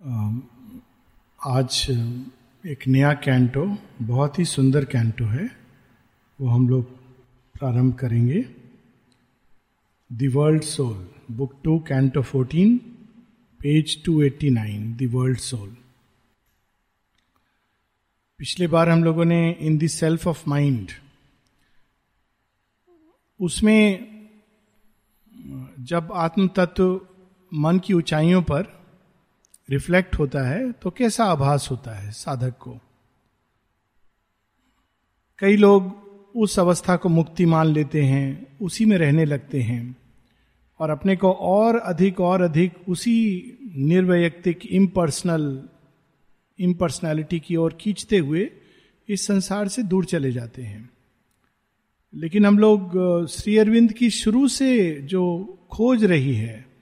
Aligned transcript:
आज 0.00 1.86
एक 2.64 2.86
नया 2.88 3.12
कैंटो, 3.14 3.64
बहुत 4.02 4.38
ही 4.38 4.44
सुंदर 4.44 4.84
कैंटो 4.84 5.24
है। 5.24 5.44
वो 6.38 6.48
हम 6.48 6.68
लोग 6.68 6.90
प्रारंभ 7.54 7.94
करेंगे। 7.94 8.42
The 10.10 10.30
world 10.34 10.62
soul 10.62 11.08
book 11.30 11.54
two 11.64 11.78
canto 11.78 12.22
fourteen 12.22 12.76
page 13.60 14.02
two 14.04 14.20
eighty 14.22 14.50
nine 14.50 14.92
the 14.96 15.10
world 15.14 15.38
soul 15.38 15.76
पिछले 18.40 18.66
बार 18.66 18.88
हम 18.88 19.04
लोगों 19.04 19.24
ने 19.24 19.40
in 19.60 19.78
the 19.78 19.86
self 19.86 20.26
of 20.26 20.44
mind 20.48 20.90
उसमें 23.40 24.38
जब 25.80 26.12
आत्म 26.14 26.48
तत्व 26.48 27.00
मन 27.52 27.78
की 27.78 27.94
ऊंचाइयों 27.94 28.42
पर 28.42 28.83
रिफ्लेक्ट 29.70 30.18
होता 30.18 30.48
है 30.48 30.72
तो 30.72 30.90
कैसा 30.90 31.24
आभास 31.24 31.68
होता 31.70 31.90
है 31.90 32.10
साधक 32.10 32.58
को? 32.58 32.78
कई 35.38 35.56
लोग 35.56 36.04
उस 36.36 36.58
अवस्था 36.58 36.96
को 36.96 37.08
मुक्ति 37.08 37.46
मान 37.46 37.66
लेते 37.66 38.02
हैं, 38.02 38.58
उसी 38.62 38.84
में 38.84 38.98
रहने 38.98 39.24
लगते 39.24 39.60
हैं 39.60 39.96
और 40.78 40.90
अपने 40.90 41.16
को 41.16 41.32
और 41.32 41.76
अधिक 41.76 42.20
और 42.20 42.42
अधिक 42.42 42.72
उसी 42.88 43.52
निर्वैयक्तिक 43.76 44.66
इम्पर्सनल 44.66 45.68
इम्पर्सनैलिटी 46.58 47.40
की 47.40 47.56
ओर 47.56 47.72
खींचते 47.80 48.18
हुए 48.18 48.50
इस 49.08 49.26
संसार 49.26 49.68
से 49.68 49.82
दूर 49.82 50.04
चले 50.04 50.32
जाते 50.32 50.62
हैं। 50.62 50.90
लेकिन 52.14 52.46
हम 52.46 52.58
लोग, 52.58 52.92
श्री 53.26 53.58
अरविंद 53.58 53.92
की 53.92 54.10
शुरू 54.10 54.48
से 54.48 55.00
जो 55.02 55.44
खोज 55.70 56.04
रही 56.04 56.34
है 56.34 56.73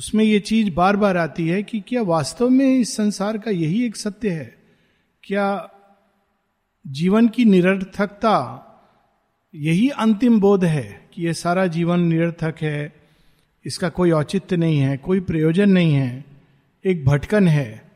उसमें 0.00 0.24
ये 0.24 0.40
चीज़ 0.40 0.70
बार 0.70 0.96
बार 0.96 1.16
आती 1.16 1.48
है 1.48 1.62
कि 1.62 1.80
क्या 1.80 2.02
वास्तव 2.02 2.50
में 2.50 2.78
इस 2.78 2.96
संसार 2.96 3.38
का 3.38 3.50
यही 3.50 3.84
एक 3.84 3.96
सत्य 3.96 4.30
है? 4.30 4.58
क्या 5.24 5.70
जीवन 6.86 7.28
की 7.28 7.44
निरर्थकता 7.44 8.66
यही 9.54 9.88
अंतिम 9.88 10.40
बोध 10.40 10.64
है 10.64 11.08
कि 11.12 11.26
यह 11.26 11.32
सारा 11.32 11.66
जीवन 11.66 12.00
निरर्थक 12.00 12.54
है, 12.60 12.92
इसका 13.66 13.88
कोई 13.88 14.10
औचित्य 14.10 14.56
नहीं 14.56 14.78
है, 14.78 14.96
कोई 14.96 15.20
प्रयोजन 15.20 15.70
नहीं 15.70 15.94
है, 15.94 16.24
एक 16.86 17.04
भटकन 17.04 17.48
है? 17.48 17.90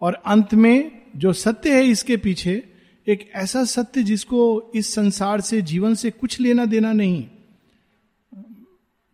और 0.00 0.14
अंत 0.14 0.54
में 0.54 1.02
जो 1.16 1.32
सत्य 1.32 1.74
है 1.74 1.84
इसके 1.84 2.16
पीछे 2.16 2.68
एक 3.08 3.30
ऐसा 3.34 3.64
सत्य 3.64 4.02
जिसको 4.02 4.70
इस 4.74 4.94
संसार 4.94 5.40
से, 5.40 5.62
जीवन 5.62 5.94
से 5.94 6.10
कुछ 6.10 6.40
लेना 6.40 6.64
देना 6.64 6.92
नहीं। 6.92 7.28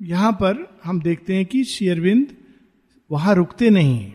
यहाँ 0.03 0.33
पर 0.33 0.81
हम 0.84 1.00
देखते 1.00 1.36
हैं 1.36 1.47
कि 1.47 1.64
शेयरविंद 1.64 2.36
वहाँ 3.11 3.34
रुकते 3.34 3.70
नहीं 3.70 4.12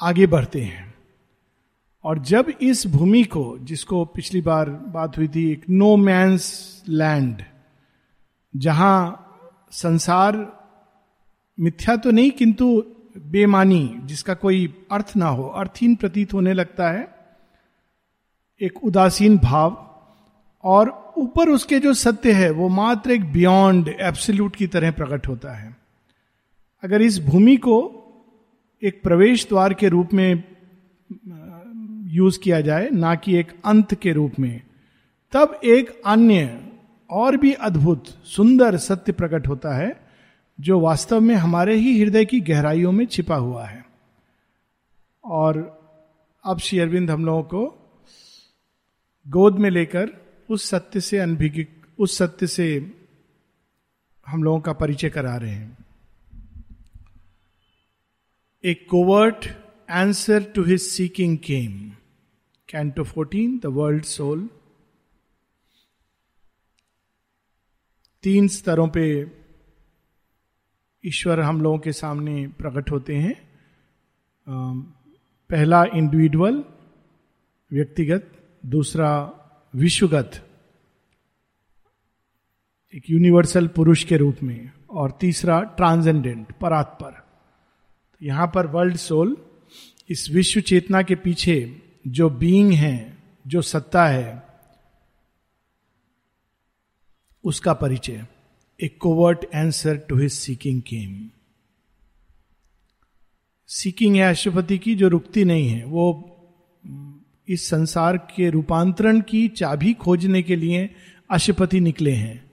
आगे 0.00 0.26
बढ़ते 0.26 0.60
हैं। 0.60 0.94
और 2.04 2.18
जब 2.18 2.52
इस 2.62 2.86
भूमि 2.86 3.24
को, 3.24 3.58
जिसको 3.58 4.04
पिछली 4.04 4.40
बार 4.40 4.70
बात 4.70 5.18
हुई 5.18 5.28
थी, 5.28 5.52
एक 5.52 5.64
नो 5.70 5.96
मैंस 5.96 6.82
लैंड 6.88 7.42
जहाँ 8.56 9.20
संसार 9.70 10.52
मिथ्या 11.60 11.96
तो 11.96 12.10
नहीं, 12.10 12.30
किंतु 12.30 12.84
बेमानी, 13.18 14.00
जिसका 14.04 14.34
कोई 14.34 14.74
अर्थ 14.92 15.12
ना 15.16 15.26
हो, 15.26 15.44
अर्थहीन 15.44 15.94
प्रतीत 15.94 16.34
होने 16.34 16.52
लगता 16.52 16.90
है, 16.90 17.14
एक 18.60 18.84
उदासीन 18.84 19.38
भाव, 19.38 19.96
और 20.64 21.03
ऊपर 21.18 21.48
उसके 21.48 21.78
जो 21.78 21.94
सत्य 21.94 22.32
है, 22.32 22.50
वो 22.50 22.68
मात्र 22.68 23.10
एक 23.10 23.32
बियॉन्ड 23.32 23.88
एब्सोल्यूट 23.88 24.56
की 24.56 24.66
तरह 24.66 24.90
प्रकट 24.90 25.28
होता 25.28 25.52
है। 25.52 25.76
अगर 26.82 27.02
इस 27.02 27.18
भूमि 27.18 27.56
को 27.56 28.00
एक 28.82 29.02
प्रवेश 29.02 29.48
द्वार 29.48 29.74
के 29.74 29.88
रूप 29.88 30.14
में 30.14 30.44
यूज़ 32.06 32.40
किया 32.40 32.60
जाए, 32.60 32.88
ना 32.90 33.14
कि 33.14 33.36
एक 33.36 33.60
अंत 33.64 33.94
के 33.94 34.12
रूप 34.12 34.32
में, 34.40 34.62
तब 35.32 35.60
एक 35.64 36.02
अन्य 36.06 36.66
और 37.10 37.36
भी 37.36 37.52
अद्भुत, 37.52 38.06
सुंदर 38.06 38.76
सत्य 38.76 39.12
प्रकट 39.12 39.48
होता 39.48 39.76
है, 39.76 40.06
जो 40.60 40.80
वास्तव 40.80 41.20
में 41.20 41.34
हमारे 41.34 41.76
ही 41.76 42.00
हृदय 42.00 42.24
की 42.24 42.40
गहराइयों 42.40 42.92
में 42.92 43.06
छिपा 43.06 43.36
हुआ 43.36 43.64
है। 43.64 43.86
और 45.24 45.80
अब 46.44 46.58
श्री 46.58 46.78
अरविंद 46.78 47.10
हम 47.10 47.26
लोगों 47.26 47.42
को 47.42 47.90
गोद 49.28 49.58
में 49.58 49.70
लेकर 49.70 50.23
उस 50.48 50.68
सत्य 50.70 51.00
से 51.00 51.18
अनभिज्ञ, 51.18 51.66
उस 51.98 52.16
सत्य 52.18 52.46
से 52.46 52.66
हम 54.26 54.42
लोगों 54.42 54.60
का 54.60 54.72
परिचय 54.72 55.10
करा 55.10 55.36
रहे 55.36 55.50
हैं। 55.50 55.76
A 58.64 58.74
covert 58.90 59.46
answer 59.90 60.42
to 60.42 60.62
his 60.64 60.80
seeking 60.82 61.38
came 61.38 61.72
canto 62.68 63.04
fourteen 63.04 63.58
the 63.58 63.66
world 63.66 64.04
soul 64.04 64.48
तीन 68.24 68.48
स्तरों 68.48 68.88
पे 68.88 69.04
ईश्वर 71.04 71.40
हम 71.40 71.60
लोगों 71.60 71.78
के 71.78 71.92
सामने 71.92 72.46
प्रकट 72.48 72.90
होते 72.90 73.16
हैं। 73.16 73.34
पहला 75.50 75.84
इंडिविजुअल 75.84 76.64
व्यक्तिगत, 77.70 78.30
दूसरा 78.66 79.10
विश्वगत, 79.74 80.32
एक 82.94 83.10
यूनिवर्सल 83.10 83.66
पुरुष 83.66 84.04
के 84.04 84.16
रूप 84.16 84.36
में, 84.42 84.70
और 84.90 85.16
तीसरा 85.20 85.60
ट्रांसेंडेंट 85.62 86.52
परात्पर। 86.52 87.10
तो 87.10 88.26
यहाँ 88.26 88.46
पर 88.54 88.66
वर्ल्ड 88.66 88.96
सोल 88.96 89.36
इस 90.10 90.30
विश्व 90.30 90.60
चेतना 90.60 91.02
के 91.02 91.14
पीछे 91.14 91.82
जो 92.06 92.30
बीइंग 92.30 92.72
है, 92.72 93.18
जो 93.46 93.62
सत्ता 93.62 94.06
है, 94.06 94.42
उसका 97.44 97.72
परिचय 97.72 98.26
एक 98.80 98.98
covert 99.00 99.44
answer 99.54 99.96
to 99.96 100.16
his 100.16 100.32
seeking 100.32 100.82
came 100.82 101.30
seeking 103.68 104.16
है 104.16 104.22
अशुपति 104.22 104.78
की, 104.78 104.94
जो 104.94 105.08
रुकती 105.08 105.44
नहीं 105.44 105.68
है, 105.68 105.84
वो 105.84 106.30
इस 107.48 107.68
संसार 107.68 108.16
के 108.16 108.50
रूपांतरण 108.50 109.20
की 109.20 109.48
चाबी 109.48 109.92
खोजने 109.92 110.42
के 110.42 110.56
लिए 110.56 110.90
अशुपति 111.30 111.80
निकले 111.80 112.10
हैं। 112.10 112.50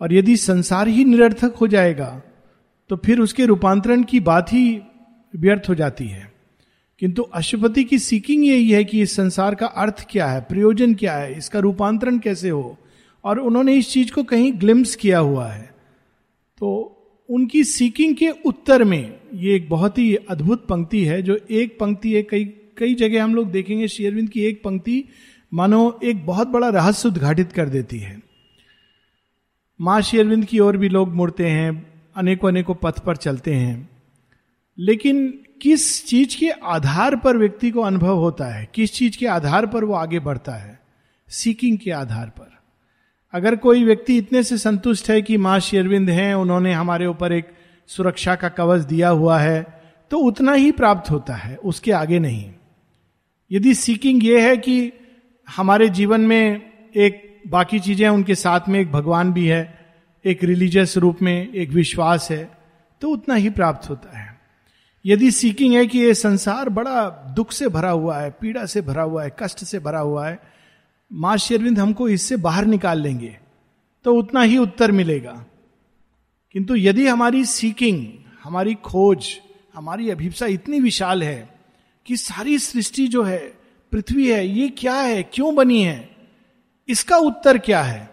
और 0.00 0.14
यदि 0.14 0.36
संसार 0.36 0.88
ही 0.88 1.04
निरर्थक 1.04 1.54
हो 1.54 1.66
जाएगा 1.66 2.22
तो 2.90 2.96
फिर 2.96 3.20
उसके 3.20 3.46
रूपांतरण 3.46 4.02
की 4.02 4.20
बात 4.20 4.52
ही 4.52 4.80
व्यर्थ 5.36 5.68
हो 5.68 5.74
जाती 5.74 6.06
है। 6.06 6.32
किंतु 6.98 7.22
अशुपति 7.22 7.84
की 7.84 7.98
सीकिंग 7.98 8.46
यही 8.46 8.70
है 8.70 8.84
कि 8.84 9.00
इस 9.02 9.16
संसार 9.16 9.54
का 9.54 9.66
अर्थ 9.66 10.06
क्या 10.10 10.26
है, 10.26 10.40
प्रयोजन 10.40 10.94
क्या 10.94 11.16
है, 11.16 11.38
इसका 11.38 11.58
रूपांतरण 11.58 12.18
कैसे 12.18 12.48
हो? 12.48 12.78
और 13.24 13.38
उन्होंने 13.38 13.74
इस 13.74 13.90
चीज़ 13.90 14.12
को 14.12 14.22
कहीं 14.22 14.52
ग्लिम्स 14.60 14.96
किया 14.96 15.18
हुआ 15.18 15.46
है। 15.46 15.74
तो 16.58 16.96
उनकी 17.28 17.64
सीकिंग 17.64 18.16
के 18.16 18.30
उत्तर 18.44 18.84
में 18.84 19.20
ये 19.34 19.54
एक 19.56 19.68
बहुत 19.68 19.98
ही 19.98 20.14
अद्भुत 20.14 20.66
पंक्ति 20.66 21.04
है, 21.04 21.22
जो 21.22 21.38
एक 21.50 21.78
पंक्ति 21.78 22.12
है 22.12 22.22
कई 22.22 22.44
कई 22.80 22.94
जगह 22.94 23.24
हम 23.24 23.34
लोग 23.34 23.50
देखेंगे 23.50 23.88
शेयरविंद 23.88 24.28
की 24.28 24.44
एक 24.44 24.62
पंक्ति, 24.64 25.04
मानो 25.54 25.98
एक 26.04 26.26
बहुत 26.26 26.48
बड़ा 26.48 26.68
रहस्य 26.68 27.08
उद्घाटित 27.08 27.52
कर 27.52 27.68
देती 27.68 27.98
है। 27.98 28.20
माँ 29.80 30.00
शेयरविंद 30.00 30.44
की 30.44 30.58
ओर 30.58 30.76
भी 30.76 30.88
लोग 30.88 31.14
मुड़ते 31.14 31.46
हैं 31.46 31.86
अनेकों 32.16 32.48
अनेकों 32.48 32.74
पथ 32.74 32.98
पर 32.98 33.16
चलते 33.16 33.54
हैं। 33.54 33.88
लेकिन 34.78 35.40
किस 35.62 36.06
चीज़ 36.06 36.36
के 36.38 36.50
आधार 36.50 37.16
पर 37.16 37.36
व्यक्ति 37.36 37.70
को 37.70 37.80
अनुभव 37.80 38.16
होता 38.16 38.44
है? 38.44 38.68
किस 38.74 38.92
चीज़ 38.94 39.18
के 39.18 39.26
आधार 39.26 39.66
पर 39.66 39.84
वो 39.84 39.94
आगे 39.94 40.18
बढ़ता 40.18 40.52
है? 40.52 40.78
सीकिंग 41.28 41.78
के 41.78 41.90
आधार 41.90 42.28
पर। 42.28 42.48
अगर 43.34 43.56
कोई 43.56 43.84
व्यक्ति 43.84 44.16
इतने 44.18 44.42
से 44.42 44.58
संतुष्ट 44.58 45.10
है 45.10 45.22
कि 45.22 45.36
माँ 45.36 45.58
शेरविंद 45.60 46.10
हैं, 46.10 46.34
उन्होंने 46.34 46.72
हमारे 46.72 47.06
ऊपर 47.06 47.32
एक 47.32 47.48
सुरक्षा 47.88 48.34
का 48.34 48.48
कवच 48.48 48.80
दिया 48.80 49.08
हुआ 49.08 49.38
है 49.38 49.80
तो 50.10 50.18
उतना 50.18 50.52
ही 50.52 50.72
प्राप्त 50.72 51.10
होता 51.10 51.34
है, 51.34 51.56
उसके 51.56 51.92
आगे 51.92 52.18
नहीं। 52.18 52.52
यदि 53.50 53.74
सीकिंग 53.74 54.24
ये 54.24 54.40
है 54.40 54.56
कि 54.56 54.92
हमारे 55.48 55.88
जीवन 55.88 56.20
में 56.20 56.62
एक 56.96 57.42
बाकी 57.48 57.80
चीज़ें 57.80 58.08
उनके 58.08 58.34
साथ 58.34 58.68
में 58.68 58.80
एक 58.80 58.92
भगवान 58.92 59.32
भी 59.32 59.46
है, 59.46 59.78
एक 60.24 60.44
रिलीजियस 60.44 60.96
रूप 60.96 61.22
में 61.22 61.52
एक 61.52 61.70
विश्वास 61.70 62.30
है 62.30 62.50
तो 63.02 63.10
उतना 63.10 63.34
ही 63.34 63.50
प्राप्त 63.50 63.88
होता 63.90 64.18
है। 64.18 64.38
यदि 65.04 65.30
सीकिंग 65.30 65.74
है 65.74 65.86
कि 65.86 65.98
ये 65.98 66.14
संसार 66.14 66.68
बड़ा 66.68 67.08
दुख 67.36 67.52
से 67.52 67.68
भरा 67.68 67.90
हुआ 67.90 68.18
है, 68.18 68.30
पीड़ा 68.30 68.66
से 68.66 68.80
भरा 68.80 69.02
हुआ 69.02 69.24
है, 69.24 69.36
कष्ट 69.42 69.64
से 69.64 69.78
भरा 69.78 70.00
हुआ 70.00 70.28
है, 70.28 70.38
माँ 71.12 71.36
शेरविंद 71.36 71.78
हमको 71.78 72.08
इससे 72.08 72.36
बाहर 72.36 72.64
निकाल 72.64 73.00
लेंगे 73.00 73.36
तो 74.04 74.14
उतना 74.14 74.42
ही 74.42 74.58
उत्तर 74.58 74.92
मिलेगा। 74.92 75.44
किंतु 76.54 76.74
यदि 76.76 77.06
हमारी 77.06 77.44
सीकिंग, 77.44 78.06
हमारी 78.44 78.74
खोज, 78.74 79.26
हमारी 79.74 80.10
अभिप्सा 80.10 80.46
इतनी 80.46 80.80
विशाल 80.80 81.22
है 81.22 81.49
कि 82.06 82.16
सारी 82.16 82.58
सृष्टि 82.58 83.06
जो 83.08 83.22
है, 83.22 83.38
पृथ्वी 83.92 84.30
है, 84.30 84.46
ये 84.48 84.68
क्या 84.68 84.94
है, 84.94 85.22
क्यों 85.22 85.54
बनी 85.54 85.82
है? 85.82 86.10
इसका 86.88 87.16
उत्तर 87.16 87.58
क्या 87.58 87.82
है? 87.82 88.08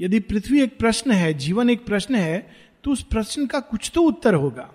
यदि 0.00 0.20
पृथ्वी 0.20 0.60
एक 0.60 0.78
प्रश्न 0.78 1.10
है, 1.10 1.34
जीवन 1.34 1.70
एक 1.70 1.84
प्रश्न 1.84 2.14
है 2.14 2.68
तो 2.84 2.90
उस 2.90 3.02
प्रश्न 3.02 3.46
का 3.46 3.60
कुछ 3.60 3.90
तो 3.94 4.02
उत्तर 4.02 4.34
होगा। 4.34 4.70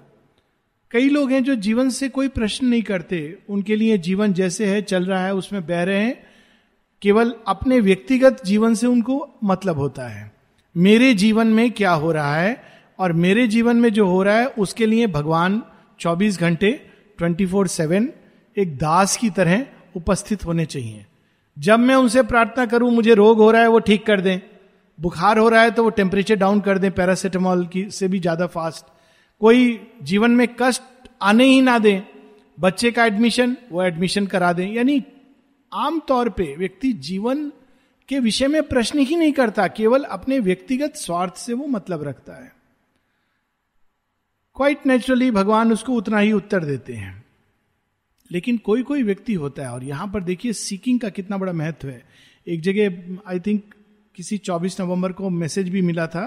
कई 0.92 1.10
लोग 1.10 1.32
हैं 1.32 1.44
जो 1.44 1.56
जीवन 1.56 1.90
से 1.90 2.10
कोई 2.10 2.28
प्रश्न 2.28 2.66
नहीं 2.66 2.82
करते। 2.82 3.38
उनके 3.50 3.76
लिए 3.76 3.98
जीवन 3.98 4.34
जैसे 4.34 4.66
है, 4.66 4.82
चल 4.82 5.06
रहा 5.06 5.26
है, 5.26 5.34
उसमें 5.34 5.66
बह 5.68 5.84
रहे 5.84 6.04
हैं। 6.04 6.24
केवल 7.02 7.34
अपने 7.48 7.80
व्यक्तिगत 7.80 8.42
जीवन 8.46 8.74
से 8.74 8.88
उनको 8.88 9.36
मतलब 9.44 9.78
होता 9.78 10.08
है। 10.08 10.32
मेरे 10.78 11.14
जीवन 11.14 11.48
में 11.48 11.72
क्या 11.72 11.92
हो 11.92 12.12
रहा 12.12 12.36
है 12.38 12.64
और 13.00 13.14
मेरे 13.14 13.48
जीवन 13.48 13.78
में 13.78 13.90
जो 13.90 14.06
हो 14.06 14.24
रहा 14.24 14.38
है, 14.38 14.48
उसके 14.48 14.86
लिए 14.86 15.08
भगवान 15.08 15.62
24 16.00 16.40
घंटे 16.40 16.80
24 17.20 17.48
फोर 17.48 17.68
सेवन 17.68 18.10
एक 18.58 18.78
दास 18.78 19.16
की 19.18 19.30
तरह 19.30 19.66
उपस्थित 19.96 20.46
होने 20.46 20.66
चाहिए। 20.66 21.06
जब 21.58 21.80
मैं 21.80 21.96
उनसे 21.96 22.22
प्रार्थना 22.24 22.66
करूँ, 22.66 22.92
मुझे 22.92 23.14
रोग 23.14 23.38
हो 23.38 23.50
रहा 23.52 23.62
है, 23.62 23.68
वो 23.68 23.80
ठीक 23.80 24.06
कर 24.06 24.22
दें। 24.22 24.40
बुखार 25.00 25.38
हो 25.38 25.48
रहा 25.50 25.62
है 25.62 25.72
तो 25.72 25.84
वो 25.84 25.90
टेम्परेचर 25.92 26.36
डाउन 26.36 26.60
कर 26.62 26.78
दें 26.78 26.92
पैरासिटामॉल 26.92 27.66
की, 27.68 27.90
से 27.90 28.08
भी 28.08 28.20
ज़्यादा 28.20 28.48
फास्ट 28.48 28.86
कोई 29.42 29.80
जीवन 30.04 30.32
में 30.32 30.48
कष्ट 30.60 30.82
आने 31.22 31.46
ही 31.46 31.62
ना 31.62 31.78
दें। 31.80 32.02
बच्चे 32.58 32.92
का 32.92 33.06
एडमिशन 33.06 33.56
वो 33.72 33.84
एडमिशन 33.84 34.26
करा 34.28 34.52
दें। 34.54 34.68
यानी 34.68 35.04
आमतौर 35.72 36.30
पे 36.30 36.56
व्यक्ति 36.58 36.92
जीवन 36.94 37.52
के 38.10 38.20
विषय 38.20 38.48
में 38.48 38.62
प्रश्न 38.64 39.00
ही 39.00 39.16
नहीं 39.16 39.32
करता, 39.34 39.68
केवल 39.68 40.04
अपने 40.04 40.40
व्यक्तिगत 40.40 40.96
स्वार्थ 40.96 41.36
से 41.36 41.54
वो 41.54 41.68
मतलब 41.68 42.04
रखता 42.04 42.34
है। 42.34 42.52
क्वाइट 44.58 44.86
नेचुरली 44.86 45.32
भगवान 45.32 45.72
उसको 45.72 45.94
उतना 45.94 46.20
ही 46.20 46.32
उत्तर 46.32 46.64
देते 46.64 46.94
हैं। 46.94 47.23
लेकिन 48.32 48.58
कोई 48.58 48.84
कोई 48.84 49.04
व्यक्ति 49.04 49.34
होता 49.34 49.64
है, 49.64 49.72
और 49.72 49.84
यहाँ 49.84 50.08
पर 50.08 50.24
देखिए 50.24 50.54
सीकिंग 50.54 51.00
का 51.00 51.10
कितना 51.10 51.38
बड़ा 51.38 51.54
महत्व 51.54 51.88
है। 51.88 52.04
एक 52.48 52.62
जगह 52.62 53.18
आई 53.28 53.40
थिंक 53.40 53.74
किसी 54.18 54.38
24 54.38 54.80
नवंबर 54.82 55.12
को 55.12 55.30
मैसेज 55.30 55.70
भी 55.70 55.82
मिला 55.82 56.08
था 56.08 56.26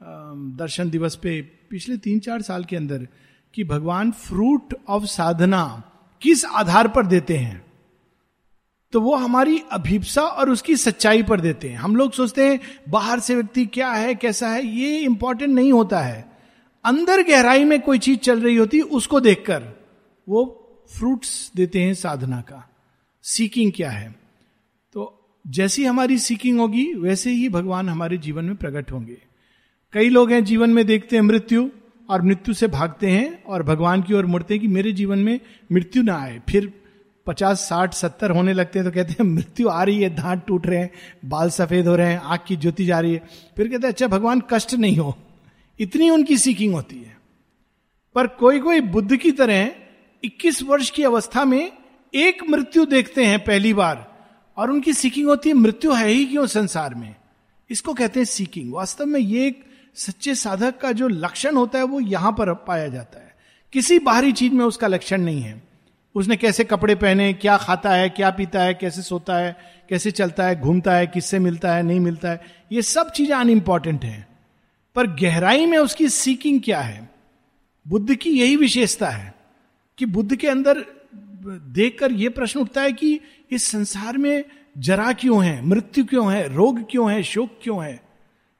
दर्शन 0.00 0.90
दिवस 0.90 1.14
पे, 1.16 1.40
पिछले 1.70 1.96
तीन 1.96 2.18
चार 2.20 2.42
साल 2.42 2.64
के 2.64 2.76
अंदर, 2.76 3.06
कि 3.54 3.64
भगवान 3.64 4.10
फ्रूट 4.10 4.74
ऑफ़ 4.88 5.04
साधना 5.04 5.82
किस 6.22 6.44
आधार 6.44 6.88
पर 6.88 7.06
देते 7.06 7.36
हैं? 7.36 7.64
तो 8.92 9.00
वो 9.00 9.14
हमारी 9.14 9.60
अभिप्सा 9.72 10.22
और 10.22 10.50
उसकी 10.50 10.76
सच्चाई 10.76 11.22
पर 11.22 11.40
देते 11.40 11.68
हैं। 11.68 11.76
हम 11.76 11.96
लोग 11.96 12.12
सोचते 12.12 12.48
हैं, 12.48 12.60
बाहर 12.88 13.20
से 13.20 13.34
व्यक्ति 13.34 13.64
क्या 13.66 13.90
है, 13.90 14.14
कैसा 14.14 14.48
है, 14.48 14.66
ये 14.66 14.98
इंपॉर्टेंट 14.98 15.54
नहीं 15.54 15.72
होता 15.72 16.00
है। 16.00 16.24
अंदर 16.84 17.22
गहराई 17.22 17.64
में 17.64 17.80
कोई 17.80 17.98
चीज़ 17.98 18.18
चल 18.18 18.40
रही 18.40 18.56
होती, 18.56 18.80
उसको 18.80 19.20
देखकर, 19.20 19.62
वो 20.28 20.62
फ्रूट्स 20.90 21.52
देते 21.56 21.82
हैं 21.82 21.94
साधना 21.94 22.40
का। 22.40 22.70
सीकिंग 23.24 23.72
क्या 23.76 23.90
है? 23.90 24.14
तो 24.94 25.12
जैसी 25.46 25.84
हमारी 25.84 26.18
सीकिंग 26.18 26.60
होगी, 26.60 26.92
वैसे 26.94 27.30
ही 27.30 27.48
भगवान 27.48 27.88
हमारे 27.88 28.16
जीवन 28.18 28.44
में 28.44 28.56
प्रकट 28.56 28.92
होंगे। 28.92 29.18
कई 29.92 30.08
लोग 30.08 30.32
हैं 30.32 30.44
जीवन 30.44 30.70
में 30.70 30.84
देखते 30.86 31.16
हैं 31.16 31.22
मृत्यु 31.22 31.68
और 32.10 32.22
मृत्यु 32.22 32.54
से 32.54 32.66
भागते 32.66 33.10
हैं 33.10 33.44
और 33.44 33.62
भगवान 33.62 34.02
की 34.02 34.14
ओर 34.14 34.26
मुड़ते 34.26 34.54
हैं 34.54 34.60
कि 34.60 34.68
मेरे 34.68 34.92
जीवन 34.92 35.18
में 35.18 35.38
मृत्यु 35.72 36.02
ना 36.02 36.16
आए। 36.16 36.40
फिर 36.48 36.72
पचास, 37.26 37.60
साठ, 37.60 37.94
सत्तर 37.94 38.30
होने 38.30 38.52
लगते 38.52 38.78
हैं 38.78 38.88
तो 38.88 38.94
कहते 38.94 39.12
हैं, 39.12 39.24
मृत्यु 39.24 39.68
आ 39.68 39.82
रही 39.82 40.02
है, 40.02 40.10
दांत 40.10 40.44
टूट 40.46 40.66
रहे 40.66 40.78
हैं, 40.78 40.90
बाल 41.24 41.50
सफ़ेद 41.50 41.88
हो 41.88 41.96
रहे 41.96 42.12
हैं, 42.12 42.18
आँख 42.18 42.44
की 42.44 42.56
ज्योति 42.56 42.84
जा 42.84 43.00
रही 43.00 43.14
है। 43.14 43.22
फिर 43.56 43.68
कहते 43.68 43.86
हैं 43.86 43.92
अच्छा 43.92 44.06
भगवान 44.06 44.42
कष्ट 44.50 44.74
नहीं 44.74 44.96
हो, 44.96 45.16
इतनी 45.80 46.10
उनकी 46.10 46.36
सीकिंग 46.38 46.74
होती 46.74 46.96
है। 46.96 47.16
पर 48.16 48.26
कोई 48.26 48.60
कोई 48.60 48.80
बुद्ध 48.80 49.16
की 49.16 49.32
तरह 49.32 49.70
21 50.26 50.62
वर्ष 50.62 50.90
की 50.90 51.02
अवस्था 51.02 51.44
में 51.44 51.72
एक 52.14 52.42
मृत्यु 52.48 52.86
देखते 52.86 53.24
हैं 53.24 53.44
पहली 53.44 53.74
बार, 53.74 54.14
और 54.56 54.70
उनकी 54.70 54.92
सीकिंग 54.92 55.26
होती 55.26 55.48
है, 55.48 55.54
मृत्यु 55.54 55.92
है 55.92 56.08
ही 56.08 56.24
क्यों 56.26 56.46
संसार 56.46 56.94
में? 56.94 57.14
इसको 57.70 57.94
कहते 57.94 58.20
हैं 58.20 58.24
सीकिंग। 58.24 58.74
वास्तव 58.74 59.06
में 59.06 59.20
ये 59.20 59.46
एक 59.46 59.64
सच्चे 59.94 60.34
साधक 60.34 60.78
का 60.78 60.92
जो 60.92 61.08
लक्षण 61.08 61.56
होता 61.56 61.78
है, 61.78 61.84
वो 61.84 62.00
यहाँ 62.00 62.32
पर 62.32 62.54
पाया 62.54 62.88
जाता 62.88 63.18
है। 63.18 63.36
किसी 63.72 63.98
बाहरी 63.98 64.32
चीज़ 64.32 64.52
में 64.52 64.64
उसका 64.64 64.86
लक्षण 64.86 65.20
नहीं 65.20 65.40
है। 65.40 65.62
उसने 66.14 66.36
कैसे 66.36 66.64
कपड़े 66.64 66.94
पहने, 66.94 67.32
क्या 67.32 67.56
खाता 67.56 67.90
है, 67.90 68.08
क्या 68.08 68.30
पीता 68.30 68.62
है, 68.62 68.74
कैसे 68.74 69.02
सोता 69.02 69.36
है, 69.36 69.56
कैसे 69.88 70.10
चलता 70.10 70.44
है, 70.44 70.60
घूमता 70.60 70.94
है, 70.94 71.06
किससे 71.06 71.38
मिलता 71.38 71.74
है, 71.74 71.82
नहीं 71.82 72.00
मिलता 72.00 72.30
है, 72.30 72.40
ये 72.72 72.82
सब 72.82 73.10
चीज़ें 73.10 73.36
अनइम्पॉर्टेंट 73.36 74.04
हैं। 74.04 74.26
पर 74.94 75.06
गहराई 75.06 75.66
में 75.66 75.78
उसकी 75.78 76.08
सीकिंग 76.08 76.60
क्या 76.64 76.80
है? 76.80 77.10
बुद्ध 77.88 78.14
की 78.14 78.30
यही 78.30 78.56
विशेषता 78.56 79.08
है। 79.08 79.35
कि 79.98 80.06
बुद्ध 80.06 80.36
के 80.36 80.48
अंदर 80.48 80.84
देखकर 81.46 82.12
यह 82.12 82.30
प्रश्न 82.30 82.60
उठता 82.60 82.82
है 82.82 82.92
कि 82.92 83.20
इस 83.50 83.64
संसार 83.64 84.18
में 84.18 84.44
जरा 84.78 85.12
क्यों 85.12 85.44
है, 85.44 85.64
मृत्यु 85.66 86.04
क्यों 86.04 86.32
है, 86.32 86.54
रोग 86.54 86.90
क्यों 86.90 87.12
है, 87.12 87.22
शोक 87.22 87.58
क्यों 87.62 87.84
है? 87.84 88.00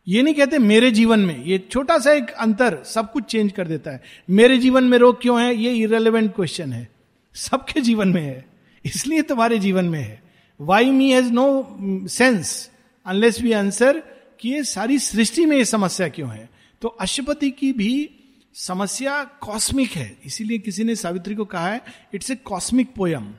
ये 0.09 0.23
नहीं 0.23 0.35
कहते 0.35 0.59
मेरे 0.59 0.91
जीवन 0.91 1.21
में, 1.21 1.45
ये 1.45 1.59
छोटा 1.71 1.99
सा 1.99 2.13
एक 2.13 2.31
अंतर 2.31 2.83
सब 2.85 3.13
कुछ 3.13 3.25
चेंज 3.25 3.53
कर 3.53 3.69
देता 3.69 3.91
है। 3.91 4.03
मेरे 4.31 4.59
जीवन 4.59 4.85
में 4.85 4.99
रोग 4.99 5.21
क्यों 5.23 5.41
है? 5.43 5.55
ये 5.57 5.75
इरेलीवेंट 5.75 6.35
क्वेश्चन 6.35 6.73
है। 6.73 6.89
सबके 7.35 7.81
जीवन 7.81 8.09
में 8.09 8.23
है, 8.23 8.45
इसलिए 8.85 9.23
तुम्हारे 9.23 9.59
जीवन 9.59 9.85
में 9.85 10.01
है। 10.01 10.23
Why 10.61 10.91
me 10.91 11.11
has 11.13 11.33
no 11.33 11.79
sense 12.09 12.71
unless 13.07 13.41
we 13.43 13.53
answer 13.53 14.03
कि 14.41 14.49
ये 14.49 14.63
सारी 14.65 14.99
सृष्टि 14.99 15.47
में 15.47 15.57
ये 15.57 15.65
समस्या 15.65 16.09
क्यों 16.09 16.31
है? 16.31 16.49
तो 16.83 16.89
अशुपति 16.89 17.51
की 17.51 17.73
भी 17.73 18.11
समस्या 18.59 19.25
कॉस्मिक 19.25 19.91
है। 19.91 20.17
इसीलिए 20.25 20.59
किसी 20.59 20.85
ने 20.85 20.97
सावित्री 20.97 21.35
को 21.35 21.45
कहा 21.45 21.69
है 21.69 21.85
इट्स 22.15 22.31
ए 22.31 22.35
कॉस्मिक 22.35 22.95
पोयम 22.97 23.35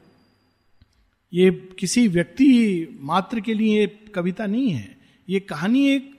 ये 1.33 1.69
किसी 1.79 2.07
व्यक्ति 2.07 2.87
मात्र 3.01 3.39
के 3.39 3.53
लिए 3.53 3.87
कविता 3.87 4.45
नहीं 4.45 4.69
है। 4.69 4.97
ये 5.29 5.39
कहानी 5.39 5.89
एक 5.89 6.15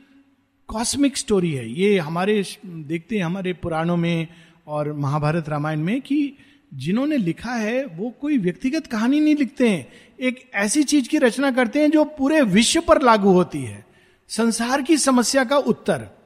कॉस्मिक 0.68 1.16
स्टोरी 1.16 1.52
है। 1.52 1.72
ये 1.72 1.98
हमारे, 1.98 2.44
देखते 2.66 3.16
हैं 3.16 3.24
हमारे 3.24 3.52
पुराणों 3.52 3.96
में 3.96 4.28
और 4.66 4.92
महाभारत 4.92 5.48
रामायण 5.48 5.80
में 5.80 6.00
कि 6.00 6.34
जिन्होंने 6.74 7.16
लिखा 7.16 7.54
है, 7.54 7.86
वो 7.86 8.10
कोई 8.10 8.38
व्यक्तिगत 8.38 8.86
कहानी 8.86 9.20
नहीं 9.20 9.36
लिखते 9.36 9.68
हैं। 9.68 9.88
एक 10.20 10.50
ऐसी 10.54 10.82
चीज़ 10.82 11.08
की 11.08 11.18
रचना 11.18 11.50
करते 11.50 11.80
हैं 11.80 11.90
जो 11.90 12.04
पूरे 12.04 12.42
विश्व 12.42 12.80
पर 12.80 13.02
लागू 13.02 13.32
होती 13.32 13.58
है। 13.58 13.86
संसार 14.28 14.82
की 14.82 14.96
समस्या 14.96 15.44
का 15.44 15.56
उत्तर। 15.56 16.17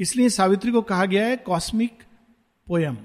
इसलिए 0.00 0.28
सावित्री 0.28 0.72
को 0.72 0.82
कहा 0.82 1.04
गया 1.04 1.26
है 1.26 1.36
कॉस्मिक 1.36 2.02
पोयम, 2.66 2.96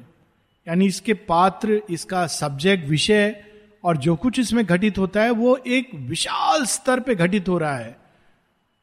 यानी 0.67 0.85
इसके 0.87 1.13
पात्र, 1.13 1.81
इसका 1.89 2.25
सब्जेक्ट 2.27 2.87
विषय 2.89 3.35
और 3.83 3.97
जो 3.97 4.15
कुछ 4.15 4.39
इसमें 4.39 4.65
घटित 4.65 4.97
होता 4.97 5.21
है, 5.21 5.31
वो 5.31 5.55
एक 5.57 5.93
विशाल 5.95 6.65
स्तर 6.65 6.99
पे 6.99 7.15
घटित 7.15 7.49
हो 7.49 7.57
रहा 7.57 7.75
है। 7.75 7.97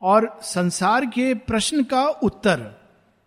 और 0.03 0.29
संसार 0.43 1.07
के 1.07 1.33
प्रश्न 1.35 1.83
का 1.85 2.05
उत्तर, 2.07 2.71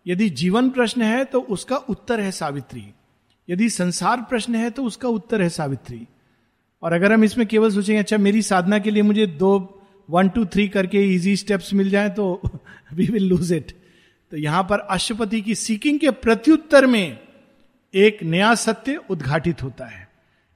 यदि 0.06 0.30
जीवन 0.32 0.70
प्रश्न 0.70 1.02
है 1.02 1.24
तो 1.26 1.40
उसका 1.42 1.78
उत्तर 1.90 2.20
है 2.20 2.32
सावित्री। 2.32 2.86
यदि 3.48 3.70
संसार 3.70 4.22
प्रश्न 4.22 4.56
है 4.56 4.70
तो 4.70 4.84
उसका 4.84 5.10
उत्तर 5.10 5.42
है 5.42 5.50
सावित्री। 5.50 6.06
और 6.84 6.94
अगर 6.94 7.14
हम 7.14 7.24
इसमें 7.24 7.46
केवल 7.48 7.72
सोचेंगे 7.72 8.00
अच्छा 8.00 8.18
मेरी 8.18 8.42
साधना 8.42 8.80
के 8.80 8.92
लिए 8.92 9.04
मुझे 9.04 9.26
दो 9.28 9.52
वन 10.10 10.30
टू 10.30 10.46
थ्री 10.46 10.68
करके 10.68 11.04
इजी 11.16 11.36
स्टेप्स 11.36 11.74
मिल 11.74 11.90
जाए 11.90 12.10
तो 12.10 12.42
वी 12.94 13.06
विल 13.06 13.28
लूज 13.28 13.52
इट 13.54 13.72
तो 14.32 14.38
यहाँ 14.38 14.64
पर 14.64 14.80
अष्टपति 14.80 15.42
की 15.42 15.56
सीकिंग 15.56 16.00
के 16.00 16.12
प्रत्युत्तर 16.12 16.86
में 16.86 17.18
एक 17.94 18.24
नया 18.24 18.54
सत्य 18.56 19.00
उद्घाटित 19.10 19.64
होता 19.64 19.86
है। 19.86 20.08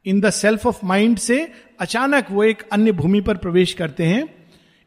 In 0.05 0.19
the 0.21 0.29
self 0.29 0.65
of 0.67 0.85
mind 0.85 1.17
से 1.17 1.51
अचानक 1.79 2.27
वो 2.31 2.43
एक 2.43 2.61
अन्य 2.71 2.91
भूमि 2.91 3.21
पर 3.21 3.37
प्रवेश 3.37 3.73
करते 3.73 4.05
हैं। 4.05 4.23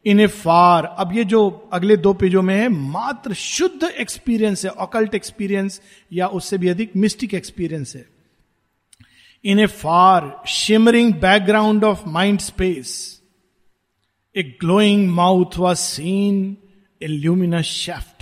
इन 0.05 0.19
ए 0.19 0.27
फार 0.27 0.85
अब 0.85 1.13
ये 1.13 1.23
जो 1.23 1.47
अगले 1.73 1.97
दो 1.97 2.13
पेजों 2.13 2.41
में 2.41 2.55
है, 2.55 2.67
मात्र 2.69 3.33
शुद्ध 3.33 3.83
एक्सपीरियंस 3.83 4.65
है 4.65 4.71
ऑकल्ट 4.71 5.15
एक्सपीरियंस 5.15 5.81
या 6.13 6.27
उससे 6.27 6.57
भी 6.57 6.67
अधिक 6.67 6.95
मिस्टिक 6.95 7.33
एक्सपीरियंस 7.33 7.95
है। 7.95 8.05
In 9.43 9.59
a 9.59 9.65
far 9.65 10.43
shimmering 10.47 11.13
background 11.13 11.83
of 11.83 12.07
mind 12.07 12.39
space 12.39 13.21
a 14.35 14.43
glowing 14.61 15.09
mouth 15.09 15.57
was 15.57 15.77
seen 15.77 16.57
a 17.01 17.07
luminous 17.07 17.65
shaft 17.65 18.16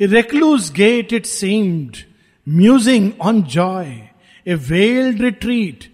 a 0.00 0.06
recluse 0.06 0.70
gate 0.72 1.12
it 1.12 1.26
seemed 1.26 1.96
musing 2.46 3.10
on 3.20 3.42
joy 3.42 3.86
a 4.46 4.54
veiled 4.54 5.22
retreat 5.22 5.84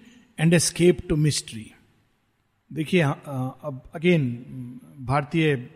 and 0.40 0.54
escape 0.54 0.98
to 1.08 1.16
mystery 1.16 1.70
देखिए 2.70 3.00
अब 3.02 3.82
again 3.94 4.26
भारतीय 5.00 5.68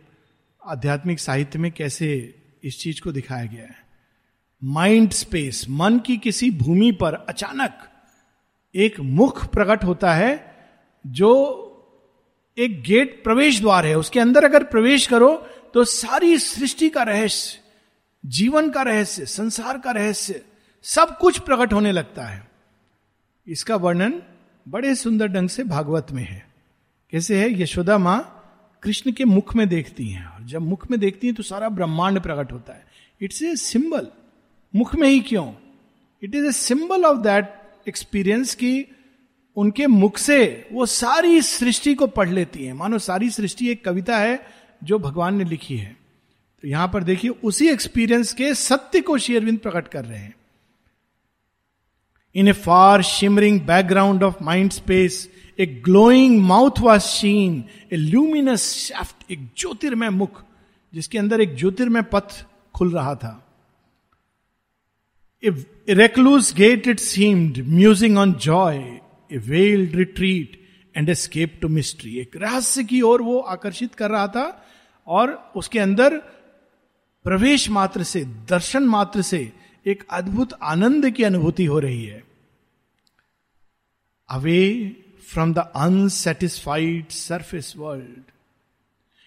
आध्यात्मिक 0.63 1.19
साहित्य 1.21 1.59
में 1.59 1.71
कैसे 1.73 2.09
इस 2.65 2.79
चीज़ 2.81 3.01
को 3.01 3.13
दिखाया 3.13 3.45
गया 3.45 3.63
है? 3.63 3.77
माइंड 4.63 5.11
स्पेस 5.11 5.65
मन 5.71 5.99
की 5.99 6.17
किसी 6.17 6.51
भूमि 6.51 6.91
पर 6.93 7.15
अचानक 7.15 7.79
एक 8.75 9.01
मुख 9.01 9.47
प्रकट 9.47 9.85
होता 9.85 10.15
है, 10.15 10.57
जो 11.07 11.31
एक 12.59 12.83
गेट 12.83 13.23
प्रवेश 13.25 13.61
द्वार 13.61 13.87
है। 13.87 13.95
उसके 13.99 14.21
अंदर 14.21 14.45
अगर 14.45 14.65
प्रवेश 14.65 15.07
करो 15.07 15.35
तो 15.75 15.85
सारी 15.85 16.39
सृष्टि 16.39 16.89
का 16.89 17.03
रहस्य 17.03 17.59
जीवन 18.27 18.71
का 18.71 18.83
रहस्य, 18.83 19.27
संसार 19.27 19.79
का 19.79 19.91
रहस्य, 19.91 20.43
सब 20.83 21.19
कुछ 21.19 21.39
प्रकट 21.39 21.73
होने 21.73 21.93
लगता 21.93 22.25
है। 22.25 22.51
इसका 23.47 23.77
वर्णन 23.77 24.23
बड़े 24.69 24.95
सुंदर 24.95 25.29
ढंग 25.29 25.49
से 25.49 25.65
भागवत 25.65 26.07
में 26.13 26.25
है। 26.25 26.49
कैसे 27.11 27.41
है? 27.41 27.63
यशोदा 27.63 27.99
माँ 27.99 28.35
कृष्ण 28.83 29.13
के 29.13 29.25
मुख 29.25 29.57
में 29.57 29.69
देखती 29.69 30.09
हैं 30.09 30.27
और 30.27 30.45
जब 30.45 30.63
मुख 30.63 30.91
में 30.91 31.01
देखती 31.01 31.27
हैं 31.27 31.37
तो 31.37 31.43
सारा 31.43 31.69
ब्रह्मांड 31.69 32.21
प्रकट 32.21 32.53
होता 32.53 32.73
है। 32.73 32.87
इट्स 33.21 33.43
ए 33.43 33.57
सिंबल 33.57 34.09
मुख 34.77 34.95
में 34.95 35.09
ही 35.09 35.21
क्यों? 35.21 35.53
It 36.23 36.35
is 36.35 36.47
a 36.47 36.53
symbol 36.53 37.05
of 37.05 37.19
that 37.19 37.71
experience 37.89 38.55
की 38.55 38.87
उनके 39.57 39.87
मुख 39.87 40.19
से 40.19 40.69
वो 40.73 40.87
सारी 40.87 41.43
सृष्टि 41.43 41.95
को 41.95 42.07
पढ़ 42.07 42.29
लेती 42.29 42.65
है। 42.65 42.73
मानो 42.73 42.99
सारी 42.99 43.31
सृष्टि 43.31 43.69
एक 43.69 43.85
कविता 43.85 44.19
है 44.19 44.47
जो 44.85 44.99
भगवान 44.99 45.35
ने 45.35 45.45
लिखी 45.45 45.77
है। 45.77 45.98
तो 46.63 46.69
यहाँ 46.69 46.89
पर 46.89 47.03
देखिए, 47.03 47.31
उसी 47.31 47.69
एक्सपीरियंस 47.69 48.33
के 48.33 48.53
सत्य 48.55 49.01
को 49.01 49.17
शेयरविंद 49.19 49.59
प्रकट 49.59 49.89
कर 49.89 50.05
रहे 50.05 50.19
हैं। 50.19 50.35
In 52.35 52.49
a 52.49 52.53
far 52.55 53.03
shimmering 53.03 53.61
background 53.67 54.23
of 54.23 54.43
mind 54.45 54.71
space 54.73 55.29
a 55.59 55.67
glowing 55.85 56.41
mouth 56.43 56.81
was 56.81 57.03
seen 57.03 57.63
a 57.93 57.97
luminous 57.97 58.63
shaft 58.73 59.31
एक 59.33 59.49
ज्योतिर्मय 59.57 60.11
मुख, 60.11 60.43
जिसके 60.93 61.19
अंदर 61.19 61.41
एक 61.41 61.57
ज्योतिर्मय 61.57 62.03
पथ 62.13 62.45
खुल 62.75 62.91
रहा 62.91 63.15
था। 63.15 63.33
A 65.43 65.51
recluse 65.91 66.53
gate 66.55 66.87
it 66.89 67.01
seemed 67.01 67.59
musing 67.69 68.19
on 68.19 68.33
joy 68.43 68.77
a 69.31 69.39
veiled 69.39 69.95
retreat 69.97 70.61
and 70.95 71.09
escape 71.09 71.59
to 71.63 71.69
mystery 71.69 72.19
एक 72.19 72.37
रहस्य 72.37 72.85
की 72.85 73.01
ओर 73.03 73.23
वो 73.23 73.39
आकर्षित 73.39 73.95
कर 73.95 74.11
रहा 74.11 74.27
था, 74.29 74.65
और 75.07 75.53
उसके 75.57 75.79
अंदर 75.79 76.21
प्रवेश 77.29 77.69
मात्र 77.71 78.03
से, 78.03 78.25
दर्शन 78.25 78.83
मात्र 78.83 79.23
से 79.23 79.53
एक 79.87 80.05
अद्भुत 80.11 80.53
आनंद 80.63 81.11
की 81.11 81.23
अनुभूति 81.23 81.65
हो 81.65 81.79
रही 81.79 82.05
है। 82.05 82.23
Away 84.29 84.61
from 85.29 85.53
the 85.55 85.59
unsatisfied 85.59 87.09
surface 87.09 87.75
world 87.77 88.31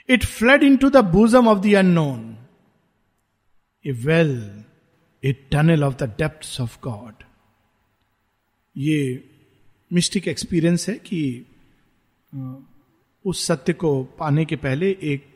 it 0.10 0.26
fled 0.26 0.64
into 0.78 0.90
the 0.90 0.98
bosom 0.98 1.48
of 1.48 1.60
the 1.60 1.74
unknown 1.74 2.48
a 3.86 3.92
well 3.92 4.64
a 5.24 5.34
tunnel 5.52 5.84
of 5.84 5.96
the 5.96 6.04
depth 6.04 6.62
of 6.62 6.80
God 6.84 7.24
ये 8.78 9.30
मिस्टिक 9.94 10.28
एक्सपीरियंस 10.28 10.90
है 10.90 10.96
कि 10.96 11.46
उस 13.26 13.46
सत्य 13.48 13.74
को 13.74 14.04
पाने 14.04 14.46
के 14.46 14.56
पहले 14.56 14.98
एक 15.04 15.31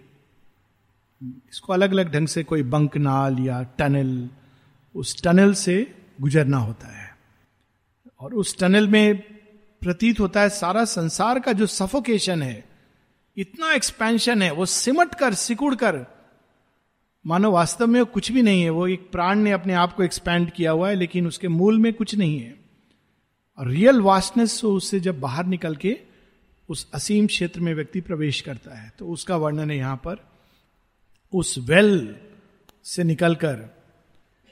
इसको 1.25 1.73
अलग 1.73 1.91
अलग 1.91 2.13
ढंग 2.13 2.27
से 2.27 2.43
कोई 2.43 2.63
बंक 2.63 2.97
नाल 2.97 3.39
या 3.39 3.63
टनल, 3.63 4.29
उस 4.95 5.23
टनल 5.23 5.53
से 5.53 5.95
गुजरना 6.21 6.57
होता 6.57 6.87
है। 6.87 7.15
और 8.19 8.33
उस 8.33 8.59
टनल 8.59 8.87
में 8.87 9.17
प्रतीत 9.81 10.19
होता 10.19 10.41
है 10.41 10.49
सारा 10.49 10.85
संसार 10.85 11.39
का 11.39 11.53
जो 11.53 11.65
सफोकेशन 11.65 12.43
है, 12.43 12.65
इतना 13.37 13.73
एक्सपेंशन 13.73 14.41
है, 14.41 14.51
वो 14.51 14.65
सिमट 14.65 15.15
कर, 15.15 15.33
सिकुड़ 15.33 15.75
कर। 15.75 16.05
मानो 17.27 17.51
वास्तव 17.51 17.87
में 17.87 18.05
कुछ 18.05 18.31
भी 18.31 18.41
नहीं 18.41 18.63
है, 18.63 18.69
वो 18.69 18.87
एक 18.87 19.11
प्राण 19.11 19.39
ने 19.39 19.51
अपने 19.51 19.73
आप 19.73 19.93
को 19.93 20.03
एक्सपैंड 20.03 20.51
किया 20.51 20.71
हुआ 20.71 20.89
है, 20.89 20.95
लेकिन 20.95 21.27
उसके 21.27 21.47
मूल 21.47 21.79
में 21.79 21.93
कुछ 21.93 22.15
नहीं 22.15 22.39
है। 22.39 22.55
और 23.57 23.67
रियल 23.67 24.01
वास्टनेस 24.01 24.65
उससे 24.65 24.99
जब 24.99 25.19
बाहर 25.19 25.45
निकल 25.45 25.75
के 25.75 25.99
उस 26.69 26.91
असीम 26.93 27.27
क्षेत्र 27.27 27.59
में 27.59 27.73
व्यक्ति 27.73 28.01
प्रवेश 28.01 28.41
करता 28.41 28.75
है 28.75 28.93
तो 28.99 29.07
उसका 29.07 29.35
वर्णन 29.37 29.71
है 29.71 29.77
यहाँ 29.77 29.95
पर 29.95 30.34
उस 31.35 31.57
वेल 31.57 32.15
से 32.83 33.03
निकलकर 33.03 33.69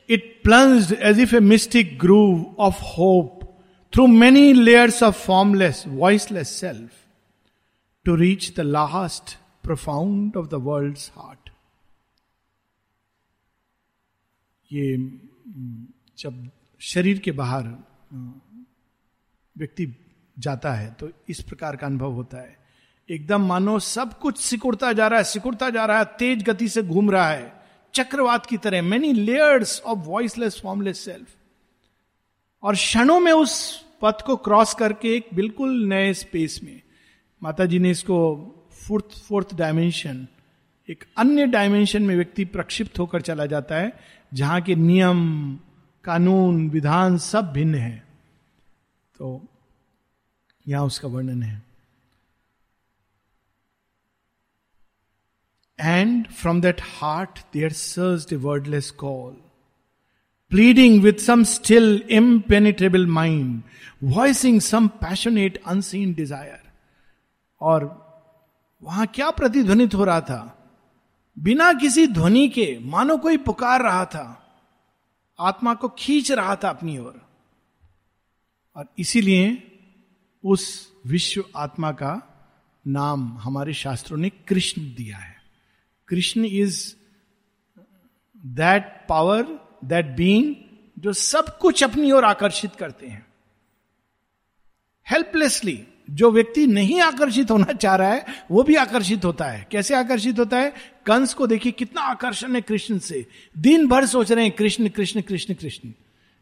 it 0.09 0.41
plunge 0.43 0.93
as 0.93 1.19
if 1.19 1.35
a 1.35 1.39
mystic 1.39 1.97
groove 1.99 2.55
of 2.59 2.81
hope 2.97 3.39
through 3.93 4.07
many 4.07 4.53
layers 4.53 5.03
of 5.03 5.25
formless 5.25 5.83
voiceless 5.87 6.49
self 6.49 6.91
to 8.05 8.15
reach 8.15 8.55
the 8.55 8.59
last 8.59 9.37
profound 9.63 10.37
of 10.37 10.47
the 10.47 10.53
world 10.53 10.97
heart 11.11 11.49
ये, 14.71 14.97
जब 16.17 16.49
शरीर 16.79 17.19
के 17.19 17.31
बाहर 17.31 17.67
व्यक्ति 19.57 19.85
जाता 20.39 20.73
है 20.73 20.91
तो 20.93 21.09
इस 21.29 21.41
प्रकार 21.41 21.75
का 21.75 21.87
अनुभव 21.87 22.11
होता 22.11 22.37
है। 22.37 22.62
एकदम 23.09 23.41
मानो 23.41 23.79
सब 23.79 24.19
कुछ 24.19 24.37
सिकुड़ता 24.37 24.93
जा 24.93 25.07
रहा 25.07 25.19
है, 25.19 25.23
सिकुड़ता 25.23 25.69
जा 25.69 25.85
रहा 25.85 25.97
है, 25.99 26.05
तेज 26.05 26.43
गति 26.43 26.67
से 26.69 26.83
घूम 26.83 27.11
रहा 27.11 27.29
है। 27.29 27.63
चक्रवात 27.93 28.45
की 28.45 28.57
तरह 28.57 28.81
many 28.81 29.13
layers 29.13 29.81
of 29.81 29.99
voiceless 29.99 30.59
formless 30.63 31.05
self 31.05 31.27
और 32.63 32.75
क्षणों 32.75 33.19
में 33.19 33.31
उस 33.31 33.85
पथ 34.01 34.21
को 34.21 34.35
क्रॉस 34.35 34.73
करके 34.73 35.15
एक 35.15 35.27
बिल्कुल 35.33 35.85
नए 35.85 36.13
स्पेस 36.13 36.59
में। 36.63 36.81
माता 37.43 37.65
जी 37.65 37.79
ने 37.79 37.91
इसको 37.91 38.17
फोर्थ 38.87 39.23
फोर्थ 39.27 39.55
डायमेंशन 39.55 40.27
एक 40.89 41.03
अन्य 41.17 41.45
डायमेंशन 41.45 42.03
में 42.03 42.15
व्यक्ति 42.15 42.45
प्रक्षिप्त 42.45 42.99
होकर 42.99 43.21
चला 43.21 43.45
जाता 43.45 43.75
है, 43.75 43.99
जहाँ 44.33 44.61
के 44.61 44.75
नियम, 44.75 45.59
कानून, 46.03 46.69
विधान 46.69 47.17
सब 47.17 47.51
भिन्न 47.51 47.75
है। 47.75 48.03
तो 49.17 49.41
यहाँ 50.67 50.85
उसका 50.85 51.07
वर्णन 51.07 51.43
है। 51.43 51.72
And 55.79 56.27
from 56.27 56.61
that 56.61 56.79
heart 56.79 57.43
there 57.51 57.69
surged 57.69 58.31
a 58.31 58.39
wordless 58.39 58.91
call, 58.91 59.35
pleading 60.49 61.01
with 61.01 61.19
some 61.19 61.45
still 61.45 62.01
impenetrable 62.07 63.05
mind, 63.05 63.63
voicing 64.01 64.59
some 64.59 64.89
passionate 64.89 65.57
unseen 65.65 66.13
desire. 66.13 66.59
और 67.61 68.03
वहाँ 68.83 69.07
क्या 69.07 69.31
प्रतिध्वनित 69.31 69.93
हो 69.93 70.03
रहा 70.03 70.21
था 70.21 70.59
बिना 71.39 71.73
किसी 71.73 72.07
ध्वनि 72.07 72.49
के 72.49 72.79
मानो 72.81 73.17
कोई 73.17 73.37
पुकार 73.37 73.81
रहा 73.81 74.05
था 74.05 74.39
आत्मा 75.39 75.73
को 75.73 75.89
खींच 75.89 76.31
रहा 76.31 76.55
था 76.55 76.69
अपनी 76.69 76.97
ओर 76.97 77.05
और, 77.05 77.27
और 78.75 78.85
इसीलिए 78.99 79.71
उस 80.43 80.93
विश्व 81.07 81.43
आत्मा 81.55 81.91
का 81.91 82.39
नाम 82.87 83.37
हमारे 83.37 83.73
शास्त्रों 83.73 84.17
ने 84.17 84.29
कृष्ण 84.29 84.81
दिया 84.81 85.17
है 85.17 85.32
Krishna 86.13 86.45
is 86.45 86.93
that 88.37 89.05
power 89.09 89.69
that 89.85 90.05
being 90.05 90.55
जो 90.99 91.13
सब 91.13 91.57
कुछ 91.57 91.83
अपनी 91.83 92.11
ओर 92.11 92.25
आकर्षित 92.25 92.75
करते 92.75 93.07
हैं। 93.07 93.25
हेल्पलेसली 95.11 95.87
जो 96.09 96.31
व्यक्ति 96.31 96.67
नहीं 96.67 97.01
आकर्षित 97.01 97.51
होना 97.51 97.73
चाह 97.73 97.95
रहा 97.95 98.13
है, 98.13 98.25
वो 98.51 98.63
भी 98.63 98.75
आकर्षित 98.75 99.25
होता 99.25 99.45
है। 99.45 99.67
कैसे 99.71 99.95
आकर्षित 99.95 100.39
होता 100.39 100.57
है? 100.57 100.73
कंस 101.05 101.33
को 101.33 101.47
देखिए 101.47 101.71
कितना 101.71 102.01
आकर्षण 102.01 102.55
है 102.55 102.61
कृष्ण 102.61 102.99
से। 102.99 103.25
दिन 103.57 103.87
भर 103.87 104.05
सोच 104.05 104.31
रहे 104.31 104.45
हैं, 104.45 104.55
कृष्ण 104.55 104.89
कृष्ण 104.89 105.21
कृष्ण 105.21 105.53
कृष्ण। 105.53 105.91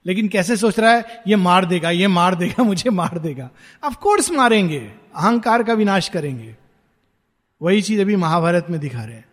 लेकिन 0.05 0.27
कैसे 0.27 0.57
सोच 0.57 0.79
रहा 0.79 0.93
है? 0.93 1.23
ये 1.27 1.35
मार 1.35 1.65
देगा, 1.65 1.89
ये 1.89 2.07
मार 2.07 2.35
देगा, 2.35 2.63
मुझे 2.63 2.89
मार 2.89 3.19
देगा। 3.19 3.49
ऑफ़ 3.83 3.95
कोर्स 3.95 4.31
मारेंगे, 4.31 4.79
अहंकार 5.15 5.63
का 5.63 5.73
विनाश 5.73 6.09
करेंगे। 6.09 6.57
वही 7.61 7.81
चीज़ 7.81 8.01
अभी 8.01 8.15
महाभारत 8.15 8.67
में 8.69 8.79
दिखा 8.79 9.03
रहे 9.03 9.15
हैं। 9.15 9.30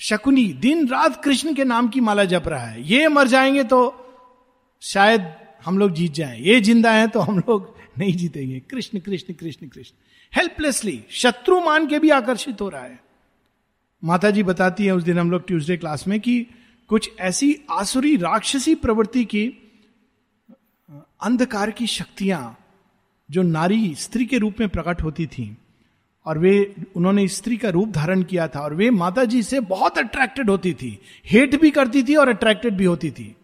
शकुनी, 0.00 0.52
दिन 0.52 0.86
रात 0.88 1.22
कृष्ण 1.24 1.54
के 1.54 1.64
नाम 1.64 1.88
की 1.88 2.00
माला 2.00 2.24
जप 2.24 2.44
रहा 2.46 2.66
है। 2.66 2.82
ये 2.88 3.08
मर 3.08 3.28
जाएँगे 3.28 3.64
तो 3.64 3.80
शायद 4.82 5.32
हम 5.64 5.78
लोग 5.78 5.92
जीत 5.92 6.12
जाए। 6.12 6.38
ये 6.40 6.60
ज़िंदा 6.60 6.92
है 6.92 7.06
तो 7.08 7.20
हम 7.20 7.38
लोग 7.38 7.74
नहीं 7.98 8.12
जीतेंगे। 8.12 8.60
कृष्ण 8.60 8.98
कृष्ण 8.98 9.34
कृष्ण 9.34 9.68
कृष्ण। 9.68 9.94
हेल्पलेसली 10.32 11.02
शत्रु 11.10 11.60
मान 11.60 11.86
के 11.86 11.98
भी 11.98 12.10
आकर्षित 12.10 12.60
हो 12.60 12.68
रहा 12.68 12.82
है। 12.82 12.98
माता 14.02 14.30
जी 14.30 14.42
बताती 14.42 14.86
है 14.86 14.92
उस 14.92 15.02
दिन 15.02 15.18
हम 15.18 15.30
लोग 15.30 15.46
ट्यूसडे 15.46 15.76
क्लास 15.76 16.06
में 16.08 16.20
कि 16.20 16.46
कुछ 16.90 17.10
ऐसी 17.20 17.56
आसुरी 17.70 18.16
राक्षसी 18.16 18.74
प्रवृत्ति 18.74 19.24
की 19.24 19.46
अंधकार 21.22 21.70
की 21.70 21.86
शक्तियाँ 21.86 22.58
जो 23.30 23.42
नारी, 23.42 23.94
स्त्री 23.94 24.26
के 24.26 24.38
रूप 24.38 24.60
में 24.60 24.68
प्रकट 24.68 25.02
होती 25.02 25.26
थी। 25.26 25.56
और 26.28 26.38
वे, 26.38 26.74
उन्होंने 26.96 27.28
स्त्री 27.28 27.56
का 27.56 27.68
रूप 27.68 27.88
धारण 27.88 28.22
किया 28.22 28.48
था 28.48 28.60
और 28.60 28.74
वे 28.74 28.90
माता 28.90 29.24
जी 29.24 29.42
से 29.42 29.60
बहुत 29.60 29.98
अट्रैक्टेड 29.98 30.50
होती 30.50 30.72
थी। 30.74 30.98
हेट 31.24 31.60
भी 31.60 31.70
करती 31.70 32.02
थी 32.02 32.14
और 32.14 32.28
अट्रैक्टेड 32.28 32.74
भी 32.74 32.84
होती 32.84 33.10
थी। 33.10 33.36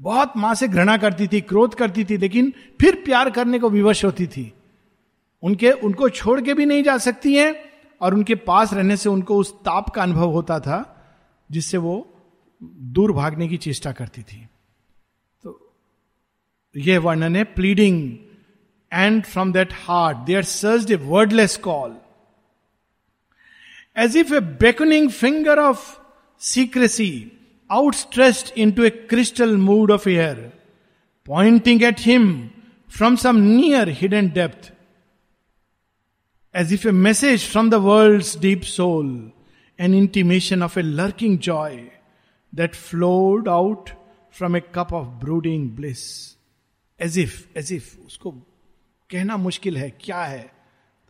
बहुत 0.00 0.32
माँ 0.36 0.54
से 0.54 0.68
घृणा 0.68 0.96
करती 0.96 1.26
थी, 1.26 1.40
क्रोध 1.40 1.74
करती 1.74 2.04
थी, 2.04 2.16
लेकिन 2.16 2.52
फिर 2.80 2.94
प्यार 2.94 3.30
करने 3.30 3.58
को 3.58 3.70
विवश 3.70 4.04
होती 4.04 4.26
थी। 4.26 4.52
उनके, 5.42 5.70
उनको 5.70 6.08
छोड़ 6.08 6.40
के 6.40 6.54
भी 6.54 6.66
नहीं 6.66 6.82
जा 6.82 6.98
सकती 6.98 7.34
हैं 7.34 7.54
और 8.00 8.14
उनके 8.14 8.34
पास 8.34 8.72
रहने 8.72 8.96
से 8.96 9.08
उनको 9.08 9.36
उस 9.36 9.54
ताप 9.54 9.88
का 9.88 10.02
अनुभव 10.02 10.30
होता 10.30 10.60
था, 10.60 10.80
जिससे 11.50 11.76
वो 11.76 12.06
दूर 12.62 13.12
भागने 13.12 13.48
की 13.48 13.56
चेष्टा 13.56 13.92
करती 13.92 14.22
थी। 14.22 14.48
तो 15.42 15.72
यह 16.76 17.00
वर्णन 17.00 17.36
है 17.36 17.44
pleading 17.44 18.18
and 18.92 19.24
from 19.24 19.52
that 19.52 19.72
heart 19.72 20.18
there 20.18 20.42
surge 20.42 20.92
a 20.92 20.96
wordless 20.96 21.56
call 21.56 21.96
as 23.96 24.14
if 24.14 24.30
a 24.30 24.40
beckoning 24.40 25.08
finger 25.08 25.52
of 25.52 26.00
secrecy 26.36 27.32
outstretched 27.70 28.50
into 28.56 28.84
a 28.84 28.90
crystal 28.90 29.56
mood 29.56 29.90
of 29.90 30.06
air, 30.06 30.52
pointing 31.24 31.82
at 31.82 32.00
him 32.00 32.52
from 32.88 33.16
some 33.16 33.56
near 33.56 33.86
hidden 33.86 34.28
depth, 34.28 34.70
as 36.52 36.70
if 36.72 36.84
a 36.84 36.92
message 36.92 37.44
from 37.44 37.70
the 37.70 37.80
world's 37.80 38.36
deep 38.36 38.64
soul, 38.64 39.32
an 39.78 39.94
intimation 39.94 40.62
of 40.62 40.76
a 40.76 40.82
lurking 40.82 41.38
joy 41.38 41.90
that 42.52 42.76
flowed 42.76 43.48
out 43.48 43.92
from 44.30 44.54
a 44.54 44.60
cup 44.60 44.92
of 44.92 45.18
brooding 45.20 45.68
bliss. 45.68 46.36
As 47.00 47.18
if 47.18 47.58
as 47.58 47.72
if 47.72 47.96
उसको 48.06 48.30
कहना 49.10 49.36
मुश्किल 49.36 49.76
है 49.76 49.88
क्या 50.00 50.22
है 50.24 50.42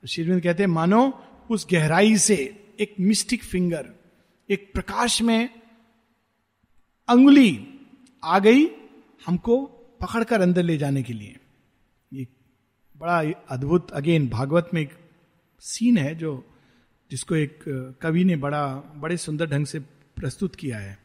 तो 0.00 0.08
शिरविंद 0.08 0.40
कहते 0.42 0.62
हैं 0.62 0.70
मानो 0.70 1.02
उस 1.50 1.66
गहराई 1.70 2.16
से 2.18 2.36
एक 2.80 2.94
मिस्टिक 3.00 3.44
फिंगर 3.44 3.88
एक 4.48 4.70
प्रकाश 4.72 5.20
में 5.22 5.48
अंगुली 7.08 7.68
आ 8.24 8.38
गई 8.38 8.66
हमको 9.26 9.64
पकड़कर 10.00 10.40
अंदर 10.40 10.62
ले 10.62 10.76
जाने 10.78 11.02
के 11.02 11.12
लिए। 11.12 11.36
ये 12.12 12.26
बड़ा 12.96 13.20
अद्भुत 13.48 13.90
अगेन 13.90 14.28
भागवत 14.28 14.70
में 14.74 14.80
एक 14.82 14.92
सीन 15.62 15.98
है 15.98 16.14
जो, 16.14 16.32
जिसको 17.10 17.36
एक 17.36 17.64
कवि 18.02 18.24
ने 18.24 18.36
बड़ा, 18.36 18.74
बड़े 18.74 19.16
सुंदर 19.16 19.46
ढंग 19.46 19.66
से 19.66 19.78
प्रस्तुत 20.16 20.56
किया 20.56 20.78
है। 20.78 20.98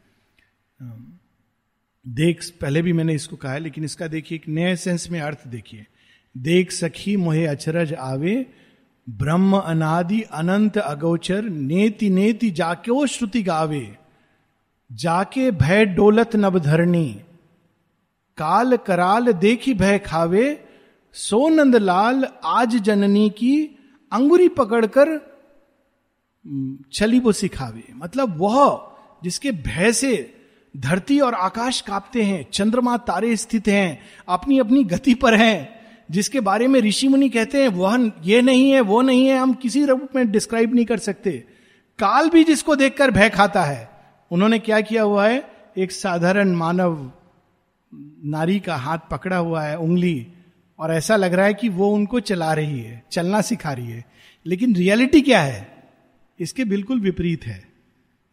देख, 2.06 2.44
पहले 2.62 2.82
भी 2.82 2.94
मैंने 2.94 3.14
इसको 3.14 3.36
कहा 3.36 3.54
है, 3.54 3.60
लेकिन 3.60 3.84
इसका 3.84 4.08
देखिए, 4.08 4.36
एक 4.36 4.48
नए 4.48 4.76
सेंस 4.76 5.10
में 5.10 5.20
अर्थ 5.22 5.48
देखिए। 5.48 5.86
देख 6.38 6.72
सखी 6.72 7.16
मोहे 7.18 7.46
अचरज 7.46 7.94
आवे 7.94 8.46
ब्रह्म 9.10 9.58
अनादि 9.58 10.22
अनंत 10.22 10.78
अगोचर 10.78 11.44
नेति 11.44 12.10
नेति 12.10 12.52
जाके 12.52 12.92
वो 12.92 13.06
श्रुति 13.08 13.44
गावे। 13.44 13.98
जाके 14.92 15.52
भय 15.52 15.86
डोलत 15.86 16.36
नब 16.36 16.60
धरणी। 16.60 17.22
काल 18.38 18.78
कराल 18.78 19.32
देखी 19.34 19.74
भय 19.74 20.00
खावे, 20.00 20.68
सोनंद 21.14 21.76
लाल 21.76 22.28
आज 22.46 22.76
जननी 22.76 23.30
की 23.30 23.66
अंगुरी 24.12 24.48
पकड़कर 24.48 25.18
छली 26.94 27.20
वो 27.20 27.32
सिखावे। 27.32 27.84
मतलब 27.96 28.38
वह 28.38 28.92
जिसके 29.24 29.52
भय 29.52 29.94
से 29.94 30.36
धरती 30.78 31.20
और 31.20 31.34
आकाश 31.34 31.82
कांपते 31.82 32.24
हैं, 32.24 32.50
चंद्रमा 32.52 32.98
तारे 32.98 33.36
स्थित 33.36 33.68
हैं 33.68 34.00
अपनी 34.28 34.60
अपनी 34.60 34.84
गति 34.84 35.14
पर 35.14 35.34
हैं 35.34 35.79
जिसके 36.12 36.40
बारे 36.40 36.68
में 36.68 36.80
ऋषि 36.80 37.08
मुनि 37.08 37.30
कहते 37.30 37.62
हैं 37.62 37.68
वह 37.68 38.12
ये 38.24 38.42
नहीं 38.42 38.72
है, 38.72 38.82
वो 38.82 39.02
नहीं 39.02 39.28
है, 39.28 39.38
हम 39.38 39.54
किसी 39.54 39.86
रूप 39.86 40.10
में 40.16 40.32
डिस्क्राइब 40.32 40.76
नहीं 40.76 40.86
कर 40.86 40.98
सकते। 40.98 41.32
काल 42.00 42.30
भी 42.30 42.44
जिसको 42.44 42.76
देखकर 42.76 43.12
भय 43.12 43.30
खाता 43.30 43.64
है, 43.64 43.90
उन्होंने 44.32 44.60
क्या 44.60 44.82
किया 44.82 45.04
हुआ 45.04 45.28
है? 45.28 45.52
एक 45.78 45.92
साधारण 45.92 46.50
मानव 46.50 47.12
नारी 48.26 48.60
का 48.60 48.76
हाथ 48.76 48.98
पकड़ा 49.12 49.38
हुआ 49.38 49.62
है, 49.62 49.78
उंगली, 49.78 50.28
और 50.80 50.94
ऐसा 50.94 51.16
लग 51.16 51.34
रहा 51.34 51.46
है 51.46 51.54
कि 51.54 51.70
वो 51.70 51.92
उनको 51.92 52.20
चला 52.20 52.54
रही 52.54 52.80
है, 52.80 53.04
चलना 53.12 53.42
सिखा 53.42 53.74
रही 53.74 53.88
है। 53.88 54.06
लेकिन 54.46 54.76
रियलिटी 54.76 55.22
क्या 55.22 55.42
है? 55.42 55.84
इसके 56.40 56.66
बिल्कुल 56.66 57.00
विपरीत 57.00 57.46
है। 57.46 57.68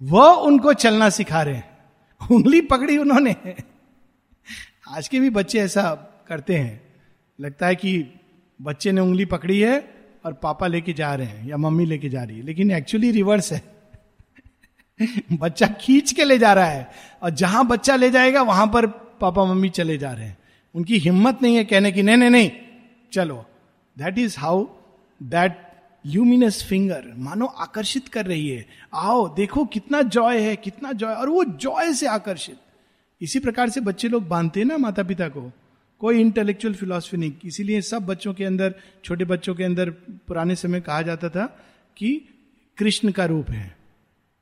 वह 0.03 0.33
उनको 0.33 0.73
चलना 0.73 1.09
सिखा 1.09 1.43
रहे 1.43 1.55
हैं। 1.55 1.79
उंगली 2.33 2.61
पकड़ी 2.61 2.99
उन्होंने। 2.99 3.37
आज 4.89 5.09
के 5.09 5.21
भी 5.21 5.31
बच्चे 5.31 5.59
ऐसा 5.59 5.95
करते 6.29 6.55
हैं। 6.55 6.86
लगता 7.41 7.67
है 7.67 7.77
कि 7.77 8.21
बच्चे 8.63 8.93
ने 8.93 9.01
उंगली 9.01 9.25
पकड़ी 9.25 9.61
है 9.61 9.95
और 10.25 10.33
पापा 10.33 10.67
लेके 10.67 10.93
जा 10.93 11.15
रहे 11.15 11.27
हैं 11.27 11.49
या 11.49 11.57
मम्मी 11.57 11.87
लेके 11.87 12.09
जा 12.09 12.23
रही 12.23 12.39
है। 12.39 12.43
लेकिन 12.43 12.71
एक्चुअली 12.71 13.11
रिवर्स 13.11 13.53
है। 13.53 13.63
बच्चा 15.33 15.67
खींच 15.67 16.13
के 16.13 16.25
ले 16.25 16.39
जा 16.39 16.53
रहा 16.53 16.65
है 16.65 16.91
और 17.23 17.31
जहाँ 17.31 17.67
बच्चा 17.67 17.97
ले 17.97 18.11
जाएगा, 18.11 18.43
वहाँ 18.43 18.67
पर 18.67 18.87
पापा 18.87 19.45
मम्मी 19.45 19.69
चले 19.69 19.99
जा 19.99 20.13
रहे 20.13 20.27
हैं। 20.27 20.39
उनकी 20.75 20.99
हिम्मत 20.99 21.39
नहीं 21.43 21.57
है 21.57 21.65
कहने 21.65 21.93
की, 21.93 22.03
नहीं 22.03 22.17
नहीं 22.17 22.31
नहीं, 22.31 22.51
चलो। 23.13 23.47
That 23.99 24.19
is 24.19 24.37
how 24.39 24.67
that 25.23 25.73
luminous 26.07 26.65
finger 26.65 27.15
मानो 27.17 27.47
आकर्षित 27.47 28.09
कर 28.09 28.27
रही 28.27 28.49
है। 28.49 28.67
आओ, 28.95 29.35
देखो 29.35 29.65
कितना 29.65 30.03
जॉय 30.03 30.39
है, 30.39 30.57
कितना 30.57 30.93
जॉय 30.93 31.15
और 31.15 31.29
वो 31.29 31.45
जॉय 31.45 31.93
से 31.93 32.07
आकर्षित। 32.07 32.57
इसी 33.23 33.39
प्रकार 33.39 33.71
से 33.71 33.81
बच्चे 33.81 34.09
लोग 34.09 34.29
बांधते 34.29 34.61
हैं 34.61 34.67
ना 34.67 34.79
माता 34.79 35.03
पिता 35.03 35.29
को। 35.29 35.53
कोई 36.01 36.21
इंटेलेक्चुअल 36.21 36.75
फिलोसफी 36.75 37.17
नहीं। 37.17 37.33
इसीलिए 37.45 37.81
सब 37.81 38.07
बच्चों 38.07 38.35
के 38.35 38.45
अंदर 38.45 38.75
छोटे 39.05 39.25
बच्चों 39.25 39.55
के 39.55 39.65
अंदर 39.65 39.91
पुराने 40.29 40.57
समय 40.57 40.81
कहा 40.81 41.03
जाता 41.03 41.29
था 41.29 41.47
कि 41.97 42.29
कृष्ण 42.79 43.11
का 43.11 43.25
रूप 43.25 43.51
है 43.51 43.77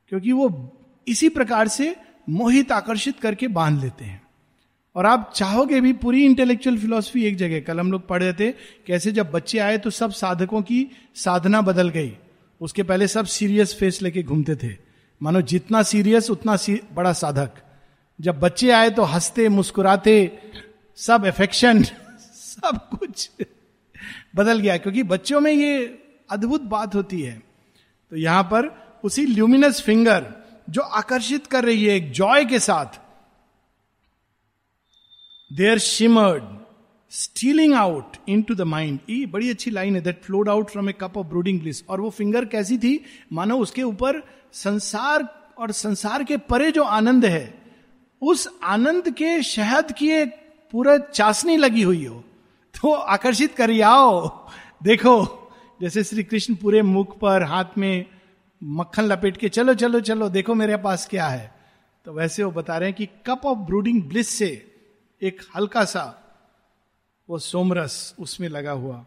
क्योंकि 0.08 0.32
वो 0.32 0.48
इसी 1.08 1.28
प्रकार 1.28 1.68
से 1.68 1.94
मोहित 2.28 2.72
आकर्षित 2.72 3.20
करके 3.20 3.48
बाँध 3.48 3.82
लेते 3.82 4.04
हैं। 4.04 4.22
और 4.96 5.06
आप 5.06 5.32
चाहोगे 5.36 5.80
भी 5.80 5.92
पूरी 5.92 6.24
इंटेलेक्चुअल 6.24 6.78
फिलोसफी 6.78 7.24
एक 7.24 7.36
जगह। 7.36 7.60
कल 7.60 7.80
हम 7.80 7.92
लोग 7.92 8.06
पढ़ 8.08 8.22
रहे 8.22 8.32
थे 8.32 8.50
कैसे 8.86 9.12
जब 9.12 9.30
बच्चे 9.30 9.58
आए 9.58 9.78
तो 9.78 9.90
सब 9.90 10.12
साधकों 10.12 10.62
की 10.62 10.86
साधना 11.14 11.60
बदल 11.60 11.88
गई। 11.88 12.16
उसके 12.60 12.82
पहले 12.82 13.08
सब 13.08 13.26
सीरियस 13.26 13.74
फेस 13.74 14.02
लेके 14.02 14.22
घूमते 14.22 14.56
थे। 14.56 14.76
मानो 15.20 15.40
जितना 15.42 15.82
सीरियस 15.82 16.30
उतना 16.30 16.56
सी, 16.56 16.80
बड़ा 16.92 17.12
साधक। 17.12 17.50
जब 18.20 18.40
बच्चे 18.40 18.70
आए 18.70 18.90
तो 18.90 19.02
हँसते 19.02 19.48
मुस्कुराते 19.48 20.16
सब 20.96 21.24
एफेक्शन 21.26 21.82
सब 22.34 22.88
कुछ 22.90 23.30
बदल 24.36 24.58
गया। 24.60 24.76
क्योंकि 24.76 25.02
बच्चों 25.02 25.40
में 25.40 25.52
ये 25.52 26.02
अद्भुत 26.30 26.60
बात 26.60 26.94
होती 26.94 27.22
है। 27.22 27.42
तो 28.10 28.16
यहाँ 28.16 28.42
पर 28.42 28.66
उसी 29.04 29.26
ल्यूमिनस 29.26 29.82
फिंगर 29.82 30.26
जो 30.70 30.80
आकर्षित 30.80 31.46
कर 31.46 31.64
रही 31.64 31.84
है 31.84 31.96
एक 31.96 32.12
जॉय 32.12 32.44
के 32.44 32.58
साथ 32.58 32.86
there 35.52 35.78
shimmered 35.78 36.42
stealing 37.10 37.74
out 37.74 38.16
into 38.42 38.54
the 38.54 38.60
mind 38.60 38.98
ये 39.10 39.26
बड़ी 39.26 39.50
अच्छी 39.50 39.70
लाइन 39.70 39.96
है 39.96 40.02
that 40.02 40.22
flowed 40.22 40.48
out 40.48 40.70
from 40.70 40.90
a 40.90 40.92
cup 40.92 41.16
of 41.16 41.26
brooding 41.26 41.60
bliss 41.60 41.86
और 41.88 42.00
वो 42.00 42.10
फिंगर 42.10 42.44
कैसी 42.44 42.78
थी? 42.78 43.04
मानो 43.32 43.58
उसके 43.58 43.82
ऊपर 43.82 44.22
संसार 44.52 45.52
और 45.58 45.72
संसार 45.72 46.24
के 46.24 46.36
परे 46.36 46.70
जो 46.72 46.82
आनंद 46.82 47.24
है, 47.24 47.62
उस 48.22 48.48
आनंद 48.62 49.10
के 49.10 49.42
शहद 49.42 49.92
की 49.92 50.10
एक 50.10 50.43
पूरा 50.72 50.96
चाशनी 50.98 51.56
लगी 51.56 51.82
हुई 51.82 52.04
हो 52.04 52.22
तो 52.74 52.92
आकर्षित 52.92 53.54
करिए 53.54 53.82
आओ। 53.82 54.48
देखो, 54.82 55.14
जैसे 55.80 56.04
श्री 56.04 56.22
कृष्ण 56.22 56.54
पूरे 56.54 56.82
मुख 56.82 57.18
पर, 57.18 57.42
हाथ 57.42 57.78
में 57.78 58.06
मक्खन 58.62 59.02
लपेट 59.02 59.36
के, 59.36 59.48
चलो 59.48 59.74
चलो 59.74 60.00
चलो, 60.00 60.28
देखो 60.28 60.54
मेरे 60.54 60.76
पास 60.76 61.06
क्या 61.06 61.26
है। 61.28 61.52
तो 62.06 62.12
वैसे 62.12 62.42
वो 62.42 62.50
बता 62.50 62.76
रहे 62.78 62.88
हैं 62.88 62.96
कि 62.96 63.06
कप 63.26 63.46
ऑफ़ 63.46 63.58
ब्रूडिंग 63.58 64.02
ब्लिस 64.02 64.28
से 64.28 64.50
एक 65.22 65.40
हल्का 65.56 65.84
सा 65.84 66.04
वो 67.28 67.38
सोमरस 67.38 68.14
उसमें 68.18 68.48
लगा 68.48 68.72
हुआ। 68.72 69.04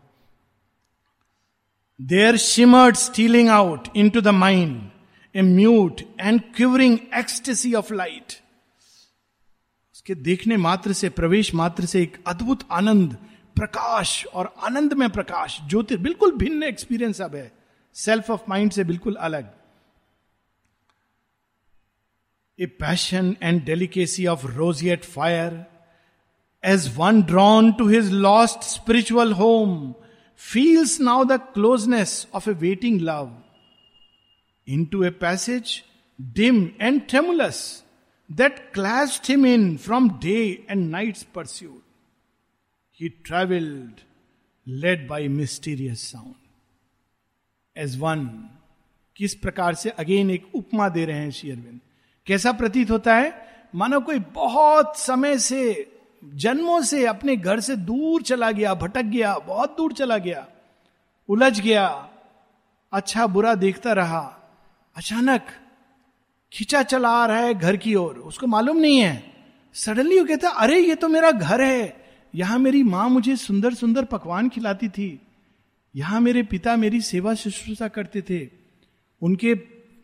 There 2.00 2.38
shimmered 2.38 2.96
stealing 2.96 3.50
out 3.50 3.88
into 4.10 4.22
the 4.22 4.28
mind 4.28 4.90
a 5.36 5.42
mute 5.42 6.02
and 6.20 6.42
curing 6.56 6.98
ecstasy 7.16 7.74
of 7.74 7.94
light 7.94 8.34
कि 10.08 10.16
देखने 10.16 10.58
मात्र 10.58 10.94
से, 10.94 11.10
प्रवेश 11.10 11.54
मात्र 11.54 11.86
से 11.86 12.02
एक 12.02 12.18
अद्भुत 12.28 12.60
आनंद, 12.72 13.14
प्रकाश 13.56 14.26
और 14.26 14.54
आनंद 14.64 14.94
में 14.94 15.10
प्रकाश 15.10 15.60
ज्योति 15.70 15.98
बिल्कुल 15.98 16.32
भिन्न 16.32 16.64
एक्सपीरियंस 16.64 17.22
अब 17.22 17.36
है। 17.36 17.52
सेल्फ 17.96 18.30
ऑफ़ 18.32 18.42
माइंड 18.50 18.72
से 18.72 18.84
बिल्कुल 18.84 19.16
अलग। 19.16 19.50
A 22.60 22.66
passion 22.66 23.36
and 23.44 23.64
delicacy 23.66 24.26
of 24.28 24.46
roseate 24.48 25.04
fire 25.06 25.66
as 26.64 26.88
one 26.98 27.22
drawn 27.22 27.72
to 27.72 27.88
his 27.88 28.12
lost 28.12 28.60
spiritual 28.60 29.34
home 29.34 29.94
feels 30.42 31.00
now 31.02 31.24
the 31.24 31.40
closeness 31.54 32.28
of 32.34 32.50
a 32.50 32.54
waiting 32.54 33.02
love 33.02 33.36
into 34.86 35.04
a 35.04 35.10
passage 35.10 35.82
dim 36.20 36.70
and 36.82 37.02
tremulous 37.10 37.84
that 38.30 38.74
clasped 38.74 39.28
him 39.28 39.46
in 39.46 39.78
from 39.78 40.20
day 40.20 40.66
and 40.68 40.92
night's 40.92 41.24
pursuit. 41.24 41.84
He 42.92 43.10
traveled, 43.10 44.04
led 44.68 45.08
by 45.08 45.28
mysterious 45.28 46.02
sound. 46.02 46.36
As 47.76 47.98
one, 47.98 48.28
किस 49.16 49.34
प्रकार 49.36 49.76
से 49.76 49.90
again 49.90 50.32
एक 50.32 50.46
उपमा 50.56 50.88
दे 50.90 51.06
रहे 51.06 51.18
हैं 51.18 51.32
शेयरविंद 51.32 51.80
कैसा 52.28 52.52
प्रतीत 52.52 52.92
होता 52.92 53.16
है 53.16 53.32
मानो 53.76 54.00
कोई 54.02 54.20
बहुत 54.34 54.98
समय 54.98 55.38
से 55.40 55.62
जन्मों 56.36 56.82
से 56.82 57.06
अपने 57.06 57.36
घर 57.38 57.60
से 57.60 57.76
दूर 57.76 58.22
चला 58.22 58.52
गया 58.52 58.74
भटक 58.74 59.06
गया 59.06 59.38
बहुत 59.48 59.76
दूर 59.78 59.94
चला 59.94 60.18
गया 60.18 60.46
उलझ 61.30 61.60
गया 61.60 61.88
अच्छा 62.94 63.28
बुरा 63.28 63.56
देखता 63.56 63.94
रहा 63.94 64.22
अचानक 64.96 65.48
खिंचा 66.54 66.84
चला 66.84 67.10
आ 67.10 67.26
रहा 67.26 67.38
है 67.38 67.54
घर 67.54 67.78
की 67.78 67.96
ओर। 67.96 68.16
उसको 68.16 68.48
मालूम 68.48 68.78
नहीं 68.78 68.98
है। 68.98 69.34
सडनली 69.74 70.20
वो 70.20 70.26
कहता, 70.26 70.50
अरे, 70.50 70.80
ये 70.80 70.96
तो 70.96 71.08
मेरा 71.08 71.32
घर 71.32 71.62
है। 71.62 72.06
यहाँ 72.36 72.60
मेरी 72.60 72.84
माँ 72.84 73.10
मुझे 73.10 73.36
सुंदर 73.36 73.74
सुंदर 73.74 74.06
पकवान 74.06 74.50
खिलाती 74.50 74.90
थी। 74.90 75.20
यहाँ 75.96 76.22
मेरे 76.22 76.44
पिता 76.44 76.76
मेरी 76.76 77.02
सेवा 77.02 77.34
शुश्रूषा 77.34 77.88
करते 77.88 78.22
थे। 78.22 78.50
उनके 79.22 79.56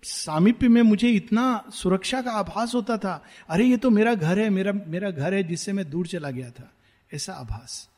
सामिप्य 0.03 0.67
में 0.67 0.81
मुझे 0.81 1.09
इतना 1.09 1.63
सुरक्षा 1.73 2.21
का 2.21 2.31
आभास 2.31 2.75
होता 2.75 2.97
था। 2.97 3.23
अरे, 3.49 3.65
ये 3.65 3.77
तो 3.77 3.89
मेरा 3.89 4.15
घर 4.15 4.39
है, 4.39 4.49
मेरा 4.49 4.73
मेरा 4.87 5.11
घर 5.11 5.33
है 5.33 5.43
जिससे 5.43 5.73
मैं 5.73 5.89
दूर 5.89 6.07
चला 6.07 6.31
गया 6.31 6.49
था। 6.49 6.73
ऐसा 7.13 7.33
आभास। 7.33 7.89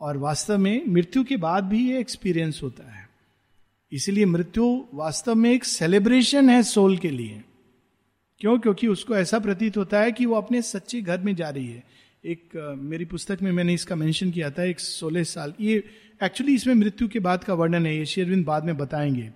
और 0.00 0.16
वास्तव 0.16 0.58
में 0.58 0.86
मृत्यु 0.88 1.24
के 1.24 1.36
बाद 1.36 1.64
भी 1.64 1.90
ये 1.90 1.98
एक्सपीरियंस 1.98 2.60
होता 2.62 2.92
है। 2.92 3.08
इसलिए 3.92 4.24
मृत्यु 4.24 4.84
वास्तव 4.94 5.34
में 5.34 5.52
एक 5.52 5.64
सेलिब्रेशन 5.64 6.50
है 6.50 6.62
सोल 6.62 6.96
के 6.96 7.10
लिए। 7.10 7.44
क्यों? 8.42 8.58
क्योंकि 8.58 8.86
उसको 8.88 9.16
ऐसा 9.16 9.38
प्रतीत 9.38 9.76
होता 9.76 10.00
है 10.00 10.12
कि 10.12 10.24
वो 10.26 10.34
अपने 10.34 10.60
सच्चे 10.62 11.00
घर 11.00 11.20
में 11.20 11.34
जा 11.36 11.48
रही 11.48 11.66
है। 11.66 11.82
एक 12.24 12.76
मेरी 12.80 13.04
पुस्तक 13.04 13.42
में 13.42 13.50
मैंने 13.52 13.74
इसका 13.74 13.96
मेंशन 13.96 14.30
किया 14.30 14.50
था, 14.50 14.64
एक 14.64 14.80
सोलह 14.80 15.22
साल। 15.24 15.52
ये 15.60 15.84
एक्चुअली 16.22 16.54
इसमें 16.54 16.74
मृत्यु 16.74 17.08
के 17.08 17.18
बाद 17.18 17.44
का 17.44 17.54
वर्णन 17.54 17.86
है, 17.86 17.96
ये 17.96 18.06
शेरविंद 18.06 18.44
बाद 18.46 18.64
में 18.64 18.76
बताएँगे। 18.76 19.30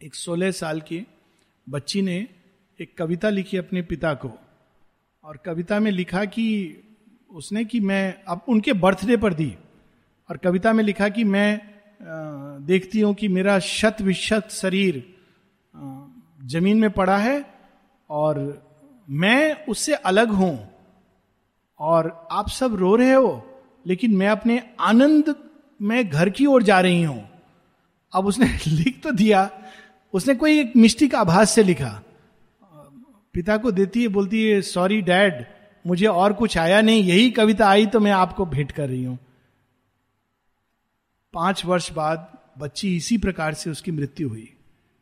एक 0.00 0.14
सोलह 0.14 0.50
साल 0.50 0.80
की 0.80 1.06
बच्ची 1.66 2.02
ने 2.02 2.16
एक 2.80 2.96
कविता 2.98 3.30
लिखी 3.30 3.56
अपने 3.56 3.82
पिता 3.82 4.12
को, 4.14 4.30
और 5.24 5.36
कविता 5.36 5.78
में 5.80 5.90
लिखा 5.90 6.24
कि 6.24 6.46
उसने 7.30 7.64
कि 7.64 7.80
मैं, 7.80 8.14
अब 8.28 8.44
उनके 8.48 8.72
बर्थडे 8.72 9.16
पर 9.16 9.34
दी, 9.34 9.54
और 10.30 10.36
कविता 10.36 10.72
में 10.72 10.82
लिखा 10.84 11.08
कि 11.08 11.24
मैं 11.24 11.60
देखती 12.66 13.00
हूँ 13.00 13.14
कि 13.14 13.28
मेरा 13.28 13.58
शत 13.58 13.96
विशत 14.02 14.50
शरीर 14.50 15.02
ज़मीन 16.46 16.78
में 16.78 16.90
पड़ा 16.90 17.16
है 17.18 17.59
और 18.10 18.38
मैं 19.08 19.66
उससे 19.66 19.94
अलग 19.94 20.30
हूँ, 20.30 20.58
और 21.80 22.28
आप 22.30 22.48
सब 22.48 22.74
रो 22.74 22.94
रहे 22.96 23.12
हो, 23.12 23.42
लेकिन 23.86 24.16
मैं 24.16 24.28
अपने 24.28 24.62
आनंद 24.80 25.34
में 25.80 26.08
घर 26.08 26.30
की 26.30 26.46
ओर 26.46 26.62
जा 26.62 26.80
रही 26.80 27.02
हूँ। 27.02 27.28
अब 28.12 28.26
उसने 28.26 28.46
लिख 28.66 29.00
तो 29.02 29.10
दिया, 29.12 29.48
उसने 30.14 30.34
कोई 30.34 30.58
एक 30.60 30.72
मिस्टिक 30.76 31.14
आभास 31.14 31.50
से 31.50 31.62
लिखा। 31.62 32.02
पिता 33.34 33.56
को 33.56 33.70
देती 33.70 34.02
है, 34.02 34.08
बोलती 34.08 34.44
है 34.44 34.60
सॉरी 34.62 35.00
डैड 35.02 35.44
मुझे 35.84 36.06
और 36.06 36.32
कुछ 36.32 36.58
आया 36.58 36.80
नहीं, 36.80 37.02
यही 37.04 37.30
कविता 37.30 37.68
आई 37.68 37.86
तो 37.86 38.00
मैं 38.00 38.12
आपको 38.12 38.46
भेंट 38.46 38.72
कर 38.72 38.88
रही 38.88 39.04
हूँ। 39.04 39.18
पाँच 41.34 41.64
वर्ष 41.64 41.90
बाद 41.92 42.26
बच्ची 42.58 42.96
इसी 42.96 43.18
प्रकार 43.18 43.54
से 43.54 43.70
उसकी 43.70 43.92
मृत्यु 43.92 44.28
हुई। 44.28 44.48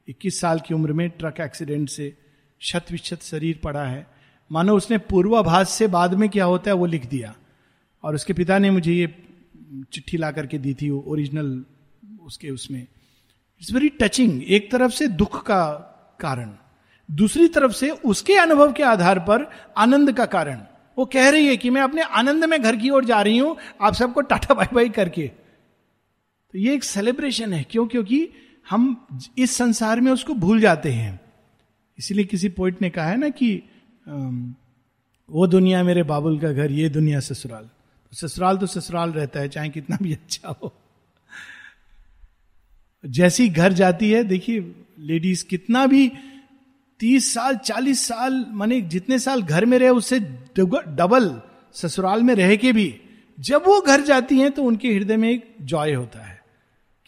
इक्कीस 0.08 0.40
साल 0.40 0.60
की 0.60 0.74
उम्र 0.74 0.92
में 0.92 1.08
ट्रक 1.10 1.40
एक्सीडेंट 1.40 1.88
से 1.88 2.12
शत 2.60 2.86
विशत 2.92 3.22
शरीर 3.22 3.60
पड़ा 3.64 3.84
है। 3.84 4.06
मानो 4.50 4.76
उसने 4.76 4.98
पूर्वाभास 4.98 5.70
से 5.70 5.86
बाद 5.86 6.14
में 6.14 6.28
क्या 6.28 6.44
होता 6.44 6.70
है, 6.70 6.74
वो 6.74 6.86
लिख 6.86 7.06
दिया। 7.06 7.34
और 8.04 8.14
उसके 8.14 8.32
पिता 8.32 8.58
ने 8.58 8.70
मुझे 8.70 8.92
ये 8.92 9.14
चिट्ठी 9.92 10.16
ला 10.16 10.30
करके 10.30 10.58
दी 10.58 10.74
थी 10.74 10.90
ओरिजिनल 10.90 11.64
उसके 12.22 12.50
उसमें। 12.50 12.80
इट्स 12.80 13.72
वेरी 13.72 13.88
टचिंग 13.88 14.42
एक 14.44 14.70
तरफ़ 14.72 14.92
से 14.92 15.08
दुख 15.08 15.42
का 15.46 15.64
कारण, 16.20 16.54
दूसरी 17.08 17.48
तरफ़ 17.48 17.72
से 17.72 17.90
उसके 17.90 18.34
अनुभव 18.34 18.72
के 18.72 18.82
आधार 18.82 19.18
पर 19.18 19.50
आनंद 19.76 20.12
का 20.12 20.26
कारण। 20.26 20.60
वो 20.98 21.04
कह 21.04 21.28
रही 21.28 21.46
है 21.46 21.56
कि 21.56 21.70
मैं 21.70 21.82
अपने 21.82 22.02
आनंद 22.02 22.44
में 22.44 22.62
घर 22.62 22.76
की 22.76 22.90
ओर 22.90 23.04
जा 23.04 23.20
रही 23.22 23.38
हूँ, 23.38 23.56
आप 23.80 23.94
सबको 23.94 24.20
टाटा 24.20 24.54
बाई 24.54 24.74
बाई 24.74 24.88
करके। 24.88 25.26
तो 26.54 26.58
ये 26.58 26.74
एक 26.74 26.84
सेलिब्रेशन 26.84 27.52
है, 27.52 27.62
क्यों? 27.70 27.86
क्योंकि 27.86 28.28
हम 28.70 29.06
इस 29.38 29.56
संसार 29.56 30.00
में 30.00 30.12
उसको 30.12 30.34
भूल 30.34 30.60
जाते 30.60 30.92
हैं। 30.92 31.27
इसीलिए 31.98 32.24
किसी 32.24 32.48
पोइट 32.50 32.82
ने 32.82 32.90
कहा 32.90 33.06
है 33.06 33.16
ना 33.16 33.28
कि 33.30 33.50
वो 35.28 35.46
दुनिया 35.46 35.82
मेरे 35.82 36.02
बाबुल 36.04 36.38
का 36.38 36.52
घर, 36.52 36.70
ये 36.72 36.88
दुनिया 36.88 37.20
ससुराल। 37.20 37.64
तो 37.64 38.16
ससुराल 38.18 38.56
तो 38.56 38.66
ससुराल 38.68 39.10
रहता 39.12 39.40
है, 39.40 39.48
चाहे 39.48 39.68
कितना 39.68 39.96
भी 40.02 40.12
अच्छा 40.12 40.48
हो। 40.52 40.72
जैसी 43.04 43.48
घर 43.48 43.72
जाती 43.72 44.10
है, 44.10 44.22
देखिए 44.24 44.60
लेडीज़ 45.00 45.44
कितना 45.44 45.86
भी 45.86 46.10
तीस 47.00 47.32
साल, 47.34 47.56
चालीस 47.56 48.06
साल, 48.08 48.44
माने 48.50 48.80
जितने 48.82 49.18
साल 49.18 49.42
घर 49.42 49.64
में 49.64 49.78
रहे, 49.78 49.88
उससे 49.90 50.18
डबल 50.18 51.30
ससुराल 51.74 52.22
में 52.22 52.34
रह 52.34 52.56
के 52.56 52.72
भी, 52.72 52.94
जब 53.38 53.66
वो 53.66 53.80
घर 53.80 54.00
जाती 54.02 54.38
हैं 54.38 54.50
तो 54.50 54.62
उनके 54.62 54.92
हृदय 54.94 55.16
में 55.16 55.30
एक 55.30 55.54
जॉय 55.62 55.92
होता 55.92 56.24
है 56.24 56.40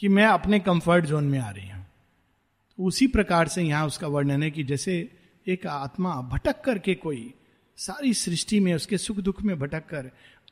कि 0.00 0.08
मैं 0.08 0.26
अपने 0.26 0.58
कंफर्ट 0.60 1.06
जोन 1.06 1.24
में 1.24 1.38
आ 1.38 1.50
रही 1.50 1.68
हूँ। 1.68 1.79
उसी 2.80 3.06
प्रकार 3.06 3.48
से 3.48 3.62
यहाँ 3.62 3.86
उसका 3.86 4.06
वर्णन 4.06 4.42
है 4.42 4.50
कि 4.50 4.64
जैसे 4.64 5.08
एक 5.48 5.66
आत्मा 5.66 6.14
भटक 6.14 6.64
करके 6.64 6.94
कोई 6.94 7.34
सारी 7.76 8.14
सृष्टि 8.14 8.60
में 8.60 8.74
उसके 8.74 8.98
सुख 8.98 9.16
दुख 9.16 9.42
में 9.42 9.58
भटक 9.58 9.86
कर 9.86 10.10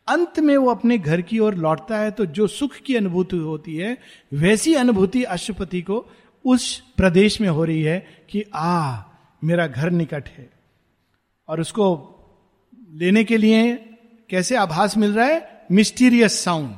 अंत 0.09 0.39
में 0.39 0.57
वो 0.57 0.71
अपने 0.71 0.99
घर 0.99 1.23
की 1.23 1.39
ओर 1.39 1.55
लौटता 1.55 1.99
है 1.99 2.11
तो 2.11 2.27
जो 2.27 2.47
सुख 2.47 2.77
की 2.77 2.97
अनुभूति 2.97 3.37
होती 3.37 3.77
है, 3.77 3.99
वैसी 4.33 4.75
अनुभूति 4.75 5.23
अशुपति 5.23 5.83
को 5.83 6.07
उस 6.45 6.81
प्रदेश 6.97 7.41
में 7.41 7.49
हो 7.49 7.65
रही 7.65 7.83
है 7.83 8.07
कि, 8.31 8.45
आ, 8.55 9.03
मेरा 9.45 9.67
घर 9.67 9.91
निकट 9.91 10.29
है। 10.29 10.51
और 11.49 11.61
उसको 11.61 12.15
लेने 12.93 13.25
के 13.25 13.37
लिए 13.37 13.77
कैसे 14.31 14.57
आभास 14.57 14.97
मिल 14.97 15.13
रहा 15.13 15.27
है? 15.27 15.67
Mysterious 15.73 16.45
sound. 16.45 16.71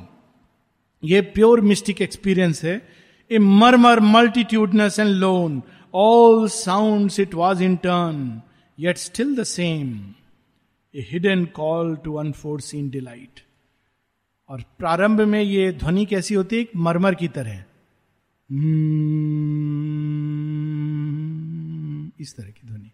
ये 1.03 1.21
प्योर 1.21 1.61
मिस्टिक 1.61 2.01
एक्सपीरियंस 2.01 2.63
है। 2.63 3.00
A 3.31 3.39
murmur 3.39 3.99
multitudinous 3.99 4.99
and 4.99 5.09
lone 5.09 5.63
all 5.93 6.47
sound 6.47 7.11
it 7.19 7.33
was 7.33 7.63
in 7.63 7.75
turn 7.75 8.41
yet 8.79 8.97
still 8.97 9.35
the 9.35 9.43
same 9.43 10.13
a 10.95 11.07
hidden 11.11 11.45
call 11.45 11.95
to 11.95 12.13
unforeseen 12.13 12.89
delight 12.89 13.41
और 14.49 14.63
प्रारंभ 14.79 15.21
में 15.21 15.41
ये 15.41 15.71
ध्वनि 15.71 16.05
कैसी 16.05 16.33
होती 16.33 16.59
है? 16.59 16.67
मरमर 16.75 17.15
की 17.15 17.27
तरह. 17.27 17.63
इस 22.19 22.35
तरह 22.37 22.49
की 22.49 22.67
ध्वनि. 22.67 22.91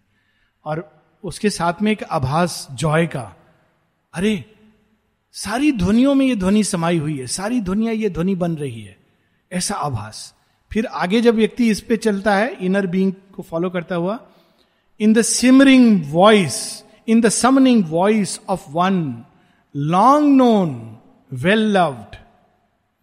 और 0.65 1.04
उसके 1.23 1.50
साथ 1.50 1.73
में 1.82 1.91
एक 1.91 2.04
आभास 2.04 2.67
जॉय 2.71 3.08
का. 3.08 3.36
अरे, 4.13 4.45
सारी 5.32 5.71
ध्वनियों 5.71 6.15
में 6.15 6.26
ये 6.26 6.36
ध्वनि 6.36 6.63
समाई 6.63 6.97
हुई 6.97 7.19
है. 7.19 7.28
सारी 7.28 7.62
ध्वनिया 7.62 7.91
ये 7.91 8.10
ध्वनि 8.10 8.36
बन 8.36 8.56
रही 8.56 8.82
है. 8.82 9.07
ऐसा 9.51 9.75
आभास। 9.75 10.33
फिर 10.71 10.86
आगे 10.86 11.21
जब 11.21 11.36
व्यक्ति 11.36 11.69
इस 11.69 11.81
पे 11.81 11.97
चलता 11.97 12.36
है 12.36 12.53
इनर 12.65 12.88
बीइंग 12.88 13.13
को 13.36 13.43
फॉलो 13.43 13.69
करता 13.69 13.95
हुआ 13.95 14.19
in 14.99 15.13
the 15.13 15.21
simmering 15.21 16.01
voice 16.12 16.83
in 17.07 17.21
the 17.21 17.29
summoning 17.29 17.83
voice 17.88 18.39
of 18.49 18.69
one 18.69 19.23
long 19.75 20.36
known 20.38 20.97
well 21.31 21.60
loved 21.77 22.15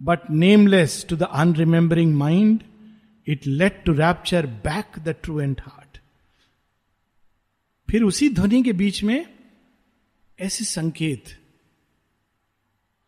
but 0.03 0.31
nameless 0.31 1.07
to 1.09 1.17
the 1.17 1.23
unremembering 1.23 2.15
mind 2.15 2.63
it 3.27 3.47
led 3.47 3.83
to 3.85 3.93
rapture 3.93 4.47
back 4.47 4.99
the 4.99 5.15
truant 5.41 5.61
heart 5.61 5.99
फिर 7.89 8.03
उसी 8.03 8.29
ध्वनि 8.29 8.63
के 8.63 8.73
बीच 8.73 9.03
में 9.05 9.27
ऐसे 10.39 10.65
संकेत। 10.65 11.25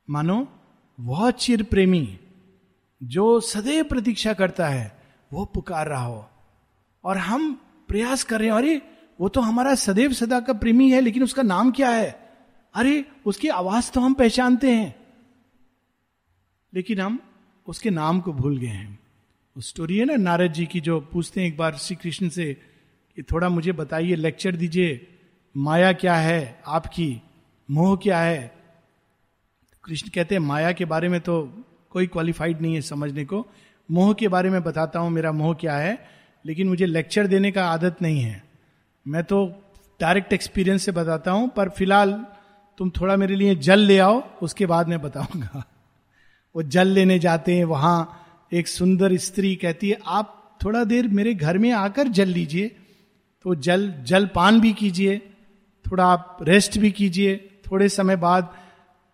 मानो 0.08 0.48
वह 1.00 1.30
चिर 1.30 1.62
प्रेमी 1.62 2.18
जो 3.02 3.40
सदैव 3.40 3.84
प्रतीक्षा 3.84 4.32
करता 4.32 4.68
है, 4.68 5.02
वो 5.32 5.44
पुकार 5.44 5.88
रहा 5.88 6.04
हो। 6.04 6.30
और 7.04 7.18
हम 7.18 7.60
प्रयास 7.88 8.24
कर 8.24 8.38
रहे 8.38 8.48
हैं, 8.48 8.56
अरे, 8.56 8.82
वो 9.20 9.28
तो 9.28 9.40
हमारा 9.40 9.74
सदैव 9.74 10.12
सदा 10.12 10.40
का 10.40 10.52
प्रेमी 10.52 10.90
है, 10.90 11.00
लेकिन 11.00 11.22
उसका 11.22 11.42
नाम 11.42 11.70
क्या 11.70 11.90
है? 11.90 12.30
अरे, 12.74 13.04
उसकी 13.26 13.48
आवाज़ 13.48 13.92
तो 13.92 14.00
हम 14.00 14.14
पहचानते 14.14 14.70
हैं। 14.70 15.06
लेकिन 16.74 17.00
हम 17.00 17.20
उसके 17.66 17.90
नाम 17.90 18.20
को 18.20 18.32
भूल 18.32 18.58
गए 18.58 18.66
हैं। 18.66 18.98
वो 19.56 19.60
स्टोरी 19.60 19.98
है 19.98 20.04
ना, 20.04 20.16
नारद 20.16 20.52
जी 20.52 20.66
की, 20.66 20.80
जो 20.80 21.00
पूछते 21.00 21.40
हैं 21.40 21.48
एक 21.48 21.56
बार 21.56 21.76
श्री 21.76 21.96
कृष्ण 21.96 22.28
से 22.28 22.54
कि 23.16 23.22
थोड़ा 23.22 23.48
मुझे 23.48 23.72
बताइए 23.72 24.14
लेक्चर 24.14 24.56
दीजिए, 24.56 25.18
माया 25.56 25.92
क्या 25.92 26.14
है 26.14 26.62
आपकी? 26.66 27.22
मोह 27.70 27.96
क्या 27.96 28.20
है? 28.20 28.56
कृष्ण 29.84 30.10
कहते 30.14 30.34
हैं, 30.34 30.42
माया 30.42 30.72
के 30.72 30.84
बारे 30.84 31.08
में 31.08 31.20
तो 31.20 31.62
कोई 31.96 32.06
क्वालिफाइड 32.06 32.60
नहीं 32.60 32.74
है 32.74 32.80
समझने 32.80 33.24
को। 33.24 33.38
मोह 33.88 34.12
के 34.14 34.28
बारे 34.28 34.48
में 34.50 34.62
बताता 34.62 34.98
हूँ 34.98 35.10
मेरा 35.10 35.30
मोह 35.32 35.54
क्या 35.54 35.76
है, 35.76 35.92
लेकिन 36.44 36.68
मुझे 36.68 36.86
लेक्चर 36.86 37.26
देने 37.26 37.50
का 37.50 37.64
आदत 37.66 38.02
नहीं 38.02 38.20
है। 38.20 38.42
मैं 39.06 39.22
तो 39.24 39.38
डायरेक्ट 40.00 40.32
एक्सपीरियंस 40.32 40.84
से 40.84 40.92
बताता 40.92 41.30
हूँ, 41.30 41.48
पर 41.48 41.68
फ़िलहाल 41.68 42.12
तुम 42.78 42.90
थोड़ा 42.90 43.16
मेरे 43.16 43.36
लिए 43.36 43.54
जल 43.58 43.80
ले 43.80 43.98
आओ, 43.98 44.22
उसके 44.42 44.66
बाद 44.66 44.88
मैं 44.88 45.00
बताऊँगा। 45.02 45.62
वो 46.54 46.62
जल 46.62 46.88
लेने 46.88 47.18
जाते 47.18 47.54
हैं, 47.56 47.64
वहाँ 47.64 48.48
एक 48.52 48.68
सुंदर 48.68 49.16
स्त्री 49.18 49.54
कहती 49.56 49.90
है, 49.90 49.98
आप 50.06 50.58
थोड़ा 50.64 50.84
देर 50.84 51.08
मेरे 51.10 51.34
घर 51.34 51.58
में 51.58 51.70
आकर 51.72 52.08
जल 52.08 52.28
लीजिए। 52.28 52.68
तो 53.44 53.54
जल 53.54 53.92
जल 54.04 54.26
पान 54.26 54.60
भी 54.60 54.72
कीजिए, 54.72 55.18
थोड़ा 55.84 56.04
आप 56.04 56.38
रेस्ट 56.42 56.78
भी 56.78 56.90
कीजिए। 56.90 57.36
थोड़े 57.70 57.88
समय 57.88 58.16
बाद 58.16 58.54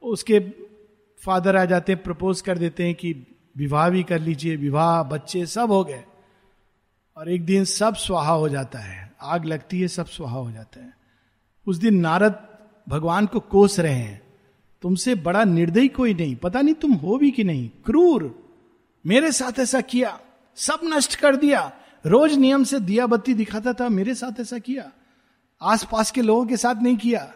उसके 0.03 0.39
फादर 1.25 1.57
आ 1.57 1.65
जाते 1.65 1.93
हैं 1.93 2.03
प्रपोज 2.03 2.41
कर 2.41 2.59
देते 2.59 2.85
हैं 2.85 2.95
कि 2.95 3.27
विवाह 3.57 3.89
भी 3.89 4.03
कर 4.03 4.19
लीजिए, 4.19 4.57
विवाह, 4.57 5.03
बच्चे 5.03 5.47
सब 5.47 5.73
हो 5.73 5.85
गए। 5.85 6.05
और 7.17 7.31
एक 7.31 7.45
दिन 7.45 7.65
सब 7.65 7.95
स्वाहा 7.95 8.33
हो 8.33 8.49
जाता 8.49 8.79
है, 8.79 9.15
आग 9.23 9.45
लगती 9.45 9.81
है, 9.81 9.89
सब 9.89 10.07
स्वाहा 10.07 10.39
हो 10.39 10.51
जाता 10.51 10.81
है। 10.81 10.95
उस 11.67 11.77
दिन 11.77 11.95
नारद 11.95 12.49
भगवान 12.89 13.27
को 13.27 13.41
कोस 13.41 13.81
रहे 13.81 13.95
हैं। 13.95 14.23
तुमसे 14.83 15.15
बड़ा 15.15 15.45
निर्दयी 15.45 15.89
कोई 15.89 16.15
नहीं, 16.15 16.37
पता 16.37 16.61
नहीं 16.61 16.75
तुम 16.75 16.93
हो 16.93 17.19
भी 17.19 17.31
कि 17.31 17.45
नहीं। 17.45 17.69
क्रूर, 17.69 18.51
मेरे 19.07 19.33
साथ 19.33 19.59
ऐसा 19.59 19.81
किया, 19.81 20.21
सब 20.57 20.81
नष्ट 20.85 21.15
कर 21.15 21.37
दिया। 21.37 21.73
रोज 22.07 22.35
नियम 22.35 22.65
से 22.65 22.81
दिया 22.81 23.07
बत्ती 23.07 23.35
दिखाता 23.35 23.73
था, 23.73 23.89
मेरे 23.89 24.15
साथ 24.15 24.41
ऐसा 24.41 24.59
किया। 24.59 24.93
आसपास 25.63 26.11
के 26.11 26.23
लोगों 26.23 26.47
के 26.47 26.57
साथ 26.57 26.75
नहीं 26.75 26.97
किया। 26.97 27.35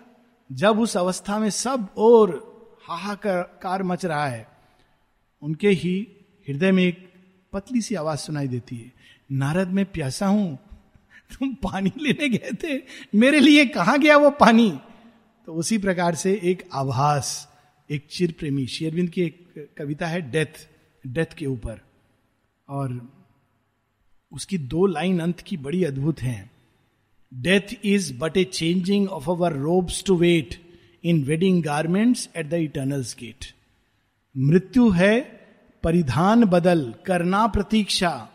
जब 0.52 0.80
उस 0.80 0.96
अवस्था 0.96 1.38
में 1.38 1.50
सब 1.50 1.88
और 1.98 2.55
हाहाकार 2.88 3.82
मच 3.82 4.04
रहा 4.04 4.26
है। 4.26 4.48
उनके 5.42 5.68
ही 5.68 6.08
हृदय 6.48 6.72
में 6.72 6.84
एक 6.84 7.12
पतली 7.52 7.80
सी 7.80 7.94
आवाज़ 7.94 8.18
सुनाई 8.18 8.48
देती 8.48 8.76
है। 8.76 8.92
नारद, 9.32 9.68
में 9.68 9.84
प्यासा 9.84 10.26
हूँ। 10.26 10.58
तुम 11.32 11.54
पानी 11.54 11.92
लेने 12.00 12.28
गए 12.28 12.50
थे। 12.64 12.82
मेरे 13.14 13.40
लिए 13.40 13.66
कहा 13.66 13.96
गया 13.96 14.16
वो 14.16 14.30
पानी? 14.30 14.78
तो 15.46 15.54
उसी 15.54 15.78
प्रकार 15.78 16.14
से 16.14 16.40
एक 16.42 16.68
आभास, 16.72 17.48
एक 17.90 18.06
चिर 18.10 18.34
प्रेमी 18.38 18.66
शेरविंद 18.66 19.10
की 19.10 19.22
एक 19.22 19.68
कविता 19.78 20.06
है 20.06 20.30
डेथ 20.30 20.68
डेथ 21.06 21.34
के 21.38 21.46
ऊपर। 21.46 21.80
और 22.68 23.12
उसकी 24.32 24.58
दो 24.58 24.86
लाइन 24.86 25.20
अंत 25.20 25.40
की 25.40 25.56
बड़ी 25.56 25.84
अद्भुत 25.84 26.22
हैं। 26.22 26.50
Death 27.34 27.74
is 27.84 28.18
but 28.18 28.36
a 28.36 28.44
changing 28.44 29.08
of 29.08 29.30
our 29.30 29.52
robes 29.52 30.04
to 30.04 30.16
wait. 30.16 30.65
In 31.06 31.24
wedding 31.24 31.62
garments 31.62 32.28
at 32.36 32.46
the 32.46 32.54
eternal's 32.54 33.16
gate 33.20 33.46
मृत्यु 34.36 34.90
है, 34.90 35.20
परिधान 35.82 36.44
बदल, 36.44 36.94
करना 37.06 37.46
प्रतीक्षा। 37.46 38.28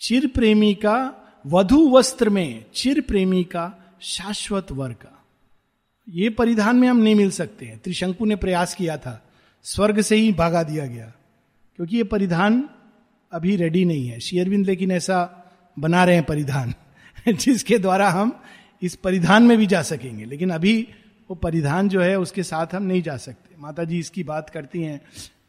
चिर 0.00 0.26
प्रेमी 0.26 0.74
का, 0.74 1.14
वधु 1.46 1.90
वस्त्र 1.90 2.30
में 2.30 2.64
चिर 2.74 3.00
प्रेमी 3.00 3.44
का, 3.44 3.96
शाश्वत 4.00 4.72
वर 4.72 4.92
का। 4.92 5.24
ये 6.08 6.30
परिधान 6.30 6.76
में 6.76 6.88
हम 6.88 6.96
नहीं 6.96 7.14
मिल 7.14 7.30
सकते 7.30 7.66
हैं। 7.66 7.78
त्रिशंकु 7.78 8.24
ने 8.24 8.36
प्रयास 8.36 8.74
किया 8.74 8.96
था, 8.96 9.30
स्वर्ग 9.62 10.00
से 10.00 10.16
ही 10.16 10.32
भागा 10.32 10.62
दिया 10.62 10.86
गया। 10.86 11.12
क्योंकि 11.76 11.96
ये 11.96 12.04
परिधान 12.04 12.68
अभी 13.32 13.56
रेडी 13.56 13.84
नहीं 13.84 14.08
है। 14.08 14.20
शेयरविंद 14.20 14.66
लेकिन 14.66 14.90
ऐसा 14.90 15.50
बना 15.78 16.04
रहे 16.04 16.14
हैं 16.14 16.24
परिधान, 16.24 16.74
जिसके 17.32 17.78
द्वारा 17.78 18.10
हम 18.10 18.42
इस 18.82 18.94
परिधान 18.94 19.42
में 19.42 19.56
भी 19.58 19.66
जा 19.66 19.82
सकेंगे, 19.82 20.24
लेकिन 20.24 20.50
अभी 20.50 20.80
वो 21.30 21.34
परिधान 21.36 21.88
जो 21.88 22.00
है, 22.00 22.18
उसके 22.18 22.42
साथ 22.42 22.74
हम 22.74 22.82
नहीं 22.82 23.02
जा 23.02 23.16
सकते। 23.16 23.56
माता 23.58 23.84
जी 23.84 23.98
इसकी 23.98 24.22
बात 24.24 24.50
करती 24.50 24.82
हैं, 24.82 25.00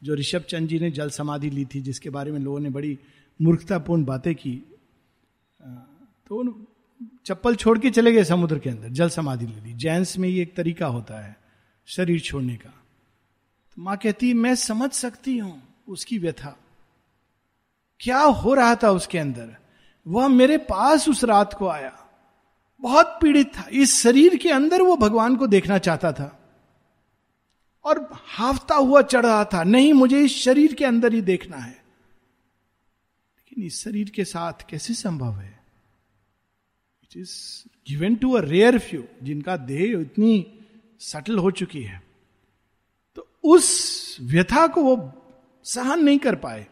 जो 0.04 0.16
ऋषभ 0.16 0.42
चंद 0.42 0.68
जी 0.70 0.80
ने 0.80 0.90
जल 0.92 1.10
समाधि 1.10 1.50
ली 1.50 1.66
थी, 1.66 1.82
जिसके 1.82 2.10
बारे 2.10 2.32
में 2.32 2.40
लोगों 2.40 2.60
ने 2.60 2.70
बड़ी 2.70 2.98
मूर्खतापूर्ण 3.40 4.04
बातें 4.06 4.34
की 4.36 4.56
तो 6.28 6.44
चप्पल 7.26 7.56
छोड़ 7.56 7.78
के 7.80 7.90
चले 7.90 8.12
गए 8.12 8.24
समुद्र 8.24 8.60
के 8.60 8.70
अंदर, 8.70 8.90
जल 8.90 9.10
समाधि 9.10 9.46
ले 9.46 9.62
ली। 9.62 9.74
जैंस 9.74 10.18
में 10.18 10.28
ये 10.30 10.42
एक 10.42 10.56
तरीका 10.56 10.88
होता 10.88 11.20
है, 11.20 11.36
शरीर 11.88 12.20
छोड़ने 12.20 12.56
का। 12.56 12.70
तो 12.70 13.82
माँ 13.82 13.98
कहती, 13.98 14.34
मैं 14.34 14.56
समझ 14.56 14.92
सकती 14.92 15.38
हूँ 15.38 15.62
उसकी 15.88 16.18
व्यथा। 16.18 16.56
क्या 18.00 18.20
हो 18.20 18.54
रहा 18.54 18.76
था 18.76 18.92
उसके 18.92 19.18
अंदर? 19.18 19.56
वह 20.06 20.28
मेरे 20.28 20.58
पास 20.60 21.08
उस 21.10 21.24
रात 21.24 21.54
को 21.54 21.68
आया। 21.68 21.92
बहुत 22.82 23.20
पीड़ित 23.22 23.48
था। 23.58 23.68
इस 23.72 24.04
शरीर 24.04 24.38
के 24.38 24.50
अंदर 24.50 24.82
वो 24.82 24.98
भगवान 24.98 25.36
को 25.36 25.48
देखना 25.48 25.78
चाहता 25.78 26.12
था। 26.12 26.36
और 27.84 28.10
हाफता 28.14 28.76
हुआ 28.76 29.02
चढ़ 29.02 29.26
रहा 29.26 29.46
था, 29.46 29.64
नहीं, 29.64 29.94
मुझे 29.94 30.22
इस 30.22 30.32
शरीर 30.32 30.76
के 30.76 30.86
अंदर 30.86 31.14
ही 31.14 31.22
देखना 31.22 31.58
है। 31.58 31.84
लेकिन 33.38 33.64
इस 33.64 33.84
शरीर 33.84 34.10
के 34.10 34.26
साथ 34.26 34.54
कैसे 34.70 34.94
संभव 34.94 35.34
है? 35.34 35.64
It 37.04 37.18
is 37.18 37.64
given 37.90 38.16
to 38.16 38.32
a 38.32 38.42
rare 38.42 38.80
few 38.80 39.04
जिनका 39.24 39.58
देह 39.58 40.02
इतनी 40.02 40.60
सटल 41.00 41.38
हो 41.38 41.52
चुकी 41.52 41.84
है। 41.84 42.04
तो 43.16 43.28
उस 43.44 44.18
व्यथा 44.22 44.68
को 44.68 44.82
वो 44.82 45.14
सहन 45.64 46.04
नहीं 46.04 46.20
कर 46.20 46.36
पाए। 46.36 46.68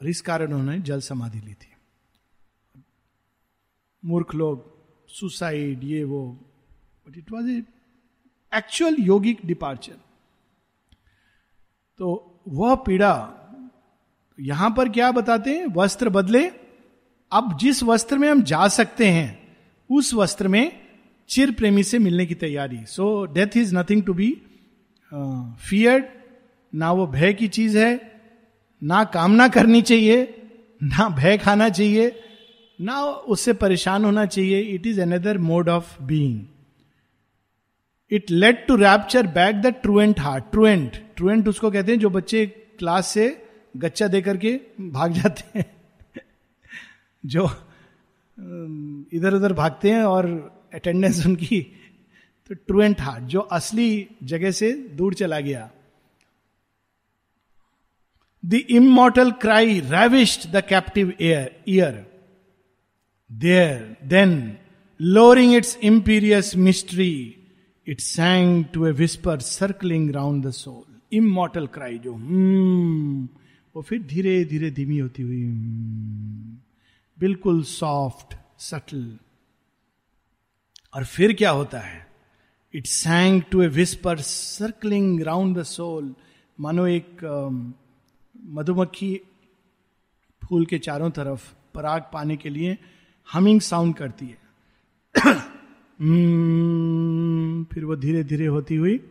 और 0.00 0.08
इस 0.08 0.20
कारण 0.20 0.46
उन्होंने 0.46 0.78
जल 0.78 1.00
समाधि 1.00 1.40
ली 1.40 1.54
थी। 1.54 1.67
मूर्ख 4.08 4.34
लोग 4.34 4.66
सुसाइड 5.10 5.84
ये 5.84 6.02
वो। 6.04 6.26
But 7.06 7.18
it 7.18 7.32
was 7.32 7.48
a 7.50 7.62
actual 8.52 8.96
yogic 9.00 9.38
departure 9.46 9.96
तो 12.00 12.42
वह 12.48 12.74
पीड़ा, 12.76 13.14
यहाँ 14.38 14.70
पर 14.70 14.88
क्या 14.88 15.10
बताते 15.12 15.50
हैं? 15.50 15.66
वस्त्र 15.66 16.08
बदले। 16.08 16.44
अब 17.32 17.56
जिस 17.60 17.82
वस्त्र 17.82 18.18
में 18.18 18.28
हम 18.28 18.42
जा 18.42 18.68
सकते 18.68 19.06
हैं, 19.06 19.56
उस 19.90 20.12
वस्त्र 20.14 20.48
में 20.48 20.72
चिर 21.28 21.50
प्रेमी 21.52 21.82
से 21.82 21.98
मिलने 21.98 22.26
की 22.26 22.34
तैयारी। 22.34 22.84
So 22.86 23.24
death 23.26 23.56
is 23.56 23.74
nothing 23.76 24.02
to 24.02 24.14
be 24.14 24.30
feared 25.60 26.04
ना 26.72 26.92
वो 26.92 27.06
भय 27.06 27.32
की 27.32 27.48
चीज़ 27.48 27.78
है, 27.78 27.90
ना 28.82 29.02
कामना 29.04 29.48
करनी 29.48 29.82
चाहिए, 29.82 30.24
ना 30.82 31.08
भय 31.08 31.38
खाना 31.38 31.68
चाहिए। 31.70 32.08
ना 32.78 33.02
उससे 33.02 33.52
परेशान 33.52 34.04
होना 34.04 34.24
चाहिए। 34.26 34.60
It 34.74 34.86
is 34.86 35.00
another 35.00 35.38
mode 35.38 35.68
of 35.68 36.02
being 36.02 36.40
it 38.10 38.30
led 38.30 38.64
to 38.68 38.76
rapture 38.76 39.26
back 39.26 39.60
the 39.62 39.74
truant 39.82 40.20
heart 40.20 40.44
truant 40.50 40.96
truant 41.16 41.48
उसको 41.48 41.70
कहते 41.70 41.92
हैं 41.92 41.98
जो 41.98 42.10
बच्चे 42.10 42.46
क्लास 42.78 43.08
से 43.08 43.26
गच्चा 43.76 44.06
दे 44.08 44.20
करके 44.22 44.52
भाग 44.80 45.12
जाते 45.12 45.58
हैं। 45.58 45.64
जो 47.24 47.44
इधर 49.12 49.34
उधर 49.34 49.52
भागते 49.52 49.90
हैं 49.90 50.02
और 50.02 50.26
अटेंडेंस 50.74 51.24
उनकी 51.26 51.60
तो 52.50 52.54
ट्रुएंट 52.56 53.00
हार्ट 53.00 53.24
जो 53.24 53.40
असली 53.40 54.08
जगह 54.22 54.50
से 54.50 54.72
दूर 54.96 55.14
चला 55.14 55.40
गया। 55.40 55.70
The 58.42 58.54
immortal 58.70 59.30
cry 59.40 59.80
ravished 59.80 60.50
the 60.52 60.62
captive 60.68 61.12
air 61.20 61.50
ear 61.68 62.06
There, 63.30 63.96
then, 64.02 64.58
lowering 64.98 65.52
its 65.52 65.76
imperious 65.76 66.56
mystery, 66.56 67.38
it 67.86 68.00
sang 68.00 68.64
to 68.72 68.86
a 68.86 68.92
whisper 68.92 69.38
circling 69.40 70.12
round 70.12 70.44
the 70.44 70.52
soul. 70.52 70.84
Immortal 71.12 71.66
cry 71.66 71.98
जो 71.98 72.14
हम्म 72.14 73.28
फिर 73.82 74.02
धीरे 74.02 74.44
धीरे 74.44 74.70
धीमी 74.70 74.98
होती 74.98 75.22
हुई 75.22 75.42
बिल्कुल 77.18 77.62
सॉफ्ट 77.62 78.34
सटल 78.58 79.18
और 80.94 81.04
फिर 81.04 81.32
क्या 81.32 81.50
होता 81.50 81.78
है? 81.78 82.06
It 82.74 82.86
sang 82.86 83.42
to 83.42 83.62
a 83.62 83.68
whisper 83.68 84.18
circling 84.18 85.22
round 85.22 85.58
the 85.58 85.62
soul 85.62 86.14
मानो 86.60 86.86
एक 86.86 87.24
मधुमक्खी 88.36 89.20
फूल 90.44 90.66
के 90.66 90.78
चारों 90.78 91.10
तरफ़ 91.10 91.54
पराग 91.74 92.02
पाने 92.12 92.36
के 92.36 92.48
लिए 92.48 92.78
हमिंग 93.32 93.60
साउंड 93.60 93.94
करती 93.94 94.26
है। 94.26 94.48
hmm, 95.16 97.68
फिर 97.72 97.84
वो 97.84 97.96
धीरे 97.96 98.24
धीरे 98.24 98.46
होती 98.46 98.76
हुई 98.76 99.10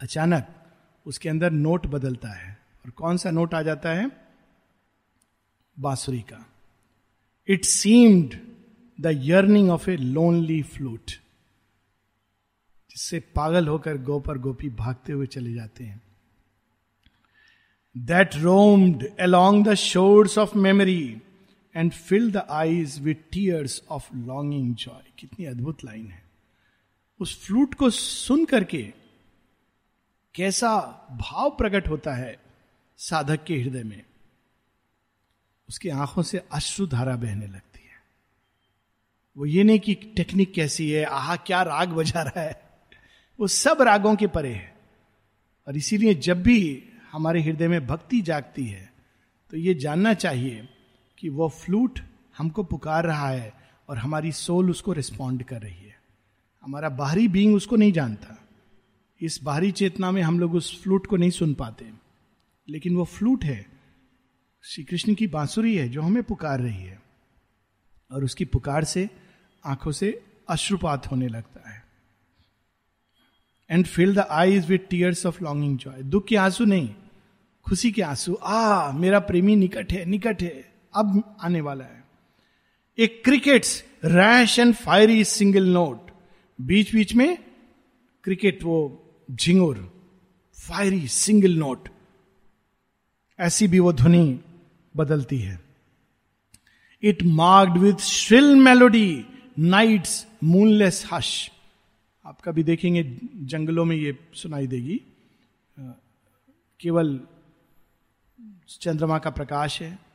अचानक 0.00 0.48
उसके 1.06 1.28
अंदर 1.28 1.50
नोट 1.50 1.86
बदलता 1.86 2.28
है। 2.28 2.58
और 2.84 2.90
कौन 2.90 3.16
सा 3.16 3.30
नोट 3.30 3.54
आ 3.54 3.62
जाता 3.62 3.90
है? 3.90 4.10
बांसुरी 5.80 6.20
का। 6.20 6.46
It 7.48 7.64
seemed 7.64 8.34
the 9.00 9.06
yearning 9.06 9.70
of 9.70 9.90
a 9.90 9.96
lonely 9.96 10.62
flute 10.62 11.10
जिससे 12.90 13.20
पागल 13.20 13.68
होकर 13.68 13.98
गोपर 13.98 14.38
गोपी 14.38 14.68
भागते 14.68 15.12
हुए 15.12 15.26
चले 15.26 15.54
जाते 15.54 15.84
हैं। 15.84 16.02
That 17.98 18.36
roamed 18.36 19.08
along 19.20 19.66
the 19.66 19.74
shores 19.74 20.38
of 20.38 20.56
memory 20.56 21.22
and 21.76 21.92
fill 21.92 22.32
the 22.32 22.36
eyes 22.36 23.00
with 23.00 23.14
tears 23.32 23.82
of 23.90 24.16
longing 24.16 24.74
joy 24.74 25.10
कितनी 25.18 25.46
अद्भुत 25.46 25.84
लाइन 25.84 26.10
है। 26.10 26.22
उस 27.20 27.46
फ्लूट 27.46 27.74
को 27.74 27.90
सुन 27.90 28.44
करके 28.44 28.92
कैसा 30.34 30.76
भाव 31.10 31.50
प्रकट 31.50 31.88
होता 31.88 32.14
है 32.14 32.38
साधक 32.96 33.44
के 33.44 33.60
हृदय 33.60 33.82
में। 33.82 34.02
उसकी 35.68 35.88
आँखों 35.88 36.22
से 36.22 36.38
अश्रु 36.52 36.86
धारा 36.86 37.16
बहने 37.16 37.46
लगती 37.46 37.80
है। 37.86 38.02
वो 39.36 39.46
ये 39.46 39.64
नहीं 39.64 39.80
कि 39.80 39.94
टेक्निक 39.94 40.52
कैसी 40.52 40.90
है, 40.90 41.04
आहा, 41.04 41.36
क्या 41.36 41.62
राग 41.62 41.88
बजा 41.88 42.22
रहा 42.22 42.40
है। 42.40 42.70
वो 43.40 43.46
सब 43.46 43.82
रागों 43.82 44.16
के 44.16 44.26
परे 44.26 44.54
है। 44.54 44.76
और 45.68 45.76
इसीलिए 45.76 46.14
जब 46.14 46.42
भी 46.42 46.84
हमारे 47.12 47.42
हृदय 47.42 47.68
में 47.68 47.86
भक्ति 47.86 48.20
जागती 48.20 48.66
है 48.66 48.92
तो 49.50 49.56
ये 49.56 49.74
जानना 49.74 50.14
चाहिए 50.14 50.68
कि 51.20 51.28
वो 51.28 51.48
फ्लूट 51.48 52.00
हमको 52.38 52.62
पुकार 52.62 53.04
रहा 53.04 53.28
है 53.28 53.54
और 53.88 53.98
हमारी 53.98 54.32
सोल 54.32 54.70
उसको 54.70 54.92
रिस्पॉन्ड 54.92 55.42
कर 55.42 55.62
रही 55.62 55.84
है। 55.84 56.00
हमारा 56.62 56.88
बाहरी 56.88 57.28
बींग 57.28 57.54
उसको 57.54 57.76
नहीं 57.76 57.92
जानता। 57.92 58.48
इस 59.20 59.40
बाहरी 59.42 59.72
चेतना 59.72 60.10
में 60.10 60.22
हम 60.22 60.40
लोग 60.40 60.54
उस 60.54 60.82
फ्लूट 60.82 61.06
को 61.06 61.16
नहीं 61.16 61.30
सुन 61.30 61.54
पाते। 61.54 61.90
लेकिन 62.68 62.96
वो 62.96 63.04
फ्लूट 63.04 63.44
है। 63.44 63.66
श्री 64.64 64.84
कृष्ण 64.84 65.14
की 65.14 65.26
बांसुरी 65.26 65.76
है 65.76 65.88
जो 65.88 66.02
हमें 66.02 66.22
पुकार 66.22 66.60
रही 66.60 66.82
है। 66.82 67.02
और 68.12 68.24
उसकी 68.24 68.44
पुकार 68.44 68.84
से 68.84 69.10
आँखों 69.66 69.92
से 69.92 70.22
अश्रुपात 70.48 71.06
होने 71.10 71.28
लगता 71.28 71.70
है। 71.70 71.84
And 73.70 73.86
fill 73.86 74.14
the 74.14 74.18
eyes 74.18 74.68
with 74.68 74.78
tears 74.90 75.26
of 75.26 75.44
longing 75.44 75.78
joy 75.78 76.02
दुख 76.02 76.26
के 76.26 76.36
आँसू 76.36 76.64
नहीं, 76.64 76.94
खुशी 77.68 77.92
के 77.92 78.02
आँसू। 78.02 78.34
आ 78.34 78.92
मेरा 78.92 79.18
प्रेमी 79.18 79.56
निकट 79.56 79.92
है 79.92 80.04
निकट 80.04 80.42
है। 80.42 80.69
अब 80.94 81.36
आने 81.40 81.60
वाला 81.60 81.84
है। 81.84 82.04
A 82.98 83.06
cricket's 83.24 83.82
rash 84.04 84.58
and 84.58 84.74
fiery 84.74 85.24
single 85.24 85.68
note 85.68 86.10
बीच 86.58 86.94
बीच 86.94 87.14
में 87.14 87.36
क्रिकेट 88.24 88.62
वो 88.64 88.78
झिंगुर 89.30 89.78
फायरी 90.58 91.06
सिंगल 91.08 91.54
नोट 91.56 91.88
ऐसी 93.38 93.68
भी 93.68 93.78
वो 93.78 93.92
ध्वनि 93.92 94.40
बदलती 94.94 95.38
है। 95.38 95.58
It 97.02 97.22
marked 97.22 97.78
with 97.78 97.94
shrill 97.94 98.54
melody 98.54 99.24
night's 99.58 100.26
moonless 100.44 101.04
hush 101.12 101.50
आप 102.24 102.40
कभी 102.40 102.62
देखेंगे, 102.62 103.02
जंगलों 103.36 103.84
में 103.84 103.96
ये 103.96 104.18
सुनाई 104.34 104.66
देगी। 104.66 105.00
केवल 106.80 107.20
चंद्रमा 108.68 109.18
का 109.18 109.30
प्रकाश 109.30 109.80
है। 109.82 110.09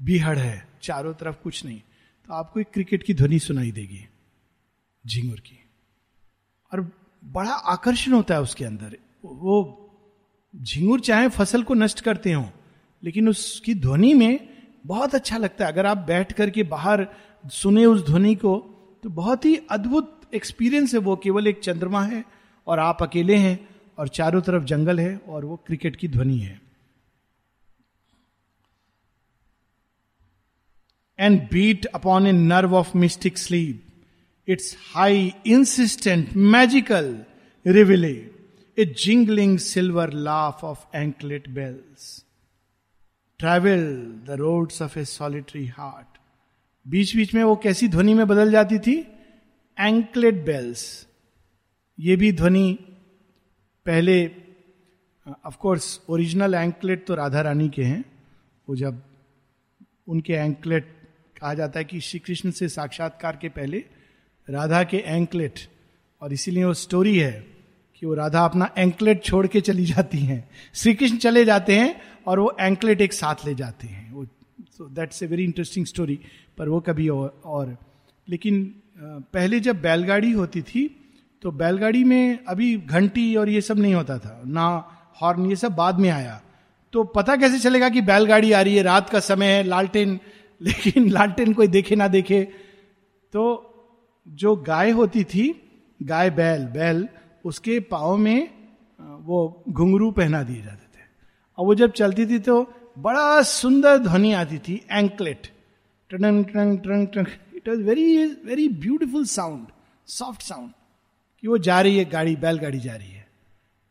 बिहड़ 0.00 0.38
है। 0.38 0.68
चारों 0.82 1.14
तरफ़ 1.14 1.36
कुछ 1.36 1.64
नहीं। 1.64 1.80
तो 2.28 2.34
आपको 2.34 2.60
एक 2.60 2.66
क्रिकेट 2.72 3.02
की 3.02 3.14
ध्वनि 3.14 3.38
सुनाई 3.38 3.70
देगी, 3.72 4.06
झिंगुर 5.04 5.40
की। 5.40 5.58
और 6.72 6.80
बड़ा 7.24 7.50
आकर्षण 7.50 8.12
होता 8.12 8.34
है 8.34 8.40
उसके 8.40 8.64
अंदर। 8.64 8.96
वो 9.24 9.82
झिंगुर 10.54 11.00
चाहे 11.00 11.28
फ़सल 11.28 11.62
को 11.62 11.74
नष्ट 11.74 12.00
करते 12.00 12.32
हो, 12.32 12.50
लेकिन 13.02 13.28
उसकी 13.28 13.74
ध्वनि 13.74 14.14
में 14.14 14.48
बहुत 14.86 15.14
अच्छा 15.14 15.36
लगता 15.36 15.66
है। 15.66 15.72
अगर 15.72 15.86
आप 15.86 15.98
बैठ 15.98 16.32
करके 16.32 16.62
बाहर 16.62 17.06
सुने 17.44 17.86
उस 17.86 18.06
ध्वनि 18.06 18.34
को 18.34 18.58
तो 19.02 19.10
बहुत 19.10 19.44
ही 19.44 19.56
अद्भुत 19.70 20.30
एक्सपीरियंस 20.34 20.94
है 20.94 21.00
वो। 21.00 21.16
केवल 21.16 21.46
एक 21.46 21.60
चंद्रमा 21.60 22.02
है 22.02 22.24
और 22.66 22.78
आप 22.78 23.02
अकेले 23.02 23.36
हैं 23.36 23.68
और 23.98 24.08
चारों 24.08 24.40
तरफ़ 24.40 24.64
जंगल 24.64 25.00
है 25.00 25.16
और 25.18 25.44
वो 25.44 25.56
क्रिकेट 25.56 25.96
की 25.96 26.08
ध्वनि 26.08 26.38
है। 26.38 26.60
And 31.18 31.40
beat 31.40 31.86
upon 31.86 32.26
a 32.26 32.32
nerve 32.32 32.74
of 32.74 32.96
mystic 32.98 33.38
sleep 33.38 33.82
its 34.48 34.76
high 34.94 35.32
insistent 35.46 36.36
magical 36.36 37.24
reveille 37.66 38.30
a 38.78 38.84
jingling 38.84 39.58
silver 39.58 40.12
laugh 40.12 40.64
of 40.64 40.96
anklet 40.96 41.48
bells 41.48 42.24
travel 43.38 43.86
the 44.26 44.30
roads 44.30 44.82
of 44.82 44.98
a 44.98 45.04
solitary 45.04 45.66
heart 45.66 46.18
बीच 46.88 47.16
बीच 47.16 47.34
में 47.34 47.44
वो 47.44 47.56
कैसी 47.56 47.88
ध्वनि 47.88 48.14
में 48.14 48.26
बदल 48.26 48.50
जाती 48.50 48.78
थी? 48.78 49.06
एंकलेट 49.80 50.34
बेल्स 50.44 51.06
ये 52.00 52.16
भी 52.16 52.32
ध्वनि 52.32 52.78
पहले 53.86 54.30
ऑफ़ 55.46 55.56
कोर्स 55.56 56.00
ओरिजिनल 56.08 56.54
एंकलेट 56.54 57.06
तो 57.06 57.14
राधा 57.14 57.40
रानी 57.40 57.68
के 57.68 57.82
हैं। 57.82 58.04
वो 58.68 58.76
जब 58.76 59.02
उनके 60.08 60.32
एंकलेट 60.32 60.95
कहा 61.40 61.54
जाता 61.54 61.78
है 61.78 61.84
कि 61.84 62.00
श्री 62.00 62.18
कृष्ण 62.20 62.50
से 62.50 62.68
साक्षात्कार 62.68 63.38
के 63.40 63.48
पहले 63.48 63.84
राधा 64.48 64.82
के 64.84 64.96
एंकलेट 64.96 65.60
और 66.22 66.32
इसीलिए 66.32 66.64
वो 66.64 66.74
स्टोरी 66.74 67.16
है 67.18 67.46
कि 68.00 68.06
वो 68.06 68.14
राधा 68.14 68.44
अपना 68.44 68.70
एंकलेट 68.78 69.22
छोड़ 69.24 69.46
के 69.46 69.60
चली 69.60 69.84
जाती 69.84 70.18
हैं। 70.18 70.48
श्री 70.74 70.94
कृष्ण 70.94 71.16
चले 71.16 71.44
जाते 71.44 71.76
हैं 71.76 72.00
और 72.26 72.40
वो 72.40 72.56
एंकलेट 72.60 73.00
एक 73.00 73.12
साथ 73.12 73.46
ले 73.46 73.54
जाते 73.54 73.86
हैं। 73.86 74.12
वो 74.12 74.24
so 74.78 74.88
that's 74.88 75.22
a 75.22 75.26
very 75.26 75.44
interesting 75.44 75.86
story 75.86 76.18
पर 76.58 76.68
वो 76.68 76.80
कभी 76.80 77.08
और, 77.08 77.40
और। 77.44 77.76
लेकिन 78.28 78.64
पहले 78.98 79.60
जब 79.60 79.80
बैलगाड़ी 79.82 80.32
होती 80.32 80.62
थी 80.62 80.88
तो 81.42 81.50
बैलगाड़ी 81.52 82.04
में 82.04 82.44
अभी 82.48 82.76
घंटी 82.76 83.34
और 83.36 83.48
ये 83.48 83.60
सब 83.60 83.78
नहीं 83.78 83.94
होता 83.94 84.18
था 84.18 84.42
ना 84.46 84.66
हॉर्न 85.22 85.46
ये 85.46 85.56
सब 85.56 85.74
बाद 85.74 85.98
में 85.98 86.10
आया। 86.10 86.40
तो 86.92 87.04
पता 87.04 87.36
कैसे 87.36 87.58
चलेगा 87.58 87.88
कि 87.88 88.00
बैलगाड़ी 88.02 88.52
आ 88.52 88.60
रही 88.60 88.76
है 88.76 88.82
रात 88.82 89.10
का 89.10 89.20
समय 89.20 89.46
है 89.46 89.62
लालटेन 89.62 90.18
लेकिन 90.60 91.08
लालटेन 91.10 91.52
कोई 91.52 91.68
देखे 91.68 91.96
ना 91.96 92.08
देखे। 92.08 92.42
तो 93.32 93.42
जो 94.26 94.54
गाय 94.56 94.90
होती 94.90 95.24
थी, 95.24 95.44
गाय 96.00 96.30
बैल 96.30 96.64
बैल, 96.66 97.08
उसके 97.44 97.78
पाँव 97.80 98.16
में 98.16 98.48
वो 98.98 99.64
घुंघरू 99.68 100.10
पहना 100.10 100.42
दिए 100.42 100.62
जाते 100.62 100.86
थे। 100.98 101.04
और 101.58 101.66
वो 101.66 101.74
जब 101.74 101.92
चलती 101.92 102.26
थी 102.26 102.38
तो 102.38 102.62
बड़ा 102.98 103.42
सुंदर 103.42 103.98
ध्वनि 103.98 104.32
आती 104.32 104.58
थी 104.58 104.80
एंकलेट 104.90 105.46
टंग 106.10 106.44
टंग 106.44 106.78
टंग 106.78 107.06
टंग 107.06 107.26
it 107.56 107.68
was 107.68 107.82
very 107.82 108.26
very 108.26 108.68
beautiful 108.68 109.24
sound 109.26 109.66
soft 110.08 110.42
sound 110.42 110.70
कि 111.42 111.48
वो 111.48 111.58
जा 111.58 111.80
रही 111.80 111.98
है 111.98 112.04
गाड़ी, 112.04 112.36
बैलगाड़ी 112.36 112.78
जा 112.80 112.94
रही 112.96 113.10
है। 113.10 113.26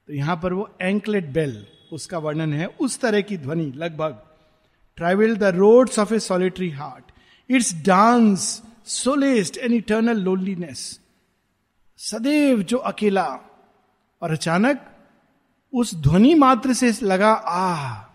तो 0.08 0.14
यहाँ 0.14 0.40
पर 0.44 0.54
वो 0.54 0.70
एंकलेट 0.82 1.26
बेल, 1.26 1.66
उसका 1.92 2.18
वर्णन 2.18 2.54
है, 2.54 2.66
उस 2.68 3.00
तरह 3.00 3.22
की 3.22 3.38
ध्वनि, 3.38 3.72
लगभग 3.76 4.22
travel 4.98 5.36
the 5.38 5.44
roads 5.44 6.00
of 6.00 6.14
a 6.14 6.20
solitary 6.20 6.70
heart 6.70 7.12
its 7.52 7.74
dance 7.86 8.64
solaced 8.86 9.58
an 9.58 9.74
eternal 9.74 10.18
loneliness 10.18 11.02
सदैव 11.98 12.62
जो 12.64 12.78
अकेला 12.78 13.28
और 14.22 14.32
अचानक 14.32 14.92
उस 15.74 15.96
ध्वनि 15.96 16.34
मात्र 16.34 16.74
से 16.74 16.92
लगा 17.04 17.32
आ 17.34 18.06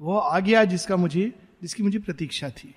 वो 0.00 0.16
आ 0.16 0.40
गया 0.40 0.64
जिसका 0.64 0.96
मुझे, 0.96 1.32
जिसकी 1.62 1.82
मुझे 1.82 1.98
प्रतीक्षा 1.98 2.48
थी. 2.48 2.74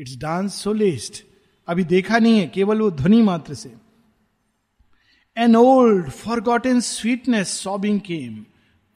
इट्स 0.00 0.16
डांस 0.16 0.54
सोलेस्ट 0.54 1.24
अभी 1.68 1.84
देखा 1.84 2.18
नहीं 2.18 2.40
है, 2.40 2.46
केवल 2.46 2.80
वो 2.80 2.90
ध्वनि 2.90 3.22
मात्र 3.22 3.54
से। 3.54 3.72
An 5.36 5.56
old 5.56 6.10
forgotten 6.40 6.66
an 6.66 6.80
sweetness 6.80 7.48
sobbing 7.48 8.00
came 8.00 8.44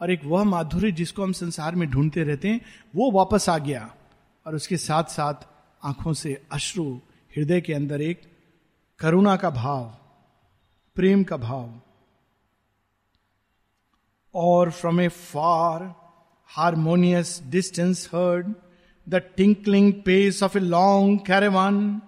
और 0.03 0.11
एक 0.11 0.21
वह 0.25 0.45
माधुर्य 0.45 0.93
जिसको 0.93 1.23
हम 1.23 1.33
संसार 1.33 1.75
में 1.75 1.91
ढूंढते 1.91 2.23
रहते 2.23 2.49
हैं, 2.49 2.61
वो 2.97 3.11
वापस 3.11 3.49
आ 3.49 3.59
गया 3.59 3.95
और 4.47 4.55
उसके 4.55 4.77
साथ 4.77 5.05
साथ 5.05 5.35
आँखों 5.85 6.13
से 6.13 6.43
अश्रु, 6.53 6.95
हृदय 7.37 7.61
के 7.61 7.75
अंदर 7.75 8.01
एक 8.01 8.23
करुणा 8.99 9.37
का 9.37 9.51
भाव, 9.51 9.99
प्रेम 10.95 11.25
का 11.25 11.37
भाव 11.37 11.81
और 14.35 14.71
from 14.71 15.01
a 15.01 15.09
far 15.09 15.95
harmonious 16.47 17.43
distance 17.47 18.11
heard 18.15 18.55
the 19.09 19.15
tinkling 19.15 19.93
pace 19.93 20.43
of 20.43 20.59
a 20.59 20.61
long 20.61 21.21
caravan 21.27 22.01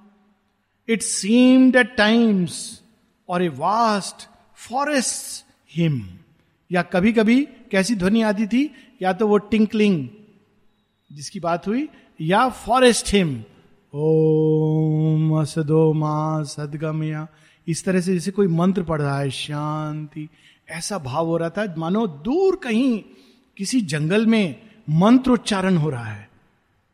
it 0.88 1.02
seemed 1.02 1.76
at 1.76 1.96
times 1.96 2.82
और 3.28 3.42
ए 3.42 3.48
वास्ट 3.48 4.28
फॉरेस्ट 4.56 5.44
हिम 5.70 6.18
या 6.74 6.82
कभी 6.82 7.12
कभी 7.12 7.40
कैसी 7.70 7.94
ध्वनि 7.96 8.22
आती 8.22 8.46
थी, 8.46 8.70
या 9.02 9.12
तो 9.12 9.28
वो 9.28 9.38
टिंकलिंग 9.38 10.08
जिसकी 11.12 11.40
बात 11.40 11.66
हुई, 11.66 11.88
या 12.20 12.48
फॉरेस्ट 12.48 13.14
हिम। 13.14 13.42
ओम 13.94 15.30
असदो 15.40 15.92
मा 15.92 16.42
सदगमया। 16.42 17.26
इस 17.68 17.84
तरह 17.84 18.00
से 18.00 18.12
जैसे 18.12 18.30
कोई 18.30 18.46
मंत्र 18.46 18.82
पढ़ 18.82 19.00
रहा 19.02 19.18
है, 19.20 19.30
शांति, 19.30 20.28
ऐसा 20.68 20.98
भाव 20.98 21.26
हो 21.26 21.36
रहा 21.36 21.50
था, 21.50 21.74
मानो 21.78 22.06
दूर 22.06 22.56
कहीं 22.56 23.02
किसी 23.56 23.80
जंगल 23.80 24.26
में 24.26 24.56
मंत्र 24.90 25.30
उच्चारण 25.30 25.76
हो 25.76 25.90
रहा 25.90 26.04
है, 26.04 26.28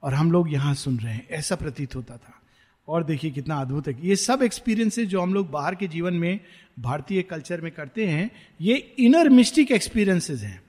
और 0.03 0.15
हम 0.15 0.33
लोग 0.33 0.53
यहाँ 0.53 0.75
सुन 0.75 0.99
रहे 0.99 1.15
हैं, 1.15 1.27
ऐसा 1.31 1.57
प्रतीत 1.57 1.97
होता 1.97 2.17
था। 2.17 2.35
और 2.89 3.05
देखिए 3.05 3.31
कितना 3.31 3.55
अद्भुत 3.55 3.89
है 3.89 3.95
ये 4.03 4.17
सब 4.17 4.43
एक्सपीरियंसेस 4.43 5.09
जो 5.09 5.21
हम 5.21 5.35
लोग 5.35 5.51
बाहर 5.51 5.75
के 5.75 5.87
जीवन 5.89 6.15
में 6.15 6.41
भारतीय 6.81 7.23
कल्चर 7.23 7.61
में 7.61 7.71
करते 7.73 8.07
हैं 8.07 8.31
ये 8.61 8.75
इनर 8.99 9.29
मिस्टिक 9.29 9.71
एक्सपीरियंसेस 9.73 10.43
हैं। 10.43 10.61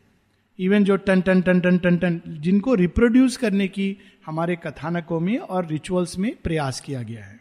इवन 0.59 0.83
जो 0.83 0.95
टन 0.97 1.21
टन 1.21 1.41
टन 1.41 1.59
टन 1.59 1.77
टन 1.77 1.97
टन 1.97 2.21
जिनको 2.41 2.73
रिप्रोड्यूस 2.75 3.37
करने 3.37 3.67
की 3.67 3.97
हमारे 4.25 4.55
कथानकों 4.55 5.19
में 5.19 5.37
और 5.37 5.67
रिचुअल्स 5.67 6.17
में 6.17 6.35
प्रयास 6.43 6.79
किया 6.79 7.01
गया 7.03 7.23
है। 7.25 7.39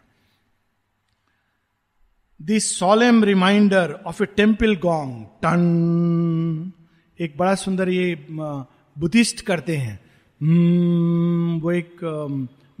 This 2.39 2.77
solemn 2.79 3.23
reminder 3.23 3.91
of 4.05 4.23
a 4.23 4.25
temple 4.25 4.75
gong 4.75 5.25
ton 5.43 6.71
एक 7.19 7.37
बड़ा 7.37 7.55
सुंदर 7.55 7.89
ये 7.89 8.15
बुद्धिस्ट 8.31 9.41
करते 9.41 9.77
हैं। 9.77 9.99
hmm, 9.99 11.61
वो 11.63 11.71
एक 11.71 11.97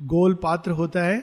गोल 0.01 0.33
पात्र 0.33 0.71
होता 0.71 1.03
है 1.03 1.19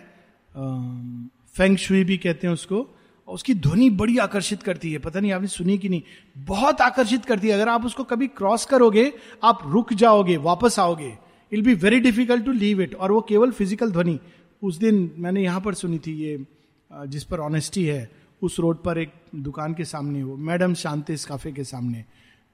फेंग 1.57 1.77
शुई 1.77 2.05
भी 2.05 2.17
कहते 2.17 2.47
हैं 2.47 2.55
उसको। 2.55 2.87
उसकी 3.29 3.55
ध्वनि 3.55 3.89
बड़ी 3.93 4.17
आकर्षित 4.19 4.63
करती 4.63 4.93
है। 4.93 4.99
पता 4.99 5.21
नहीं 5.21 5.33
आपने 5.33 5.49
सुनी 5.49 5.77
कि 5.79 5.89
नहीं? 5.89 6.03
बहुत 6.39 6.81
आकर्षित 6.81 7.25
करती 7.25 7.49
है। 7.49 7.55
अगर 7.55 7.69
आप 7.69 7.87
उसको 7.87 8.05
कभी 8.05 8.27
क्रॉस 8.29 8.65
करोगे 8.67 9.13
आप 9.45 9.63
रुक 9.67 9.93
जाओगे 9.95 10.37
वापस 10.37 10.79
आओगे 10.79 11.17
it 11.53 11.65
be 11.65 11.75
very 11.77 12.01
difficult 12.01 12.45
to 12.45 12.53
leave 12.53 12.81
it 12.83 12.95
और 12.95 13.13
वो 13.13 13.21
केवल 13.29 13.51
फ़िज़िकल 13.51 13.91
ध्वनि। 13.93 14.19
उस 14.63 14.79
दिन 14.79 15.11
मैंने 15.17 15.43
यहाँ 15.43 15.61
पर 15.61 15.75
सुनी 15.75 15.99
थी 15.99 16.13
ये 16.15 16.47
जिस 16.91 17.25
पर 17.25 17.41
ऑनेस्टी 17.41 17.85
है 17.85 18.11
उस 18.43 18.59
रोड 18.61 18.83
पर 18.83 18.99
एक 18.99 19.13
दुकान 19.35 19.75
के 19.75 19.85
सामने 19.85 20.23
वो 20.23 20.37
मैडम 20.37 20.75
शांति 20.75 21.13
इस 21.13 21.25
काफे 21.25 21.53
के 21.53 21.65
सामने 21.65 22.05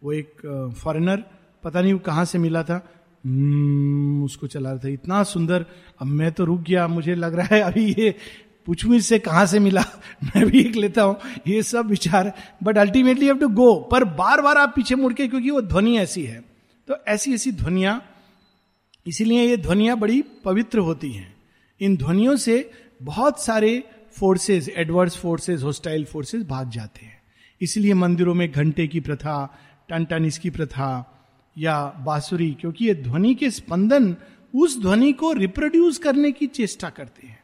वो 0.03 0.12
एक 0.12 0.72
फॉरेनर 0.78 1.24
पता 1.64 1.80
नहीं 1.80 1.92
वो 1.92 1.98
कहाँ 1.98 2.24
से 2.24 2.38
मिला 2.38 2.62
था। 2.62 2.80
Hmm, 3.24 4.24
उसको 4.24 4.46
चला 4.46 4.70
रहा 4.70 4.78
था। 4.78 4.88
इतना 4.88 5.22
सुंदर। 5.22 5.64
अब 6.01 6.07
मैं 6.07 6.30
तो 6.32 6.44
रुक 6.44 6.61
गया 6.61 6.86
मुझे 6.88 7.14
लग 7.14 7.34
रहा 7.34 7.55
है 7.55 7.61
अभी 7.62 7.84
ये 7.98 8.14
पूछू 8.66 8.94
इससे 8.94 9.18
कहाँ 9.18 9.46
से 9.46 9.58
मिला? 9.58 9.84
मैं 10.24 10.46
भी 10.46 10.60
एक 10.60 10.76
लेता 10.76 11.02
हूँ। 11.02 11.16
ये 11.46 11.62
सब 11.62 11.86
विचार 11.86 12.32
but 12.62 12.78
ultimately 12.78 13.26
have 13.26 13.38
to 13.38 13.48
go 13.48 13.74
पर 13.74 14.04
बार 14.04 14.40
बार 14.40 14.58
आप 14.58 14.72
पीछे 14.76 14.94
मुड़ 14.94 15.12
के, 15.12 15.28
क्योंकि 15.28 15.50
वो 15.50 15.62
ध्वनि 15.62 15.98
ऐसी 15.98 16.22
है। 16.22 16.44
तो 16.88 16.96
ऐसी 17.08 17.34
ऐसी 17.34 17.52
ध्वनिया, 17.52 18.02
इसीलिए 19.06 19.42
ये 19.42 19.56
ध्वनिया 19.56 19.94
बड़ी 19.94 20.24
पवित्र 20.44 20.78
होती 20.78 21.12
हैं। 21.12 21.34
इन 21.80 21.96
ध्वनियों 21.96 22.36
से 22.36 22.70
बहुत 23.02 23.44
सारे 23.44 23.84
forces 24.12 24.68
adverse 24.68 25.16
forces 25.16 25.62
hostile 25.62 26.04
forces 26.04 26.42
भाग 26.42 26.70
जाते 26.70 27.06
हैं। 27.06 27.22
इसलिए 27.60 27.94
मंदिरों 27.94 28.34
में 28.34 28.52
घंटे 28.52 28.86
की 28.86 29.00
प्रथा 29.00 29.58
टन 29.88 30.04
टन 30.04 30.24
इसकी 30.24 30.50
प्रथा, 30.50 31.10
या 31.58 31.84
बांसुरी, 31.84 32.56
क्योंकि 32.60 32.86
ये 32.86 32.94
ध्वनि 32.94 33.34
के 33.34 33.50
स्पंदन 33.50 34.16
उस 34.54 34.82
ध्वनि 34.82 35.12
को 35.12 35.32
रिप्रोड्यूस 35.32 35.98
करने 35.98 36.32
की 36.32 36.46
चेष्टा 36.46 36.88
करते 36.88 37.26
हैं। 37.26 37.43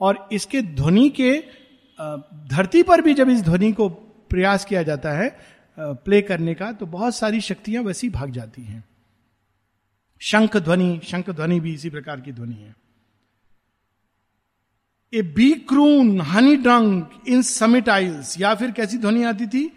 और 0.00 0.28
इसके 0.32 0.62
ध्वनि 0.62 1.08
के 1.10 1.32
धरती 2.48 2.82
पर 2.82 3.00
भी 3.00 3.14
जब 3.14 3.28
इस 3.28 3.42
ध्वनि 3.42 3.72
को 3.72 3.88
प्रयास 4.30 4.64
किया 4.64 4.82
जाता 4.82 5.12
है 5.12 5.28
प्ले 5.78 6.20
करने 6.22 6.54
का 6.54 6.70
तो 6.72 6.86
बहुत 6.88 7.14
सारी 7.14 7.40
शक्तियाँ 7.40 7.82
वैसी 7.84 8.08
भाग 8.10 8.30
जाती 8.30 8.62
हैं। 8.62 8.84
शंख 10.20 10.56
ध्वनि 10.56 11.00
शंख 11.04 11.30
ध्वनि 11.30 11.58
भी 11.60 11.72
इसी 11.74 11.90
प्रकार 11.90 12.20
की 12.20 12.32
ध्वनि 12.32 12.54
है। 12.54 12.74
A 15.12 15.22
bee 15.22 15.52
croon, 15.68 16.20
honey 16.20 16.56
drunk 16.56 17.22
in 17.28 17.42
summer isles 17.42 18.40
या 18.40 18.54
फिर 18.54 18.70
कैसी 18.70 18.98
ध्वनि 18.98 19.22
आती 19.24 19.46
थी? 19.46 19.70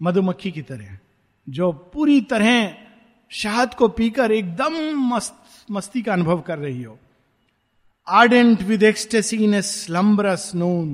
मधुमक्खी 0.00 0.50
की 0.50 0.62
तरह, 0.62 0.98
जो 1.46 1.72
पूरी 1.72 2.20
तरह 2.22 2.74
शहद 3.30 3.74
को 3.74 3.88
पीकर 3.90 4.32
एकदम 4.32 4.74
मस्त, 5.06 5.34
मस्ती 5.70 6.02
का 6.02 6.12
अनुभव 6.12 6.40
कर 6.40 6.58
रही 6.58 6.82
हो। 6.82 6.98
Ardent 8.10 8.62
with 8.62 8.82
ecstasy 8.82 9.36
in 9.36 9.54
a 9.54 9.60
slumberous 9.62 10.52
noon 10.54 10.88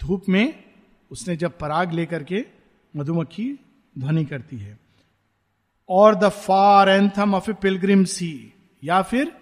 धूप 0.00 0.28
में 0.28 0.64
उसने 1.10 1.36
जब 1.36 1.58
पराग 1.58 1.92
लेकर 1.92 2.22
के 2.22 2.44
मधुमक्खी 2.94 3.46
ध्वनि 3.98 4.24
करती 4.24 4.58
है। 4.58 4.78
और 5.88 6.14
the 6.14 6.28
far 6.28 6.88
anthem 6.88 7.34
of 7.34 7.50
a 7.50 7.54
pilgrim 7.54 8.04
sea 8.04 8.52
या 8.82 9.02
फिर 9.02 9.32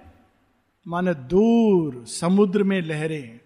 माने 0.86 1.14
दूर 1.14 2.04
समुद्र 2.06 2.62
में 2.62 2.80
लहरें, 2.82 3.40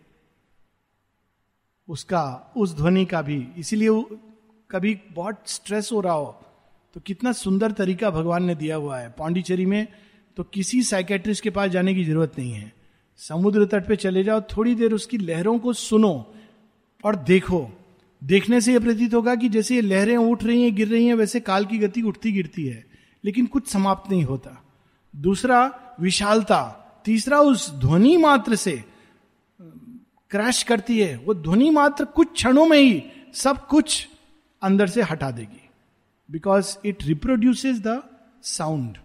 उसका, 1.88 2.52
उस 2.56 2.76
ध्वनि 2.76 3.04
का 3.04 3.22
भी। 3.22 3.46
इसीलिए 3.58 4.04
कभी 4.70 4.98
बहुत 5.12 5.42
स्ट्रेस 5.46 5.90
हो 5.92 6.00
रहा 6.00 6.14
हो 6.14 6.42
तो 6.94 7.00
कितना 7.00 7.32
सुंदर 7.32 7.72
तरीका 7.72 8.10
भगवान 8.10 8.44
ने 8.44 8.54
दिया 8.54 8.76
हुआ 8.76 8.98
है। 8.98 9.14
पांडिचेरी 9.18 9.66
में 9.66 9.86
तो 10.36 10.42
किसी 10.42 10.82
साइकेट्रिस्ट 10.82 11.42
के 11.42 11.50
पास 11.50 11.70
जाने 11.70 11.94
की 11.94 12.04
ज़रूरत 12.04 12.32
नहीं 12.38 12.52
है। 12.52 12.72
समुद्र 13.16 13.64
तट 13.64 13.86
पे 13.86 13.96
चले 13.96 14.24
जाओ, 14.24 14.40
थोड़ी 14.40 14.74
देर 14.74 14.92
उसकी 14.92 15.18
लहरों 15.18 15.58
को 15.58 15.72
सुनो 15.72 16.34
और 17.04 17.16
देखो। 17.16 17.70
देखने 18.24 18.60
से 18.60 18.72
यह 18.72 18.80
प्रतीत 18.80 19.14
होगा 19.14 19.34
कि 19.34 19.48
जैसे 19.48 19.74
ये 19.74 19.80
लहरें 19.80 20.16
उठ 20.16 20.44
रही 20.44 20.62
हैं, 20.62 20.74
गिर 20.74 20.88
रही 20.88 21.06
हैं, 21.06 21.14
वैसे 21.14 21.40
काल 21.40 21.64
की 21.64 21.78
गति 21.78 22.02
उठती 22.02 22.32
गिरती 22.32 22.66
है, 22.66 22.86
लेकिन 23.24 23.46
कुछ 23.46 23.68
समाप्त 23.68 24.10
नहीं 24.10 24.24
होता। 24.24 24.64
दूसरा, 25.16 25.80
विशालता। 26.00 26.82
तीसरा, 27.04 27.40
उस 27.40 27.70
ध्वनि 27.70 28.16
मात्र 28.16 28.56
से 28.56 28.84
क्रैश 30.30 30.62
करती 30.62 30.98
है। 31.00 31.16
वो 31.16 31.34
ध्वनि 31.34 31.70
मात्र 31.70 32.04
कुछ 32.04 32.32
क्षणों 32.32 32.66
में 32.66 32.78
ही 32.78 33.02
सब 33.34 33.66
कुछ 33.66 34.08
अंदर 34.62 34.86
से 34.86 35.02
हटा 35.02 35.30
देगी। 35.30 35.68
Because 36.30 36.76
it 36.84 37.04
reproduces 37.04 37.78
the 37.78 38.02
sound 38.42 38.98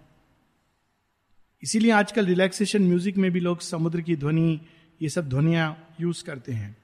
इसीलिए 1.64 1.92
आजकल 1.92 2.26
रिलैक्सेशन 2.26 2.84
म्यूज़िक 2.84 3.18
में 3.18 3.32
भी 3.32 3.40
लोग 3.40 3.60
समुद्र 3.62 4.02
की 4.02 4.16
ध्वनि, 4.16 4.60
ये 5.02 5.10
सब 5.10 5.30
ध्वनिया 5.30 5.76
यूज़ 6.02 6.24
करते 6.24 6.52
हैं। 6.52 6.76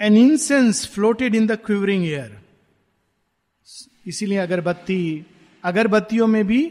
An 0.00 0.16
incense 0.16 0.86
floated 0.86 1.34
in 1.34 1.46
the 1.46 1.58
quivering 1.66 2.04
air 2.04 2.38
इसीलिए 4.06 4.38
अगरबत्ती, 4.38 5.26
अगरबत्तियों 5.64 6.26
में 6.26 6.46
भी 6.46 6.64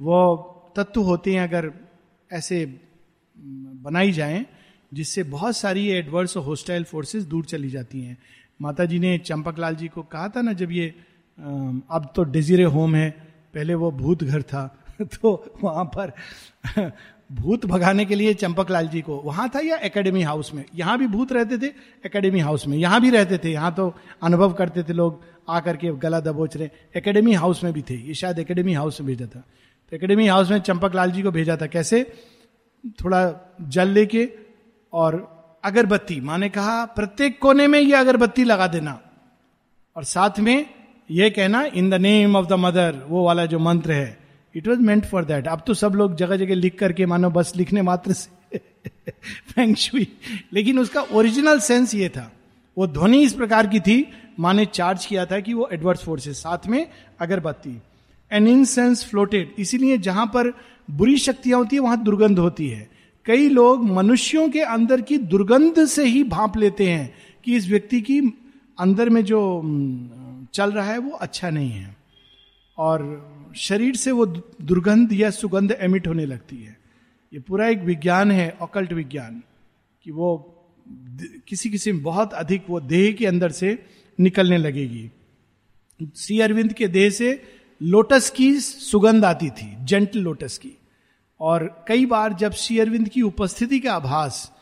वो 0.00 0.72
तत्व 0.76 1.00
होते 1.02 1.32
हैं 1.34 1.42
अगर 1.42 1.72
ऐसे 2.30 2.64
बनाई 3.36 4.12
जाए, 4.12 4.44
जिससे 4.92 5.22
बहुत 5.24 5.56
सारी 5.56 5.86
एडवर्स 5.90 6.36
और 6.36 6.44
होस्टाइल 6.44 6.84
फोर्सेस 6.84 7.24
दूर 7.24 7.44
चली 7.44 7.70
जाती 7.70 8.00
हैं। 8.00 8.16
माता 8.60 8.84
जी 8.84 8.98
ने 8.98 9.16
चंपकलाल 9.18 9.76
जी 9.76 9.88
को 9.88 10.02
कहा 10.04 10.28
था 10.28 10.42
ना, 10.42 10.52
जब 10.52 10.72
ये 10.72 10.88
अब 11.38 12.12
तो 12.16 12.24
डिजीरे 12.24 12.64
होम 12.66 12.94
है 12.94 13.33
पहले 13.54 13.74
वो 13.74 13.90
भूत 13.90 14.24
घर 14.24 14.42
था 14.42 14.76
तो 15.02 15.58
वहाँ 15.62 15.84
पर 15.84 16.12
भूत 17.32 17.66
भगाने 17.66 18.04
के 18.04 18.14
लिए 18.14 18.34
चंपक 18.34 18.70
लाल 18.70 18.88
जी 18.88 19.00
को, 19.00 19.16
वहाँ 19.16 19.48
था 19.48 19.60
या 19.60 19.76
एकेडमी 19.76 20.22
हाउस 20.22 20.54
में? 20.54 20.64
यहाँ 20.74 20.98
भी 20.98 21.06
भूत 21.06 21.32
रहते 21.32 21.58
थे 21.58 21.66
एकेडमी 22.06 22.40
हाउस 22.40 22.66
में। 22.66 22.78
यहाँ 22.78 23.00
भी 23.00 23.10
रहते 23.10 23.38
थे, 23.38 23.52
यहाँ 23.52 23.74
तो 23.74 23.94
अनुभव 24.22 24.52
करते 24.52 24.82
थे 24.82 24.92
लोग, 24.92 25.22
आकर 25.48 25.76
के 25.76 25.92
गला 25.92 26.20
दबोच 26.20 26.56
रहे। 26.56 26.70
एकेडमी 26.96 27.32
हाउस 27.32 27.64
में 27.64 27.72
भी 27.72 27.82
थे, 27.82 27.94
ये 27.94 28.14
शायद 28.14 28.38
एकेडमी 28.38 28.72
हाउस 28.72 29.00
में 29.00 29.06
भेजा 29.06 29.26
था। 29.26 29.44
तो 29.90 29.96
एकेडमी 29.96 30.26
हाउस 30.26 30.50
में 30.50 30.58
चंपक 30.58 30.94
लाल 30.94 31.10
जी 31.10 31.22
को 31.22 31.30
भेजा 31.30 31.56
था, 31.56 31.66
कैसे? 31.66 32.14
थोड़ा 32.86 33.52
जल 33.62 33.88
लेके 33.88 34.28
और 34.92 35.34
अगरबत्ती 35.64 36.20
माने 36.20 36.48
कहा, 36.48 36.84
प्रत्येक 36.84 37.40
कोने 37.40 37.66
में 37.66 37.80
ये 37.80 37.94
अगरबत्ती 37.94 38.44
लगा 38.44 38.66
देना। 38.66 39.00
और 39.96 40.04
साथ 40.04 40.40
में 40.40 40.73
ये 41.10 41.30
कहना 41.30 41.62
in 41.74 41.90
the 41.90 41.94
name 41.94 42.36
of 42.36 42.46
the 42.46 42.52
mother 42.52 43.02
वो 43.08 43.24
वाला 43.24 43.46
जो 43.46 43.58
मंत्र 43.58 43.92
है। 43.92 44.18
It 44.54 44.68
was 44.68 44.78
meant 44.78 45.04
for 45.04 45.24
that 45.24 45.48
अब 45.48 45.62
तो 45.66 45.74
सब 45.74 45.94
लोग 45.94 46.16
जगह 46.16 46.36
जगह 46.36 46.54
लिख 46.54 46.78
करके, 46.78 47.06
मानो 47.06 47.30
बस 47.30 47.52
लिखने 47.56 47.82
मात्र 47.82 48.12
से 48.12 48.58
फेंगशुई 49.50 50.06
लेकिन 50.52 50.78
उसका 50.78 51.00
ओरिजिनल 51.12 51.58
सेंस 51.58 51.94
ये 51.94 52.08
था। 52.08 52.30
वो 52.76 52.86
ध्वनि 52.86 53.22
इस 53.22 53.32
प्रकार 53.32 53.66
की 53.66 53.80
थी, 53.80 54.06
माने 54.40 54.64
चार्ज 54.64 55.06
किया 55.06 55.26
था 55.26 55.40
कि 55.40 55.54
वो 55.54 55.68
एडवर्स 55.72 56.04
फोर्सेस 56.04 56.38
साथ 56.38 56.66
में 56.66 56.86
अगरबत्ती। 57.20 57.80
एन 58.30 58.48
इन 58.48 58.64
सेंस 58.64 59.04
फ्लोटेड 59.04 59.54
इसीलिए 59.58 59.98
जहाँ 59.98 60.26
पर 60.26 60.52
बुरी 60.90 61.16
शक्तियाँ 61.18 61.58
होती 61.58 61.76
है, 61.76 61.80
वहाँ 61.80 62.02
दुर्गंध 62.04 62.38
होती 62.38 62.68
है। 62.68 62.88
कई 63.26 63.48
लोग 63.48 63.84
मनुष्यों 63.84 64.48
के 64.48 64.60
अंदर 64.60 65.00
की 65.00 65.18
दुर्गंध 65.18 65.84
से 65.84 66.04
ही 66.04 66.24
भाप 66.24 66.56
लेते 66.56 66.88
हैं 66.90 67.14
कि 67.44 67.56
इस 67.56 67.68
व्यक्ति 67.68 68.00
की 68.00 68.20
अंदर 68.78 69.08
में 69.08 69.24
जो 69.24 69.40
चल 70.54 70.72
रहा 70.72 70.92
है, 70.92 70.98
वो 70.98 71.10
अच्छा 71.10 71.50
नहीं 71.50 71.70
है। 71.70 71.96
और 72.78 73.34
शरीर 73.56 73.96
से 73.96 74.10
वो 74.10 74.26
दुर्गंध 74.26 75.12
या 75.12 75.30
सुगंध 75.30 75.78
एमिट 75.80 76.08
होने 76.08 76.26
लगती 76.26 76.56
है। 76.56 76.78
ये 77.32 77.40
पूरा 77.40 77.68
एक 77.68 77.78
विज्ञान 77.78 78.30
है 78.30 78.56
अकल्ट 78.62 78.92
विज्ञान, 78.92 79.42
कि 80.04 80.10
वो 80.10 80.50
किसी 81.48 81.70
किसी 81.70 81.92
में 81.92 82.02
बहुत 82.02 82.34
अधिक 82.34 82.64
वो 82.70 82.80
देह 82.80 83.12
के 83.12 83.26
अंदर 83.26 83.50
से 83.50 83.86
निकलने 84.20 84.58
लगेगी। 84.58 85.10
श्री 86.16 86.40
अरविंद 86.40 86.72
के 86.72 86.88
देह 86.88 87.10
से 87.10 87.42
लोटस 87.82 88.30
की 88.30 88.60
सुगंध 88.60 89.24
आती 89.24 89.50
थी 89.50 89.76
जेंटल 89.80 90.18
लोटस 90.18 90.58
की। 90.58 90.72
और 91.40 91.84
कई 91.88 92.06
बार 92.06 92.32
जब 92.32 92.52
श्री 92.52 92.78
अरविंद 92.78 93.08
की 93.08 93.22
उपस्थिति 93.22 93.80
का 93.80 93.94
आभास 93.94 94.52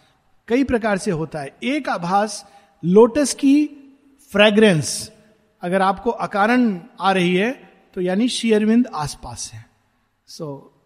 कई 0.49 0.65
प्रकार 0.65 0.99
से 0.99 1.11
होता 1.11 1.41
है, 1.41 1.57
एक 1.63 1.89
आभास 1.89 2.47
लोटस 2.85 3.35
की 3.35 3.67
फ्रेग्रेंस 4.33 5.12
अगर 5.63 5.83
आपको 5.83 6.11
अकारण 6.11 6.81
आ 7.01 7.13
रही 7.13 7.35
है 7.37 7.51
तो 7.95 8.01
यानी 8.01 8.29
शेयरविंद 8.29 8.87
आसपास 8.87 9.51
है। 9.55 9.65
सो 10.27 10.75
so, 10.75 10.83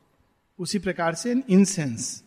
उसी 0.58 0.78
प्रकार 0.78 1.14
से 1.14 1.30
in 1.30 1.42
incense 1.50 2.22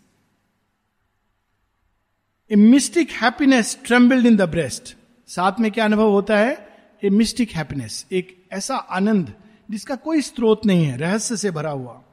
a 2.52 2.56
mystic 2.56 3.10
happiness 3.12 3.80
trembled 3.86 4.26
in 4.26 4.38
the 4.38 4.42
breast 4.42 4.96
साथ 5.28 5.60
में 5.60 5.72
क्या 5.72 5.86
अनुभव 5.86 6.10
होता 6.12 6.38
है? 6.38 6.70
ए 7.04 7.10
मिस्टिक 7.10 7.52
हैप्पीनेस 7.52 8.06
एक 8.12 8.48
ऐसा 8.52 8.76
आनंद 8.76 9.34
जिसका 9.72 9.96
कोई 9.96 10.22
स्रोत 10.22 10.66
नहीं 10.66 10.86
है 10.86 10.98
रहस्य 10.98 11.38
से 11.38 11.52
भरा 11.52 11.72
हुआ। 11.72 12.04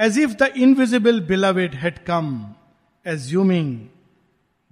As 0.00 0.18
if 0.18 0.32
the 0.32 0.42
invisible 0.42 1.20
beloved 1.20 1.74
had 1.74 1.98
come 1.98 2.54
assuming 3.06 3.88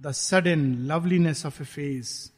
the 0.01 0.11
sudden 0.11 0.75
loveliness 0.75 1.45
of 1.45 1.61
a 1.61 1.65
face 1.65 2.30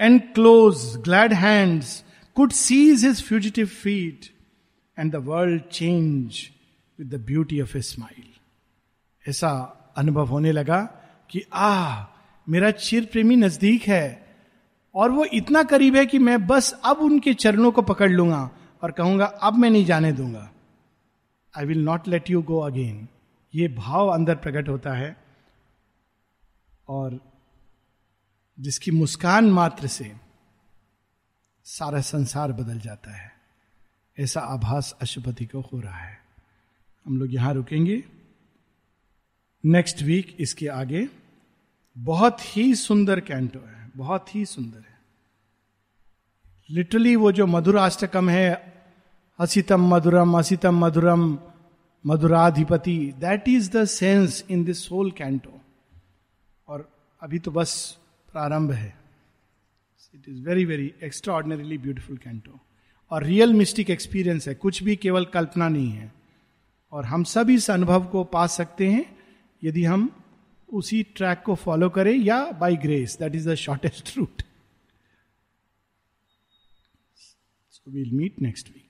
and 0.00 0.20
close 0.34 0.84
glad 1.04 1.32
hands 1.32 2.02
could 2.36 2.52
seize 2.52 3.02
his 3.02 3.20
fugitive 3.20 3.70
feet, 3.72 4.30
and 4.98 5.12
the 5.12 5.20
world 5.20 5.70
change 5.70 6.52
with 6.98 7.10
the 7.10 7.18
beauty 7.20 7.60
of 7.60 7.74
a 7.74 7.82
smile. 7.82 8.32
ऐसा 9.24 9.50
अनुभव 9.96 10.26
होने 10.26 10.52
लगा 10.52 10.80
कि 11.30 11.42
आ 11.52 12.04
मेरा 12.46 12.70
चिर 12.70 13.04
प्रेमी 13.12 13.36
नज़दीक 13.36 13.82
है 13.82 14.06
और 14.94 15.10
वो 15.10 15.24
इतना 15.34 15.62
करीब 15.72 15.96
है 15.96 16.04
कि 16.06 16.18
मैं 16.18 16.46
बस 16.46 16.72
अब 16.84 16.98
उनके 17.02 17.34
चरणों 17.34 17.70
को 17.72 17.82
पकड़ 17.82 18.10
लूँगा 18.10 18.48
और 18.82 18.90
कहूँगा 18.90 19.24
अब 19.24 19.58
मैं 19.58 19.70
नहीं 19.70 19.84
जाने 19.84 20.12
दूँगा 20.12 20.48
I 21.54 21.64
will 21.66 21.84
not 21.84 22.08
let 22.08 22.30
you 22.30 22.42
go 22.42 22.58
again 22.60 23.06
ये 23.54 23.68
भाव 23.76 24.08
अंदर 24.08 24.34
प्रकट 24.44 24.68
होता 24.68 24.92
है 24.92 25.16
और 26.88 27.18
जिसकी 28.60 28.90
मुस्कान 28.90 29.50
मात्र 29.50 29.86
से 29.86 30.16
सारा 31.64 32.00
संसार 32.00 32.52
बदल 32.52 32.78
जाता 32.78 33.10
है। 33.10 33.32
ऐसा 34.18 34.40
आभास 34.40 34.96
अशुपति 35.02 35.46
को 35.46 35.60
हो 35.60 35.80
रहा 35.80 35.98
है। 35.98 36.18
हम 37.06 37.18
लोग 37.18 37.34
यहाँ 37.34 37.54
रुकेंगे। 37.54 38.04
नेक्स्ट 39.64 40.02
वीक 40.02 40.36
इसके 40.40 40.68
आगे 40.68 41.08
बहुत 41.98 42.56
ही 42.56 42.74
सुंदर 42.74 43.20
कैंटो 43.20 43.58
है, 43.58 43.92
बहुत 43.96 44.34
ही 44.34 44.46
सुंदर 44.46 44.78
है। 44.78 44.98
लिटरली 46.70 47.16
वो 47.16 47.32
जो 47.32 47.46
मधुराष्टकम 47.46 48.28
है, 48.28 48.74
असितम 49.38 49.94
मधुरम 49.94 50.38
असितम 50.38 50.78
मधुरम, 50.78 51.38
मधुराधिपति 52.06 53.12
that 53.18 53.48
is 53.48 53.70
the 53.70 53.84
sense 53.84 54.44
in 54.50 54.64
this 54.64 54.90
whole 54.90 55.10
canto 55.10 55.60
और 56.68 56.90
अभी 57.22 57.38
तो 57.38 57.50
बस 57.50 57.98
प्रारंभ 58.36 58.72
है। 58.72 58.96
It 60.14 60.28
is 60.28 60.42
very 60.42 60.64
very 60.64 60.92
extra 61.02 61.40
beautiful 61.40 62.16
canto 62.16 62.58
और 63.10 63.24
रियल 63.24 63.52
मिस्टिक 63.54 63.90
एक्सपीरियंस 63.90 64.48
है। 64.48 64.54
कुछ 64.54 64.82
भी 64.82 64.96
केवल 64.96 65.24
कल्पना 65.24 65.68
नहीं 65.68 65.90
है। 65.90 66.12
और 66.92 67.04
हम 67.04 67.24
सब 67.24 67.50
इस 67.50 67.70
अनुभव 67.70 68.06
को 68.06 68.24
पा 68.24 68.46
सकते 68.46 68.88
हैं, 68.88 69.04
यदि 69.64 69.84
हम 69.84 70.10
उसी 70.68 71.02
ट्रैक 71.02 71.42
को 71.46 71.54
फॉलो 71.54 71.88
करें 71.90 72.12
या 72.12 72.50
by 72.52 72.76
grace 72.76 73.16
that 73.18 73.34
is 73.34 73.48
the 73.50 73.54
shortest 73.54 74.16
route 74.16 74.42
so 77.70 77.90
will 77.90 78.10
meet 78.12 78.42
next 78.42 78.68
week 78.68 78.85